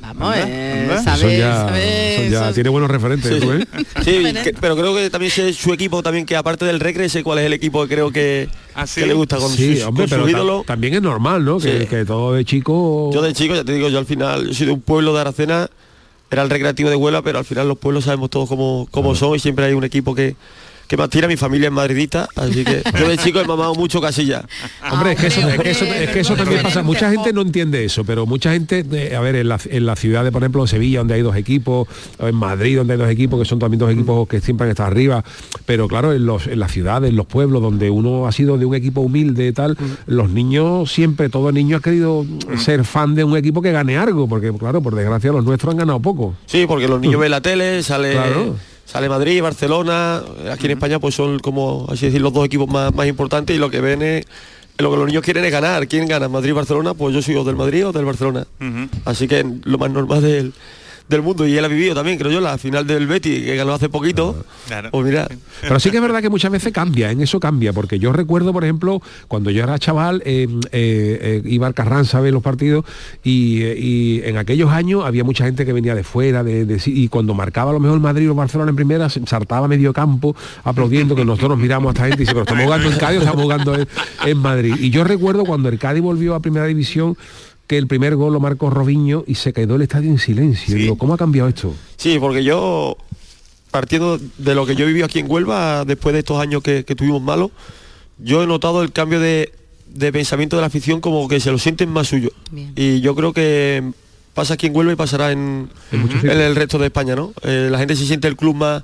Vamos, 0.00 0.34
eh, 0.36 0.88
Eso 0.92 1.04
sabes, 1.04 1.38
ya, 1.38 1.54
sabes, 1.66 2.20
eso 2.20 2.30
ya 2.30 2.52
tiene 2.52 2.68
buenos 2.70 2.90
referentes, 2.90 3.40
Sí. 3.40 3.48
¿eh? 3.48 3.66
Sí, 4.04 4.32
que- 4.42 4.54
pero 4.60 4.74
creo 4.76 4.94
que 4.94 5.10
también 5.10 5.30
sé 5.30 5.52
su 5.52 5.72
equipo 5.72 6.02
también 6.02 6.26
que 6.26 6.36
aparte 6.36 6.64
del 6.64 6.80
Recre 6.80 7.08
sé 7.08 7.22
cuál 7.22 7.38
es 7.38 7.44
el 7.44 7.52
equipo 7.52 7.82
que 7.86 7.94
creo 7.94 8.10
que, 8.10 8.48
que 8.94 9.06
le 9.06 9.14
gusta 9.14 9.36
con 9.36 9.50
Sí, 9.52 9.76
sus, 9.76 9.84
hombre, 9.86 10.08
con 10.08 10.26
pero 10.26 10.60
ta- 10.62 10.66
también 10.72 10.94
es 10.94 11.02
normal, 11.02 11.44
¿no? 11.44 11.58
Que, 11.58 11.80
Sí. 11.82 11.86
que 11.86 12.04
todo 12.04 12.32
de 12.32 12.44
chico... 12.44 13.10
Yo 13.12 13.20
de 13.22 13.32
chico, 13.34 13.54
ya 13.54 13.62
te 13.64 13.72
digo, 13.72 13.88
yo 13.88 13.98
al 13.98 14.06
final, 14.06 14.48
yo 14.48 14.54
soy 14.54 14.66
de 14.66 14.72
un 14.72 14.80
pueblo 14.80 15.12
de 15.14 15.20
Aracena, 15.20 15.68
era 16.30 16.42
el 16.42 16.50
recreativo 16.50 16.88
de 16.90 16.96
Huela, 16.96 17.22
pero 17.22 17.38
al 17.38 17.44
final 17.44 17.68
los 17.68 17.78
pueblos 17.78 18.04
sabemos 18.04 18.30
todos 18.30 18.48
cómo, 18.48 18.88
cómo 18.90 19.14
son 19.14 19.36
y 19.36 19.38
siempre 19.38 19.64
hay 19.66 19.74
un 19.74 19.84
equipo 19.84 20.14
que, 20.14 20.34
que 20.90 20.96
más 20.96 21.08
tira, 21.08 21.28
mi 21.28 21.36
familia 21.36 21.68
es 21.68 21.72
madridista, 21.72 22.28
así 22.34 22.64
que 22.64 22.82
yo 22.98 23.08
de 23.08 23.16
chico 23.16 23.38
he 23.38 23.44
mamado 23.44 23.76
mucho 23.76 24.00
casilla. 24.00 24.44
Hombre, 24.90 25.12
es 25.12 25.20
que 25.20 25.26
eso, 25.28 25.48
es 25.48 25.60
que 25.60 25.70
eso, 25.70 25.84
es 25.84 26.10
que 26.10 26.18
eso 26.18 26.34
también 26.34 26.62
pasa. 26.62 26.82
Mucha 26.82 27.12
gente 27.12 27.32
no 27.32 27.42
entiende 27.42 27.84
eso, 27.84 28.02
pero 28.04 28.26
mucha 28.26 28.50
gente, 28.50 28.84
eh, 28.90 29.14
a 29.14 29.20
ver, 29.20 29.36
en 29.36 29.48
la, 29.48 29.60
en 29.66 29.86
la 29.86 29.94
ciudad 29.94 30.24
de, 30.24 30.32
por 30.32 30.42
ejemplo, 30.42 30.62
en 30.62 30.66
Sevilla, 30.66 30.98
donde 30.98 31.14
hay 31.14 31.22
dos 31.22 31.36
equipos, 31.36 31.86
o 32.18 32.26
en 32.26 32.34
Madrid, 32.34 32.76
donde 32.76 32.94
hay 32.94 32.98
dos 32.98 33.08
equipos, 33.08 33.38
que 33.38 33.44
son 33.44 33.60
también 33.60 33.78
dos 33.78 33.92
equipos 33.92 34.26
que 34.26 34.40
siempre 34.40 34.64
han 34.64 34.70
estado 34.72 34.88
arriba, 34.88 35.22
pero 35.64 35.86
claro, 35.86 36.12
en, 36.12 36.26
los, 36.26 36.48
en 36.48 36.58
las 36.58 36.72
ciudades, 36.72 37.10
en 37.10 37.14
los 37.14 37.26
pueblos, 37.26 37.62
donde 37.62 37.88
uno 37.88 38.26
ha 38.26 38.32
sido 38.32 38.58
de 38.58 38.66
un 38.66 38.74
equipo 38.74 39.00
humilde 39.00 39.46
y 39.46 39.52
tal, 39.52 39.78
los 40.06 40.28
niños, 40.28 40.90
siempre, 40.90 41.28
todo 41.28 41.52
niño 41.52 41.76
ha 41.76 41.80
querido 41.80 42.26
ser 42.58 42.84
fan 42.84 43.14
de 43.14 43.22
un 43.22 43.36
equipo 43.36 43.62
que 43.62 43.70
gane 43.70 43.96
algo, 43.96 44.26
porque 44.26 44.52
claro, 44.58 44.82
por 44.82 44.96
desgracia 44.96 45.30
los 45.30 45.44
nuestros 45.44 45.70
han 45.70 45.78
ganado 45.78 46.00
poco. 46.00 46.34
Sí, 46.46 46.64
porque 46.66 46.88
los 46.88 47.00
niños 47.00 47.20
ven 47.20 47.30
la 47.30 47.40
tele, 47.40 47.80
sale 47.84 48.10
Claro. 48.10 48.56
Sale 48.90 49.08
Madrid, 49.08 49.40
Barcelona, 49.40 50.20
aquí 50.50 50.66
en 50.66 50.72
España 50.72 50.98
pues 50.98 51.14
son 51.14 51.38
como 51.38 51.86
así 51.88 52.06
decir 52.06 52.20
los 52.20 52.32
dos 52.32 52.44
equipos 52.44 52.68
más, 52.68 52.92
más 52.92 53.06
importantes 53.06 53.54
y 53.54 53.58
lo 53.58 53.70
que 53.70 53.80
ven 53.80 54.02
es 54.02 54.26
lo 54.78 54.90
que 54.90 54.96
los 54.96 55.06
niños 55.06 55.22
quieren 55.22 55.44
es 55.44 55.52
ganar. 55.52 55.86
¿Quién 55.86 56.08
gana? 56.08 56.28
Madrid, 56.28 56.54
Barcelona, 56.54 56.94
pues 56.94 57.14
yo 57.14 57.22
soy 57.22 57.36
o 57.36 57.44
del 57.44 57.54
Madrid 57.54 57.86
o 57.86 57.92
del 57.92 58.04
Barcelona. 58.04 58.46
Así 59.04 59.28
que 59.28 59.44
lo 59.64 59.78
más 59.78 59.90
normal 59.90 60.22
del, 60.22 60.52
del 61.10 61.22
mundo 61.22 61.46
y 61.46 61.56
él 61.56 61.64
ha 61.64 61.68
vivido 61.68 61.94
también, 61.94 62.16
creo 62.18 62.30
yo, 62.30 62.40
la 62.40 62.56
final 62.56 62.86
del 62.86 63.06
Betty 63.06 63.42
que 63.42 63.56
ganó 63.56 63.74
hace 63.74 63.88
poquito. 63.88 64.44
Pues 64.90 65.04
mira, 65.06 65.28
Pero 65.60 65.78
sí 65.80 65.90
que 65.90 65.96
es 65.96 66.02
verdad 66.02 66.22
que 66.22 66.30
muchas 66.30 66.50
veces 66.52 66.72
cambia, 66.72 67.10
en 67.10 67.20
eso 67.20 67.38
cambia, 67.40 67.72
porque 67.72 67.98
yo 67.98 68.12
recuerdo, 68.12 68.52
por 68.52 68.64
ejemplo, 68.64 69.02
cuando 69.28 69.50
yo 69.50 69.62
era 69.64 69.78
chaval, 69.78 70.22
eh, 70.24 70.46
eh, 70.72 71.18
eh, 71.22 71.42
iba 71.44 71.66
al 71.66 71.74
Carranza 71.74 72.18
a 72.18 72.20
ver 72.20 72.32
los 72.32 72.42
partidos 72.42 72.84
y, 73.24 73.62
eh, 73.62 73.76
y 73.78 74.20
en 74.24 74.36
aquellos 74.38 74.70
años 74.70 75.04
había 75.04 75.24
mucha 75.24 75.44
gente 75.44 75.66
que 75.66 75.72
venía 75.72 75.94
de 75.94 76.04
fuera, 76.04 76.42
de, 76.44 76.64
de- 76.64 76.80
y 76.86 77.08
cuando 77.08 77.34
marcaba 77.34 77.70
a 77.70 77.74
lo 77.74 77.80
mejor 77.80 77.96
el 77.96 78.02
Madrid 78.02 78.28
o 78.28 78.32
el 78.32 78.36
Barcelona 78.38 78.70
en 78.70 78.76
primera, 78.76 79.08
se 79.10 79.20
saltaba 79.26 79.68
medio 79.68 79.92
campo 79.92 80.34
aplaudiendo, 80.64 81.14
que 81.16 81.24
nosotros 81.24 81.50
nos 81.50 81.58
miramos 81.58 81.88
a 81.88 81.92
esta 81.92 82.04
gente 82.06 82.16
y 82.22 82.26
dice, 82.26 82.32
pero 82.32 82.42
estamos 82.42 82.64
jugando 82.64 82.88
en 82.90 82.98
Cádiz 82.98 83.18
estamos 83.20 83.42
jugando 83.42 83.74
en, 83.74 83.88
en 84.26 84.38
Madrid. 84.38 84.74
Y 84.78 84.90
yo 84.90 85.04
recuerdo 85.04 85.44
cuando 85.44 85.68
el 85.68 85.78
Cádiz 85.78 86.02
volvió 86.02 86.34
a 86.34 86.40
primera 86.40 86.66
división, 86.66 87.16
que 87.70 87.78
el 87.78 87.86
primer 87.86 88.16
gol 88.16 88.32
lo 88.32 88.40
marcó 88.40 88.68
Robinho 88.68 89.22
y 89.28 89.36
se 89.36 89.52
quedó 89.52 89.76
el 89.76 89.82
estadio 89.82 90.10
en 90.10 90.18
silencio. 90.18 90.74
Digo, 90.74 90.98
¿cómo 90.98 91.14
ha 91.14 91.16
cambiado 91.16 91.48
esto? 91.48 91.72
Sí, 91.96 92.18
porque 92.18 92.42
yo, 92.42 92.96
partiendo 93.70 94.18
de 94.38 94.56
lo 94.56 94.66
que 94.66 94.74
yo 94.74 94.86
viví 94.86 95.02
aquí 95.02 95.20
en 95.20 95.30
Huelva, 95.30 95.84
después 95.84 96.12
de 96.12 96.18
estos 96.18 96.40
años 96.40 96.64
que, 96.64 96.84
que 96.84 96.96
tuvimos 96.96 97.22
malos, 97.22 97.52
yo 98.18 98.42
he 98.42 98.46
notado 98.48 98.82
el 98.82 98.90
cambio 98.90 99.20
de, 99.20 99.52
de 99.86 100.10
pensamiento 100.10 100.56
de 100.56 100.62
la 100.62 100.66
afición 100.66 101.00
como 101.00 101.28
que 101.28 101.38
se 101.38 101.52
lo 101.52 101.58
sienten 101.58 101.90
más 101.90 102.08
suyo. 102.08 102.30
Y 102.74 103.02
yo 103.02 103.14
creo 103.14 103.32
que 103.32 103.92
pasa 104.34 104.54
aquí 104.54 104.66
en 104.66 104.74
Huelva 104.74 104.94
y 104.94 104.96
pasará 104.96 105.30
en, 105.30 105.70
en 105.92 106.40
el 106.40 106.56
resto 106.56 106.76
de 106.76 106.86
España, 106.86 107.14
¿no? 107.14 107.32
Eh, 107.44 107.68
la 107.70 107.78
gente 107.78 107.94
se 107.94 108.04
siente 108.04 108.26
el 108.26 108.34
club 108.34 108.56
más, 108.56 108.82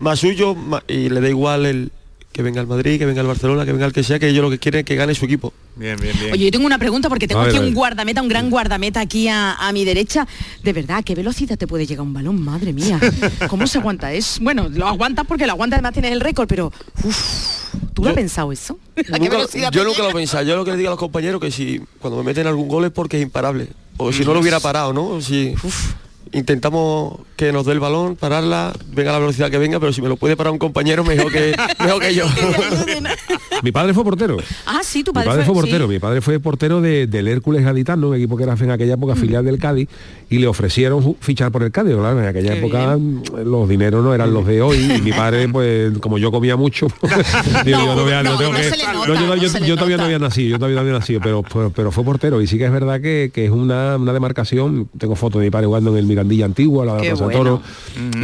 más 0.00 0.18
suyo 0.18 0.54
y 0.86 1.08
le 1.08 1.22
da 1.22 1.30
igual 1.30 1.64
el 1.64 1.92
que 2.32 2.42
venga 2.42 2.60
el 2.60 2.66
Madrid, 2.68 2.98
que 2.98 3.06
venga 3.06 3.20
el 3.20 3.26
Barcelona, 3.26 3.64
que 3.64 3.72
venga 3.72 3.86
el 3.86 3.92
que 3.92 4.02
sea, 4.04 4.18
que 4.18 4.28
ellos 4.28 4.42
lo 4.42 4.50
que 4.50 4.58
quieren 4.58 4.80
es 4.80 4.84
que 4.84 4.94
gane 4.94 5.14
su 5.14 5.24
equipo. 5.24 5.52
Bien, 5.74 5.96
bien, 6.00 6.14
bien. 6.18 6.32
Oye, 6.32 6.44
yo 6.44 6.50
tengo 6.52 6.66
una 6.66 6.78
pregunta 6.78 7.08
porque 7.08 7.26
tengo 7.26 7.40
ver, 7.42 7.50
aquí 7.50 7.58
un 7.58 7.74
guardameta, 7.74 8.22
un 8.22 8.28
gran 8.28 8.48
guardameta 8.50 9.00
aquí 9.00 9.26
a, 9.28 9.54
a 9.54 9.72
mi 9.72 9.84
derecha. 9.84 10.26
De 10.62 10.72
verdad, 10.72 11.02
¿qué 11.04 11.14
velocidad 11.16 11.56
te 11.58 11.66
puede 11.66 11.86
llegar 11.86 12.02
un 12.06 12.12
balón? 12.14 12.40
Madre 12.40 12.72
mía. 12.72 13.00
¿Cómo 13.48 13.66
se 13.66 13.78
aguanta? 13.78 14.12
Es 14.12 14.38
bueno, 14.40 14.68
lo 14.68 14.86
aguantas 14.86 15.26
porque 15.26 15.46
lo 15.46 15.52
aguanta, 15.52 15.76
además 15.76 15.92
tienes 15.94 16.12
el 16.12 16.20
récord, 16.20 16.46
pero 16.46 16.72
uf, 17.02 17.64
¿tú 17.94 18.02
lo 18.04 18.10
has 18.10 18.14
pensado 18.14 18.52
eso? 18.52 18.78
¿A 19.12 19.18
Nunca- 19.18 19.70
yo 19.72 19.82
nunca 19.84 20.02
lo 20.02 20.10
he 20.10 20.14
pensado. 20.14 20.44
Yo 20.44 20.54
lo 20.56 20.64
que 20.64 20.70
les 20.72 20.78
digo 20.78 20.90
a 20.90 20.92
los 20.92 20.98
compañeros 21.00 21.40
que 21.40 21.50
si 21.50 21.80
cuando 21.98 22.18
me 22.18 22.24
meten 22.24 22.46
algún 22.46 22.68
gol 22.68 22.84
es 22.84 22.90
porque 22.92 23.16
es 23.16 23.22
imparable. 23.24 23.68
O 23.96 24.12
si 24.12 24.24
no 24.24 24.32
lo 24.32 24.40
hubiera 24.40 24.60
parado, 24.60 24.92
¿no? 24.92 25.20
Si 25.20 25.54
intentamos 26.32 27.20
que 27.36 27.52
nos 27.52 27.64
dé 27.66 27.72
el 27.72 27.80
balón, 27.80 28.16
pararla, 28.16 28.72
venga 28.92 29.12
la 29.12 29.18
velocidad 29.20 29.50
que 29.50 29.58
venga, 29.58 29.78
pero 29.78 29.92
si 29.92 30.02
me 30.02 30.08
lo 30.08 30.16
puede 30.16 30.36
parar 30.36 30.52
un 30.52 30.58
compañero 30.58 31.04
mejor 31.04 31.30
que 31.32 31.54
mejor 31.80 32.02
que 32.02 32.14
yo. 32.14 32.24
Mi 33.62 33.72
padre 33.72 33.92
fue 33.94 34.04
portero. 34.04 34.36
Ah, 34.66 34.80
sí, 34.82 35.02
tu 35.02 35.10
Mi 35.10 35.14
padre, 35.14 35.28
padre 35.30 35.44
fue 35.44 35.54
sí. 35.54 35.60
portero, 35.60 35.88
mi 35.88 35.98
padre 35.98 36.20
fue 36.20 36.38
portero 36.40 36.80
de- 36.80 37.06
del 37.08 37.26
Hércules 37.28 37.64
Gaditano, 37.64 38.08
un 38.10 38.14
equipo 38.16 38.36
que 38.36 38.44
era 38.44 38.54
en 38.54 38.70
aquella 38.70 38.94
época 38.94 39.16
filial 39.16 39.44
del 39.44 39.58
Cádiz, 39.58 39.88
y 40.30 40.38
le 40.38 40.46
ofrecieron 40.46 41.16
fichar 41.20 41.50
por 41.50 41.62
el 41.64 41.70
Cádiz. 41.72 41.94
En 41.94 42.04
aquella 42.26 42.52
Qué 42.52 42.58
época 42.58 42.96
mm, 42.96 43.22
los 43.44 43.68
dineros 43.68 44.04
no 44.04 44.14
eran 44.14 44.32
los 44.32 44.46
de 44.46 44.62
hoy, 44.62 44.76
y 44.96 45.02
mi 45.02 45.10
padre, 45.18 45.48
pues, 45.48 45.98
como 45.98 46.18
yo 46.18 46.30
comía 46.30 46.56
mucho, 46.56 46.86
yo 47.66 47.78
a- 47.78 47.94
todavía 47.94 48.22
no 48.22 48.32
había 50.04 50.18
nacido, 50.18 50.50
yo 50.50 50.58
todavía 50.58 50.76
no 50.76 50.82
había 50.82 50.92
nacido, 50.92 51.20
pero, 51.20 51.42
pero, 51.42 51.70
pero 51.70 51.90
fue 51.92 52.04
portero, 52.04 52.40
y 52.40 52.46
sí 52.46 52.58
que 52.58 52.66
es 52.66 52.72
verdad 52.72 53.00
que, 53.00 53.30
que 53.32 53.44
es 53.46 53.50
una, 53.50 53.96
una 53.96 54.12
demarcación, 54.12 54.88
tengo 54.98 55.16
fotos 55.16 55.40
de 55.40 55.46
mi 55.46 55.50
padre 55.50 55.66
jugando 55.66 55.90
en 55.92 55.98
el 55.98 56.06
Mirandilla 56.18 56.44
antiguo, 56.46 56.82
a 56.82 56.86
la 56.86 56.96
Qué 56.98 57.08
Plaza 57.10 57.24
bueno. 57.24 57.38
Toro, 57.38 57.62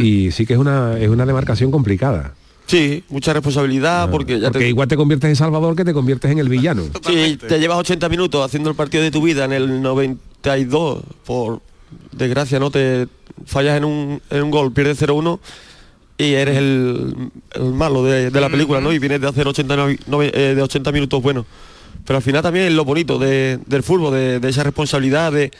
y 0.01 0.31
sí 0.31 0.45
que 0.45 0.53
es 0.53 0.59
una, 0.59 0.97
es 0.99 1.09
una 1.09 1.25
demarcación 1.25 1.71
complicada. 1.71 2.33
Sí, 2.67 3.03
mucha 3.09 3.31
responsabilidad 3.31 4.09
porque 4.09 4.39
ya 4.39 4.47
Porque 4.47 4.59
te, 4.65 4.69
igual 4.69 4.87
te 4.87 4.95
conviertes 4.97 5.29
en 5.29 5.35
Salvador 5.35 5.75
que 5.75 5.85
te 5.85 5.93
conviertes 5.93 6.31
en 6.31 6.39
el 6.39 6.49
villano. 6.49 6.83
Sí, 7.07 7.37
te 7.37 7.59
llevas 7.59 7.77
80 7.79 8.09
minutos 8.09 8.43
haciendo 8.43 8.69
el 8.71 8.75
partido 8.75 9.03
de 9.03 9.11
tu 9.11 9.21
vida 9.21 9.45
en 9.45 9.53
el 9.53 9.81
92, 9.83 11.03
por 11.25 11.61
desgracia, 12.11 12.59
¿no? 12.59 12.71
Te 12.71 13.07
fallas 13.45 13.77
en 13.77 13.85
un, 13.85 14.21
en 14.29 14.43
un 14.43 14.51
gol, 14.51 14.71
pierdes 14.71 15.01
0-1 15.01 15.39
y 16.17 16.33
eres 16.33 16.57
el, 16.57 17.13
el 17.53 17.63
malo 17.73 18.03
de, 18.03 18.31
de 18.31 18.41
la 18.41 18.49
película, 18.49 18.79
¿no? 18.81 18.91
Y 18.93 18.99
vienes 18.99 19.21
de 19.21 19.27
hacer 19.27 19.47
80, 19.47 19.75
novi- 19.75 19.99
nove- 20.09 20.31
eh, 20.33 20.55
de 20.55 20.61
80 20.61 20.91
minutos 20.91 21.21
buenos. 21.21 21.45
Pero 22.05 22.17
al 22.17 22.23
final 22.23 22.41
también 22.41 22.65
es 22.67 22.73
lo 22.73 22.85
bonito 22.85 23.19
de- 23.19 23.59
del 23.65 23.83
fútbol, 23.83 24.13
de, 24.13 24.39
de 24.39 24.49
esa 24.49 24.63
responsabilidad, 24.63 25.31
de, 25.31 25.51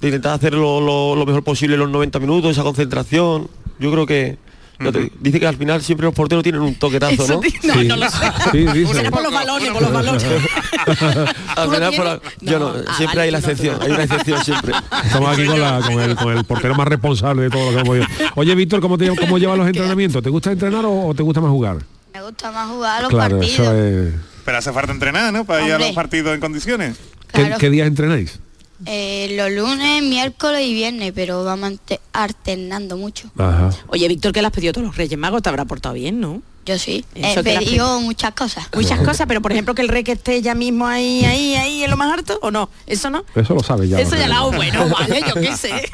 de 0.00 0.08
intentar 0.08 0.32
hacer 0.34 0.54
lo, 0.54 0.80
lo- 0.80 1.14
lo 1.14 1.26
mejor 1.26 1.42
posible 1.44 1.74
en 1.74 1.80
los 1.80 1.90
90 1.90 2.18
minutos, 2.18 2.52
esa 2.52 2.62
concentración. 2.62 3.48
Yo 3.78 3.90
creo 3.92 4.06
que... 4.06 4.38
te- 4.78 5.12
dice 5.20 5.38
que 5.40 5.46
al 5.46 5.56
final 5.56 5.82
siempre 5.82 6.06
los 6.06 6.14
porteros 6.14 6.42
tienen 6.42 6.60
un 6.62 6.74
toquetazo, 6.74 7.26
¿no? 7.28 7.40
No, 7.64 7.82
no 7.84 7.96
lo 7.96 8.10
sé. 8.10 8.18
Sí, 8.52 8.66
sí, 8.72 8.86
sí. 8.86 8.94
Será 8.94 9.10
por 9.10 9.22
los 9.22 9.32
balones, 9.32 9.70
por 9.70 9.82
los 9.82 9.92
balones. 9.92 10.24
Al 11.56 11.70
final, 11.70 11.92
por 11.94 12.04
la- 12.04 12.20
yo 12.40 12.58
no, 12.58 12.72
siempre 12.96 13.20
hay 13.22 13.30
la 13.30 13.38
excepción, 13.38 13.76
hay 13.80 13.90
una 13.90 14.04
excepción 14.04 14.42
siempre. 14.44 14.72
Estamos 15.04 15.30
aquí 15.36 15.46
con, 15.46 15.60
la- 15.60 15.80
con 15.80 16.00
el, 16.00 16.16
con 16.16 16.36
el 16.38 16.44
portero 16.44 16.74
más 16.74 16.88
responsable 16.88 17.42
de 17.42 17.50
todo 17.50 17.70
lo 17.70 17.76
que 17.76 17.80
hemos 17.80 17.88
oído. 17.90 18.06
Oye, 18.36 18.54
Víctor, 18.54 18.80
¿cómo, 18.80 18.96
te, 18.98 19.14
¿cómo 19.14 19.38
llevas 19.38 19.58
los 19.58 19.66
entrenamientos? 19.72 20.22
¿Te 20.22 20.30
gusta 20.30 20.52
entrenar 20.52 20.84
o, 20.86 21.08
o 21.08 21.14
te 21.14 21.22
gusta 21.22 21.40
más 21.40 21.50
jugar? 21.50 21.78
Me 22.14 22.22
gusta 22.22 22.50
más 22.50 22.68
jugar 22.70 22.98
a 22.98 23.02
los 23.02 23.10
claro, 23.10 23.38
partidos. 23.38 23.60
eso 23.60 23.76
es... 23.76 24.14
Pero 24.44 24.58
hace 24.58 24.72
falta 24.72 24.92
entrenar, 24.92 25.32
¿no? 25.32 25.44
Para 25.44 25.66
ir 25.66 25.72
a 25.74 25.78
los 25.78 25.92
partidos 25.92 26.34
en 26.34 26.40
condiciones. 26.40 26.96
¿Qué, 27.32 27.42
Claro. 27.42 27.58
qué 27.58 27.70
días 27.70 27.86
entrenáis? 27.86 28.40
Eh, 28.86 29.34
los 29.36 29.50
lunes, 29.50 30.02
miércoles 30.02 30.66
y 30.66 30.72
viernes, 30.72 31.12
pero 31.14 31.44
vamos 31.44 31.74
alternando 32.12 32.96
mucho. 32.96 33.30
Ajá. 33.36 33.70
Oye, 33.88 34.08
Víctor, 34.08 34.32
que 34.32 34.40
le 34.40 34.46
has 34.46 34.52
pedido 34.52 34.70
a 34.70 34.72
todos 34.74 34.86
los 34.86 34.96
Reyes 34.96 35.18
Magos, 35.18 35.42
te 35.42 35.48
habrá 35.48 35.64
portado 35.64 35.94
bien, 35.94 36.20
¿no? 36.20 36.42
Yo 36.64 36.78
sí. 36.78 37.04
He 37.14 37.42
pedido 37.42 38.00
muchas 38.00 38.32
cosas. 38.34 38.66
Muchas 38.74 39.00
cosas, 39.00 39.26
pero 39.26 39.40
por 39.42 39.52
ejemplo 39.52 39.74
que 39.74 39.82
el 39.82 39.88
rey 39.88 40.04
que 40.04 40.12
esté 40.12 40.40
ya 40.42 40.54
mismo 40.54 40.86
ahí, 40.86 41.24
ahí, 41.24 41.54
ahí 41.56 41.82
en 41.82 41.90
lo 41.90 41.96
más 41.96 42.12
alto, 42.12 42.38
¿o 42.42 42.50
no? 42.50 42.68
¿Eso 42.86 43.10
no? 43.10 43.24
Eso 43.34 43.54
lo 43.54 43.62
sabes 43.62 43.90
ya. 43.90 44.00
Eso 44.00 44.16
ya 44.16 44.28
lo 44.28 44.52
bueno, 44.52 44.88
vale, 44.98 45.22
yo 45.26 45.34
qué 45.34 45.56
sé. 45.56 45.90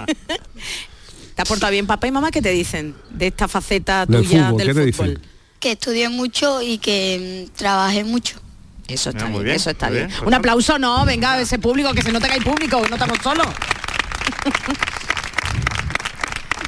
¿Te 1.34 1.42
has 1.42 1.48
portado 1.48 1.70
bien 1.70 1.86
papá 1.86 2.06
y 2.08 2.10
mamá? 2.10 2.30
¿Qué 2.30 2.42
te 2.42 2.50
dicen 2.50 2.94
de 3.10 3.28
esta 3.28 3.46
faceta 3.48 4.06
Del 4.06 4.22
tuya 4.24 4.46
fútbol, 4.48 4.58
del 4.58 4.66
¿qué 4.68 4.74
te 4.74 4.92
fútbol? 4.92 5.08
dicen? 5.14 5.30
Que 5.60 5.72
estudié 5.72 6.08
mucho 6.08 6.62
y 6.62 6.78
que 6.78 7.46
mm, 7.52 7.56
trabajé 7.56 8.04
mucho. 8.04 8.40
Eso 8.88 9.10
está 9.10 9.24
muy 9.26 9.32
bien, 9.34 9.44
bien, 9.44 9.56
eso 9.56 9.70
está 9.70 9.90
bien. 9.90 10.06
bien, 10.08 10.24
Un 10.26 10.34
aplauso, 10.34 10.78
no, 10.78 11.04
venga, 11.04 11.40
ese 11.40 11.58
público, 11.58 11.92
que 11.92 12.02
se 12.02 12.12
nota 12.12 12.28
que 12.28 12.34
hay 12.34 12.40
público, 12.40 12.80
que 12.82 12.88
no 12.88 12.94
estamos 12.96 13.18
solos. 13.22 13.46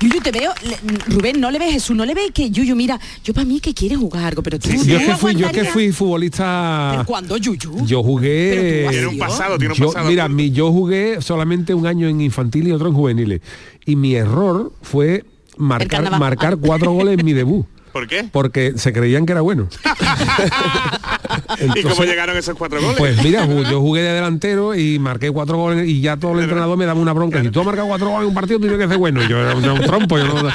Yuyu, 0.01 0.21
te 0.21 0.31
veo, 0.31 0.53
le- 0.63 0.79
Rubén, 1.13 1.41
no 1.41 1.51
le 1.51 1.59
ves 1.59 1.73
Jesús, 1.73 1.97
no 1.97 2.05
le 2.07 2.15
ves 2.15 2.31
que 2.33 2.51
Yuyu, 2.51 2.77
mira, 2.77 3.01
yo 3.25 3.35
para 3.35 3.45
mí 3.45 3.59
que 3.59 3.75
quiere 3.75 3.97
jugar 3.97 4.27
algo, 4.27 4.45
pero 4.45 4.57
tú, 4.57 4.69
Yo 4.69 4.75
es 4.77 4.83
tú 5.05 5.11
que 5.11 5.17
fui, 5.17 5.35
yo 5.35 5.47
es 5.47 5.53
que 5.53 5.65
fui 5.65 5.91
futbolista. 5.91 6.91
¿Pero 6.93 7.05
cuándo, 7.05 7.37
Yuyu? 7.37 7.85
Yo 7.85 8.01
jugué. 8.05 8.87
Tiene 8.91 9.07
un 9.09 9.19
pasado, 9.19 9.59
tiene 9.59 9.75
un 9.75 9.81
Yo- 9.81 9.87
pasado. 9.89 10.09
mira, 10.09 10.29
mi, 10.29 10.53
yo 10.53 10.71
jugué 10.71 11.21
solamente 11.21 11.75
un 11.75 11.85
año 11.89 12.07
en 12.09 12.21
infantil 12.21 12.69
y 12.69 12.73
otro 12.73 12.87
en 12.89 12.95
juveniles. 12.95 13.41
Y 13.87 13.97
mi 13.97 14.15
error 14.15 14.73
fue 14.83 15.25
marcar, 15.57 16.17
marcar 16.17 16.59
cuatro 16.59 16.93
goles 16.93 17.19
en 17.19 17.25
mi 17.25 17.33
debut. 17.33 17.67
¿Por 17.93 18.07
qué? 18.07 18.25
Porque 18.31 18.75
se 18.77 18.93
creían 18.93 19.27
que 19.27 19.33
era 19.33 19.41
bueno. 19.41 19.69
¿Y 21.77 21.83
cómo 21.83 22.05
llegaron 22.05 22.37
esos 22.37 22.57
cuatro 22.57 22.81
goles? 22.81 22.97
Pues 22.99 23.23
mira, 23.23 23.47
yo 23.47 23.81
jugué 23.81 24.03
de 24.03 24.13
delantero 24.13 24.75
y 24.75 24.99
marqué 24.99 25.31
cuatro 25.31 25.57
goles 25.57 25.89
y 25.89 26.01
ya 26.01 26.17
todo 26.17 26.33
el 26.35 26.41
entrenador 26.41 26.77
me 26.79 26.87
daba 26.87 27.01
una 27.01 27.13
bronca. 27.13 27.43
Si 27.43 27.51
tú 27.51 27.61
has 27.61 27.67
marcado 27.67 27.89
cuatro 27.89 28.09
goles 28.09 28.23
en 28.23 28.29
un 28.29 28.35
partido, 28.35 28.61
tiene 28.61 28.79
que 28.79 28.89
ser 28.89 28.97
bueno. 28.99 29.23
Yo 29.29 29.39
era 29.39 29.55
un, 29.55 29.63
yo 29.63 29.73
era 29.73 29.81
un 29.81 29.87
trompo, 29.87 30.19
yo 30.19 30.27
no- 30.27 30.49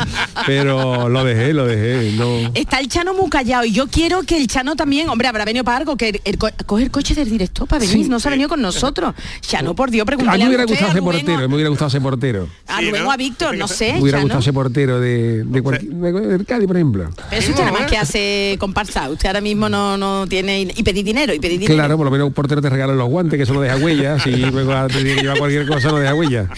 pero 0.45 1.09
lo 1.09 1.23
dejé, 1.23 1.53
lo 1.53 1.65
dejé. 1.65 2.11
No. 2.17 2.51
Está 2.53 2.79
el 2.79 2.87
Chano 2.87 3.13
muy 3.13 3.29
callado 3.29 3.65
y 3.65 3.71
yo 3.71 3.87
quiero 3.87 4.23
que 4.23 4.37
el 4.37 4.47
Chano 4.47 4.75
también, 4.75 5.09
hombre, 5.09 5.27
habrá 5.27 5.45
venido 5.45 5.63
para 5.63 5.77
algo, 5.77 5.95
que 5.97 6.09
el, 6.09 6.21
el 6.25 6.37
co- 6.37 6.49
coge 6.65 6.83
el 6.83 6.91
coche 6.91 7.15
del 7.15 7.29
director 7.29 7.67
para 7.67 7.79
venir, 7.81 8.05
Sí. 8.05 8.09
no 8.09 8.19
se 8.19 8.27
ha 8.27 8.31
venido 8.31 8.49
con 8.49 8.61
nosotros. 8.61 9.13
Chano, 9.41 9.75
por 9.75 9.91
Dios, 9.91 10.03
A 10.03 10.05
pregúntale 10.05 10.37
mí 10.37 10.43
me 10.43 10.49
hubiera 10.49 10.65
gustado 10.65 10.91
ser 10.91 11.01
portero, 11.01 11.49
me 11.49 11.55
hubiera 11.55 11.69
gustado 11.69 11.89
ser 11.89 12.01
portero. 12.01 12.47
A 12.67 12.81
Rubén 12.81 13.05
o 13.05 13.11
a 13.11 13.17
Víctor, 13.17 13.57
no 13.57 13.67
sé, 13.67 13.93
Me 13.93 14.01
hubiera 14.01 14.19
gustado 14.21 14.41
ser 14.41 14.53
portero 14.53 14.99
de, 14.99 15.43
de 15.43 15.61
cualquier, 15.61 15.91
de- 15.93 16.45
Cádiz, 16.45 16.67
por 16.67 16.75
ejemplo. 16.77 17.09
Pero 17.29 17.41
eso 17.41 17.51
usted 17.51 17.63
nada 17.63 17.79
más 17.79 17.89
que 17.89 17.97
hace 17.97 18.57
comparsa, 18.59 19.09
usted 19.09 19.27
ahora 19.27 19.41
mismo 19.41 19.69
no, 19.69 19.97
no 19.97 20.27
tiene... 20.27 20.61
Y 20.61 20.83
pedir 20.83 21.03
dinero, 21.03 21.33
y 21.33 21.39
pedir 21.39 21.59
dinero. 21.59 21.75
Claro, 21.75 21.97
por 21.97 22.05
lo 22.05 22.11
menos 22.11 22.27
un 22.27 22.33
portero 22.33 22.61
te 22.61 22.69
regala 22.69 22.93
los 22.93 23.09
guantes, 23.09 23.37
que 23.37 23.43
eso 23.43 23.53
no 23.53 23.61
deja 23.61 23.77
huellas, 23.77 24.25
y 24.27 24.37
luego 24.37 24.73
te 24.87 24.93
tiene 24.95 25.15
que 25.15 25.21
llevar 25.21 25.37
cualquier 25.39 25.67
cosa, 25.67 25.89
no 25.89 25.97
deja 25.97 26.15
huellas. 26.15 26.47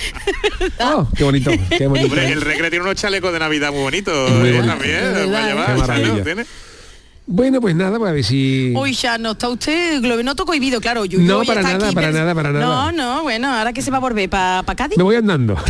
Oh, 0.79 1.07
qué 1.15 1.23
bonito, 1.23 1.51
qué 1.69 1.87
bonito. 1.87 2.07
Hombre, 2.07 2.31
el 2.31 2.41
Recre 2.41 2.69
tiene 2.69 2.85
unos 2.85 2.95
chalecos 2.95 3.31
de 3.31 3.39
Navidad 3.39 3.71
muy 3.71 3.81
bonitos. 3.81 4.31
Muy 4.31 4.49
¿eh? 4.49 4.53
bonito. 4.53 4.67
También, 4.67 4.95
¿eh? 4.95 5.25
llevar, 5.25 5.65
Qué 5.67 5.81
maravilla. 5.81 6.45
Bueno, 7.27 7.59
pues 7.59 7.75
nada, 7.75 7.97
para 7.97 8.11
ver 8.11 8.23
si... 8.23 8.71
Uy, 8.75 8.93
Chano, 8.95 9.31
está 9.31 9.49
usted, 9.49 9.99
lo 10.03 10.21
noto 10.21 10.45
cohibido, 10.45 10.79
claro. 10.79 11.05
Yuyu 11.05 11.25
No, 11.25 11.43
para 11.43 11.63
nada, 11.63 11.87
aquí, 11.87 11.95
para 11.95 12.07
pero- 12.09 12.19
nada, 12.19 12.35
para 12.35 12.51
nada. 12.51 12.65
No, 12.65 12.91
no, 12.91 13.23
bueno, 13.23 13.51
ahora 13.51 13.73
que 13.73 13.81
se 13.81 13.89
va 13.89 13.97
a 13.97 13.99
volver 13.99 14.29
para 14.29 14.63
Cádiz, 14.75 14.95
Me 14.97 15.03
voy 15.03 15.15
andando. 15.15 15.55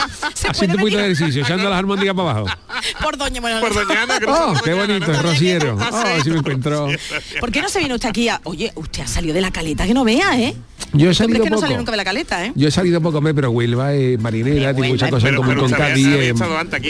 Haciendo 0.48 0.76
un 0.76 0.80
poquito 0.80 0.98
de 0.98 1.12
ejercicio, 1.12 1.42
echando 1.42 1.68
las 1.68 1.78
armónicas 1.78 2.14
para 2.14 2.30
abajo. 2.30 2.46
por 3.02 3.18
Doña 3.18 3.42
bueno, 3.42 3.60
Por 3.60 3.74
Doñana, 3.74 4.18
que 4.18 4.26
no 4.26 4.32
Oh, 4.32 4.54
qué 4.64 4.72
bonito, 4.72 5.12
¿no? 5.12 5.22
Rosiero. 5.22 5.76
Ah, 5.78 5.90
Oh, 5.92 6.22
sí. 6.24 6.30
me 6.30 6.38
encuentro. 6.38 6.88
¿Por 7.40 7.52
qué 7.52 7.60
no 7.60 7.68
se 7.68 7.78
viene 7.80 7.94
usted 7.94 8.08
aquí 8.08 8.28
a... 8.30 8.40
Oye, 8.44 8.72
usted 8.74 9.02
ha 9.02 9.06
salido 9.06 9.34
de 9.34 9.42
la 9.42 9.50
caleta, 9.50 9.86
que 9.86 9.92
no 9.92 10.02
vea, 10.04 10.40
¿eh? 10.40 10.54
Yo 10.92 11.10
he 11.10 11.14
salido 11.14 11.44
que 11.44 11.50
no 11.50 11.56
poco. 11.56 11.66
salió 11.66 11.76
nunca 11.76 11.90
de 11.92 11.96
la 11.98 12.04
caleta, 12.04 12.44
¿eh? 12.46 12.52
Yo 12.56 12.66
he 12.66 12.70
salido 12.70 13.00
poco, 13.00 13.20
pero 13.22 13.50
Huelva 13.50 13.92
es 13.92 14.18
marinera, 14.20 14.72
tiene 14.74 14.88
muchas 14.88 15.10
cosas 15.10 15.28
en 15.30 15.36
común 15.36 15.54
con 15.56 15.70
Cádiz. 15.70 16.06
Es 16.08 16.34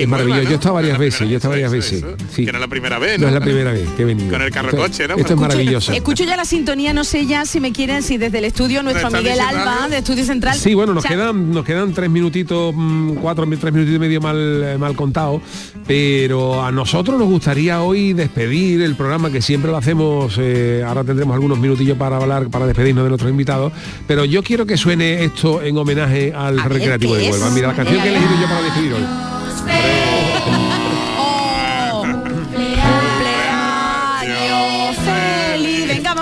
maravilloso. 0.08 0.42
¿no? 0.42 0.42
Yo 0.42 0.50
he 0.50 0.54
estado 0.54 0.74
varias 0.74 0.96
veces, 0.98 1.28
yo 1.28 1.34
he 1.34 1.36
estado 1.36 1.52
varias 1.52 1.72
veces. 1.72 2.04
Que 2.34 2.44
no 2.50 2.58
es 2.58 2.60
la 2.60 2.68
primera 2.68 2.98
vez, 2.98 3.18
No 3.18 3.22
¿no? 3.24 3.28
es 3.28 3.34
la 3.34 3.40
primera 3.40 3.72
vez 3.72 3.79
venido. 3.98 4.30
Con 4.30 4.42
el 4.42 4.50
carro 4.50 4.68
Esto- 4.70 4.80
coche, 4.82 5.08
¿no? 5.08 5.14
Esto 5.16 5.34
es 5.34 5.40
maravilloso. 5.40 5.92
Escucho 5.92 6.24
ya 6.24 6.36
la 6.36 6.44
sintonía, 6.44 6.92
no 6.92 7.04
sé 7.04 7.26
ya 7.26 7.44
si 7.44 7.60
me 7.60 7.72
quieren, 7.72 8.02
si 8.02 8.16
desde 8.18 8.38
el 8.38 8.44
estudio 8.44 8.82
nuestro 8.82 9.10
Miguel 9.10 9.38
diciendo 9.38 9.60
Alba 9.60 9.88
de 9.88 9.98
Estudio 9.98 10.24
Central. 10.24 10.56
Sí, 10.56 10.74
bueno, 10.74 10.94
nos 10.94 11.04
quedan 11.04 11.50
nos 11.50 11.64
quedan 11.64 11.92
tres 11.92 12.10
minutitos, 12.10 12.72
mm, 12.76 13.14
cuatro, 13.14 13.46
tres 13.60 13.72
minutitos 13.72 13.96
y 13.96 13.98
medio 13.98 14.20
mal, 14.20 14.36
eh, 14.64 14.78
mal 14.78 14.94
contados, 14.94 15.42
pero 15.86 16.62
a 16.62 16.70
nosotros 16.72 17.18
nos 17.18 17.28
gustaría 17.28 17.80
hoy 17.82 18.12
despedir 18.12 18.82
el 18.82 18.96
programa 18.96 19.30
que 19.30 19.42
siempre 19.42 19.70
lo 19.70 19.76
hacemos. 19.76 20.36
eh, 20.38 20.84
ahora 20.86 21.04
tendremos 21.04 21.34
algunos 21.34 21.58
minutillos 21.58 21.96
para 21.98 22.16
hablar, 22.16 22.48
para 22.48 22.66
despedirnos 22.66 23.04
de 23.04 23.08
nuestros 23.10 23.30
invitados, 23.30 23.72
pero 24.06 24.24
yo 24.24 24.42
quiero 24.42 24.66
que 24.66 24.76
suene 24.76 25.24
esto 25.24 25.62
en 25.62 25.76
homenaje 25.76 26.32
al 26.34 26.58
A 26.58 26.64
Recreativo 26.68 27.14
¿qué 27.14 27.20
de? 27.20 27.30
Huelva. 27.30 27.50
Mira, 27.50 27.68
la 27.68 27.74
canción 27.74 28.00
que 28.02 28.08
he 28.08 28.10
elegido 28.10 28.40
yo 28.40 28.46
para 28.46 28.62
despedir 28.62 28.92
hoy. 28.94 29.39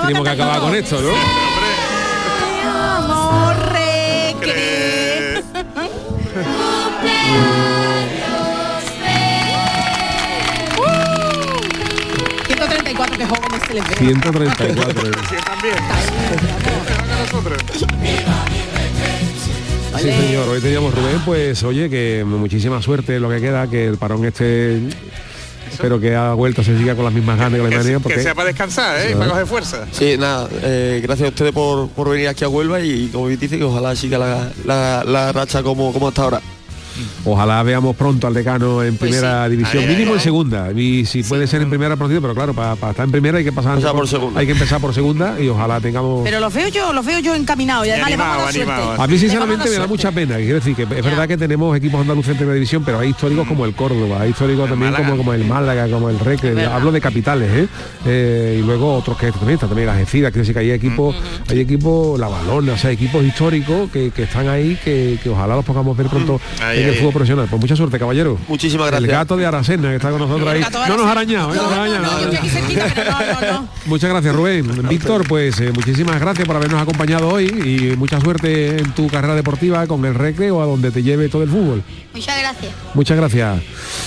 Tenemos 0.09 0.27
que 0.27 0.33
acabar 0.33 0.61
con 0.61 0.75
esto, 0.75 1.03
¿no? 1.03 1.11
Amor, 2.97 3.57
recre. 3.73 5.43
134 12.47 13.19
que 13.19 13.27
jóvenes 13.27 13.63
se 13.67 13.75
les 13.75 13.87
ve. 13.87 13.97
134. 13.97 14.83
Sí, 15.29 15.37
también. 15.45 15.75
Sí, 19.99 20.11
señor. 20.11 20.49
Hoy 20.49 20.63
teníamos 20.63 20.95
Rubén, 20.95 21.21
pues 21.27 21.63
oye, 21.65 21.91
que 21.91 22.25
muchísima 22.27 22.81
suerte 22.81 23.21
lo 23.21 23.29
que 23.29 23.43
queda, 23.43 23.69
que 23.69 23.85
el 23.87 23.99
parón 23.99 24.25
este 24.25 24.81
pero 25.81 26.01
que 26.01 26.15
ha 26.15 26.33
vuelto, 26.35 26.63
se 26.63 26.77
siga 26.77 26.95
con 26.95 27.05
las 27.05 27.15
mismas 27.15 27.39
ganas 27.39 27.59
que 27.59 27.65
la 27.65 27.71
Que, 27.71 27.77
manía 27.77 27.93
que 27.95 28.01
porque 28.01 28.23
sea 28.23 28.35
para 28.35 28.49
descansar, 28.49 29.01
¿eh? 29.01 29.15
Para 29.17 29.31
coger 29.31 29.47
fuerza. 29.47 29.87
Sí, 29.93 30.17
nada, 30.19 30.49
eh, 30.63 31.01
gracias 31.03 31.27
a 31.27 31.31
ustedes 31.31 31.53
por, 31.53 31.89
por 31.91 32.11
venir 32.11 32.29
aquí 32.29 32.45
a 32.45 32.49
Huelva 32.49 32.81
y 32.81 33.09
como 33.09 33.27
bien 33.27 33.39
dice 33.41 33.59
que 33.59 33.65
ojalá 33.65 33.95
siga 33.97 34.19
la, 34.19 34.51
la, 34.65 35.05
la 35.05 35.33
racha 35.33 35.63
como, 35.63 35.93
como 35.93 36.09
hasta 36.09 36.23
ahora. 36.23 36.41
Ojalá 37.25 37.63
veamos 37.63 37.97
pronto 37.97 38.27
al 38.27 38.35
decano 38.35 38.83
en 38.83 38.97
Pues 38.97 39.11
primera 39.11 39.45
sí. 39.45 39.51
división, 39.51 39.87
mínimo 39.89 40.15
en 40.15 40.21
segunda. 40.21 40.71
Y 40.73 41.05
si 41.07 41.23
puede 41.23 41.47
ser 41.47 41.63
en 41.63 41.69
primera 41.69 41.97
partido, 41.97 42.21
pero 42.21 42.35
claro, 42.35 42.55
para, 42.55 42.77
para 42.77 42.91
estar 42.93 43.05
en 43.05 43.11
primera 43.13 43.39
hay 43.39 43.45
que 43.45 43.53
pasar 43.53 43.81
por 43.81 44.09
segunda. 44.09 44.41
Hay 44.41 44.47
que 44.47 44.53
empezar 44.53 44.81
por 44.81 44.95
segunda 44.95 45.41
y 45.41 45.49
ojalá 45.49 45.81
tengamos. 45.81 46.23
Pero 46.25 46.41
los 46.41 46.53
veo 46.53 46.69
yo, 46.69 46.93
los 46.93 47.05
veo 47.05 47.19
yo 47.19 47.35
encaminados 47.35 47.87
y 47.87 47.91
además 47.91 48.11
le 48.11 48.17
vamos 48.17 48.57
a 48.57 48.65
dar. 48.65 49.01
A 49.01 49.07
mí 49.07 49.19
sinceramente 49.19 49.65
me 49.65 49.71
da 49.71 49.77
suerte. 49.77 49.89
mucha 49.93 50.13
pena. 50.13 50.37
Quiero 50.37 50.55
decir 50.55 50.75
que 50.75 50.83
es 50.83 51.05
verdad 51.05 51.29
que 51.29 51.37
tenemos 51.37 51.77
equipos 51.77 52.01
andaluces 52.01 52.31
en 52.33 52.37
primera 52.37 52.55
división, 52.55 52.83
pero 52.85 52.99
hay 53.01 53.11
históricos 53.11 53.47
como 53.47 53.65
el 53.65 53.75
Córdoba, 53.75 54.23
hay 54.23 54.31
históricos 54.31 54.69
también 54.69 54.95
como, 54.95 55.17
como 55.17 55.33
el 55.35 55.45
Málaga, 55.45 55.89
como 55.89 56.11
el 56.11 56.19
Recre. 56.19 56.65
Hablo 56.67 56.93
de 56.93 57.01
capitales, 57.01 57.51
¿eh? 57.53 57.69
Eh, 58.07 58.59
y 58.61 58.63
luego 58.67 58.95
otros 58.95 59.19
que 59.19 59.31
también 59.33 59.55
está 59.55 59.67
también 59.67 59.87
la 59.87 59.95
Gecida, 59.95 60.31
quiero 60.31 60.41
decir 60.43 60.55
que 60.55 60.61
hay 60.61 60.71
equipos, 60.71 61.17
hay 61.49 61.61
equipos, 61.61 62.19
la 62.19 62.29
balona, 62.29 62.73
o 62.75 62.77
sea, 62.79 62.91
equipos 62.91 63.25
históricos 63.25 63.91
que, 63.91 64.11
que 64.11 64.23
están 64.25 64.49
ahí, 64.49 64.79
que, 64.85 65.19
que 65.23 65.29
ojalá 65.31 65.57
los 65.57 65.65
podamos 65.65 65.97
ver 65.97 66.07
pronto 66.09 66.41
Ahí, 66.63 66.83
en 66.89 66.95
el 66.95 66.95
ahí. 66.95 67.01
fútbol 67.01 67.13
profesional. 67.13 67.47
Pues 67.49 67.61
mucha 67.61 67.77
suerte, 67.77 67.99
caballero. 67.99 68.39
Muchísimas 68.49 68.87
El 68.87 68.91
gracias. 68.93 69.11
gato 69.11 69.37
de 69.37 69.47
Aracena 69.47 69.89
que 69.91 69.97
está 69.97 70.11
con 70.11 70.21
nosotros 70.21 70.49
ahí. 70.49 70.65
No 70.89 70.97
nos 70.97 71.07
ha 71.07 71.13
arañado, 71.13 71.55
¿eh? 71.55 71.59
Muchas 73.87 74.11
gracias 74.11 74.35
Rubén. 74.35 74.89
Víctor, 74.89 75.27
pues 75.27 75.61
eh, 75.61 75.71
muchísimas 75.73 76.21
gracias 76.21 76.47
por 76.47 76.57
habernos 76.57 76.81
acompañado 76.81 77.29
hoy 77.29 77.47
y 77.47 77.97
mucha 77.97 78.21
suerte 78.21 78.79
en 78.79 78.93
tu 78.93 79.09
carrera 79.09 79.35
deportiva 79.35 79.87
con 79.87 80.05
el 80.05 80.15
recreo 80.15 80.63
a 80.63 80.67
donde 80.67 80.91
te 80.91 81.03
lleve 81.03 81.29
todo 81.29 81.43
el 81.43 81.49
fútbol. 81.51 81.83
Muchas 82.15 82.39
gracias. 82.39 82.73
Muchas 82.95 83.17
gracias. 83.17 83.63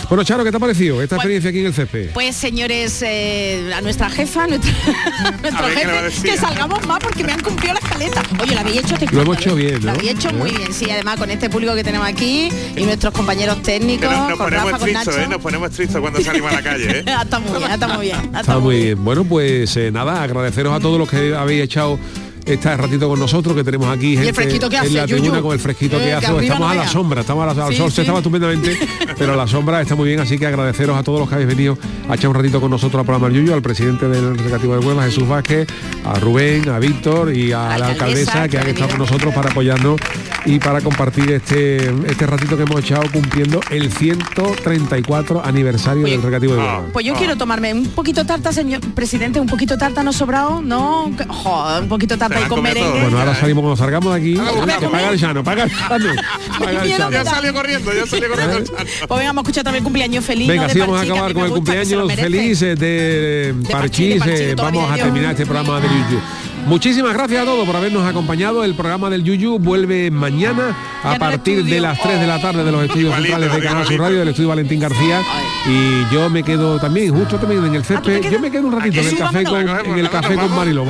Bueno, 0.10 0.24
Charo, 0.24 0.44
¿qué 0.44 0.52
te 0.52 0.58
ha 0.58 0.60
parecido 0.60 1.02
esta 1.02 1.16
experiencia 1.16 1.50
aquí 1.50 1.60
en 1.60 1.68
el 1.68 1.74
césped? 1.74 2.10
Pues 2.14 2.36
señores, 2.36 3.02
eh, 3.06 3.72
a 3.76 3.82
nuestra 3.82 4.10
jefa, 4.10 4.48
nuestra, 4.48 4.72
nuestro 5.42 5.66
A 5.66 5.68
ver, 5.68 5.78
¿qué 5.78 5.86
le 5.86 5.92
va 5.94 6.00
a 6.00 6.02
jefe, 6.04 6.16
decir? 6.16 6.32
que 6.32 6.38
salgamos 6.38 6.86
más 6.86 7.00
porque 7.00 7.24
me 7.24 7.32
han 7.34 7.42
cumplido 7.42 7.74
la 7.74 7.80
escaleta. 8.06 8.44
Oye, 8.44 8.56
la 8.56 8.62
habéis 8.62 8.78
hecho 8.78 8.96
te 8.98 9.06
Lo 9.08 9.22
hemos 9.22 9.26
cuento, 9.38 9.44
hecho 9.44 9.58
¿eh? 9.58 9.62
bien, 9.62 9.74
¿no? 9.80 9.86
Lo 9.86 9.92
habéis 9.92 10.12
hecho 10.12 10.34
muy 10.34 10.50
¿Eh? 10.50 10.54
bien, 10.58 10.74
sí, 10.74 10.90
además 10.90 11.18
con 11.18 11.32
este 11.32 11.50
público 11.50 11.76
que 11.76 11.84
tenemos 11.84 12.08
aquí 12.08 12.50
y 12.76 12.84
nuestros 12.84 13.14
compañeros 13.14 13.62
técnicos, 13.62 14.10
nos 14.12 14.28
con 14.30 14.38
ponemos 14.38 14.66
Rafa, 14.66 14.78
con 14.78 14.82
tristos, 14.90 15.08
Nacho. 15.08 15.20
¿eh? 15.22 15.28
Nos 15.28 15.42
ponemos 15.42 15.72
tristos 15.72 16.02
cuando 16.02 16.22
salimos 16.22 16.52
a 16.52 16.56
la 16.56 16.62
calle, 16.64 17.00
¿eh? 17.00 17.06
Ah, 17.12 17.22
está 17.24 17.40
muy 17.40 17.58
bien, 17.58 17.72
está 17.72 17.88
muy 17.88 18.06
bien. 18.06 18.36
Está 18.36 18.60
muy 18.60 18.76
bien. 18.84 19.04
Bueno, 19.04 19.24
pues 19.26 19.76
eh, 19.78 19.92
nada, 19.92 20.22
agradeceros 20.24 20.74
a 20.74 20.80
todos 20.80 20.98
los 21.00 21.10
que 21.10 21.36
habéis 21.36 21.64
echado 21.64 22.00
este 22.44 22.76
ratito 22.76 23.08
con 23.08 23.20
nosotros, 23.20 23.56
que 23.56 23.64
tenemos 23.64 23.88
aquí 23.96 24.16
gente 24.18 24.34
fresquito 24.34 24.68
que 24.68 24.78
en 24.78 24.82
hace, 24.82 24.92
la 24.94 25.06
Yuyu. 25.06 25.22
tribuna 25.22 25.42
con 25.44 25.54
el 25.54 25.60
fresquito 25.60 25.98
Eh, 26.00 26.04
que 26.06 26.14
hace. 26.14 26.26
Estamos 26.26 26.60
no 26.60 26.70
a 26.70 26.74
la 26.76 26.88
sombra, 26.88 27.22
estamos 27.22 27.44
a 27.48 27.54
la, 27.54 27.66
al 27.66 27.72
Sí, 27.72 27.78
sol 27.78 27.92
se 27.92 28.02
estaba 28.02 28.18
estupendamente, 28.18 28.80
pero 29.22 29.34
a 29.34 29.36
la 29.36 29.46
sombra 29.46 29.80
está 29.80 29.94
muy 29.94 30.08
bien, 30.08 30.20
así 30.20 30.40
que 30.40 30.48
agradeceros 30.48 30.98
a 30.98 31.04
todos 31.04 31.20
los 31.20 31.30
que 31.30 31.36
habéis 31.36 31.48
venido 31.48 31.78
a 32.10 32.16
echar 32.16 32.32
un 32.32 32.36
ratito 32.36 32.60
con 32.60 32.72
nosotros 32.72 33.02
al 33.02 33.06
programa 33.06 33.28
El 33.28 33.36
Yuyu, 33.36 33.54
al 33.54 33.62
presidente 33.62 34.08
del 34.10 34.36
Recreativo 34.36 34.74
de 34.74 34.84
Huelva, 34.84 35.04
Jesús 35.04 35.28
Vázquez, 35.28 35.68
a 36.04 36.16
Rubén, 36.16 36.68
a 36.70 36.80
Víctor 36.80 37.32
y 37.32 37.52
a 37.52 37.78
la 37.78 37.90
alcaldesa 37.90 38.48
que 38.48 38.58
han 38.58 38.66
estado 38.66 38.90
con 38.90 38.98
nosotros 38.98 39.32
para 39.32 39.52
apoyarnos 39.52 40.00
y 40.46 40.58
para 40.58 40.82
compartir 40.82 41.32
este, 41.34 41.88
este 42.10 42.26
ratito 42.26 42.58
que 42.58 42.64
hemos 42.64 42.80
echado 42.80 43.04
cumpliendo 43.12 43.60
el 43.70 43.92
134 43.92 45.46
aniversario 45.46 46.04
del 46.04 46.20
Recreativo 46.20 46.54
de 46.54 46.60
Huelva. 46.60 46.84
Pues 46.92 47.06
yo 47.06 47.14
quiero 47.14 47.38
tomarme 47.38 47.76
un 47.76 47.86
poquito 47.90 48.26
tarta, 48.26 48.52
señor 48.52 48.82
presidente, 48.96 49.40
un 49.40 49.46
poquito 49.46 49.78
tarta 49.78 50.02
no 50.02 50.14
sobrado, 50.14 50.64
no, 50.64 51.12
joder, 51.28 51.84
un 51.84 51.90
poquito 51.90 52.18
tarta 52.18 52.42
y 52.42 52.46
con 52.46 52.64
merengue. 52.64 53.02
Bueno, 53.02 53.20
ahora 53.20 53.36
salimos 53.36 53.62
cuando 53.62 53.78
salgamos 53.78 54.16
de 54.16 54.20
aquí. 54.20 54.34
que 54.80 54.88
paga 54.88 55.10
el 55.10 55.20
llano, 55.20 55.44
paga 55.44 55.64
el 55.66 55.70
llano. 55.70 56.22
Paga 56.60 56.84
el 56.84 56.90
llano. 56.90 57.12
Ya 57.12 57.26
salió 57.26 57.54
corriendo, 57.54 57.94
ya 57.94 58.06
salió 58.08 58.30
corriendo. 58.30 58.58
el 58.58 59.08
Pues 59.12 59.20
venga, 59.20 59.32
vamos 59.32 59.42
a 59.42 59.44
escuchar 59.44 59.64
también 59.66 59.84
cumpleaños 59.84 60.24
feliz. 60.24 60.48
Venga, 60.48 60.62
¿no? 60.62 60.68
de 60.70 60.74
sí, 60.74 60.80
vamos 60.80 61.02
a 61.02 61.04
acabar 61.04 61.34
con 61.34 61.44
el 61.44 61.52
cumpleaños 61.52 62.14
feliz 62.14 62.62
eh, 62.62 62.76
de 62.76 63.54
Parchís. 63.70 64.20
Parchís, 64.20 64.56
Vamos 64.56 64.90
a 64.90 64.96
terminar 64.96 65.32
este 65.32 65.46
programa 65.46 65.82
del 65.82 65.90
Yuyu. 65.90 66.22
Muchísimas 66.66 67.14
gracias 67.14 67.42
a 67.42 67.46
todos 67.46 67.66
por 67.66 67.76
habernos 67.76 68.08
acompañado. 68.08 68.64
El 68.64 68.74
programa 68.74 69.10
del 69.10 69.26
Yuyu 69.26 69.60
vuelve 69.60 70.10
mañana 70.12 70.78
a 71.04 71.18
partir 71.18 71.66
de 71.66 71.82
las 71.82 72.00
3 72.00 72.22
de 72.22 72.26
la 72.26 72.40
tarde 72.40 72.64
de 72.64 72.72
los 72.72 72.86
estudios 72.86 73.14
centrales 73.14 73.54
de 73.54 73.60
Canal 73.60 73.86
Sur 73.86 74.00
Radio, 74.00 74.20
del 74.20 74.30
estudio 74.30 74.48
Valentín 74.48 74.80
García. 74.80 75.20
Y 75.68 76.16
yo 76.16 76.30
me 76.30 76.42
quedo 76.42 76.80
también, 76.80 77.14
justo 77.14 77.38
también 77.38 77.66
en 77.66 77.76
el 77.76 77.84
césped, 77.84 78.32
yo 78.32 78.40
me 78.40 78.50
quedo 78.50 78.68
un 78.68 78.80
ratito 78.80 79.02
en 79.02 79.08
el 79.08 79.18
café 79.18 79.44
con, 79.44 79.70
en 79.70 79.98
el 79.98 80.10
café 80.10 80.36
con 80.36 80.56
Mariló. 80.56 80.86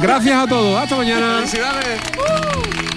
Gracias 0.00 0.36
a 0.36 0.46
todos. 0.46 0.80
Hasta 0.80 0.94
mañana. 0.94 1.38
Felicidades. 1.38 2.89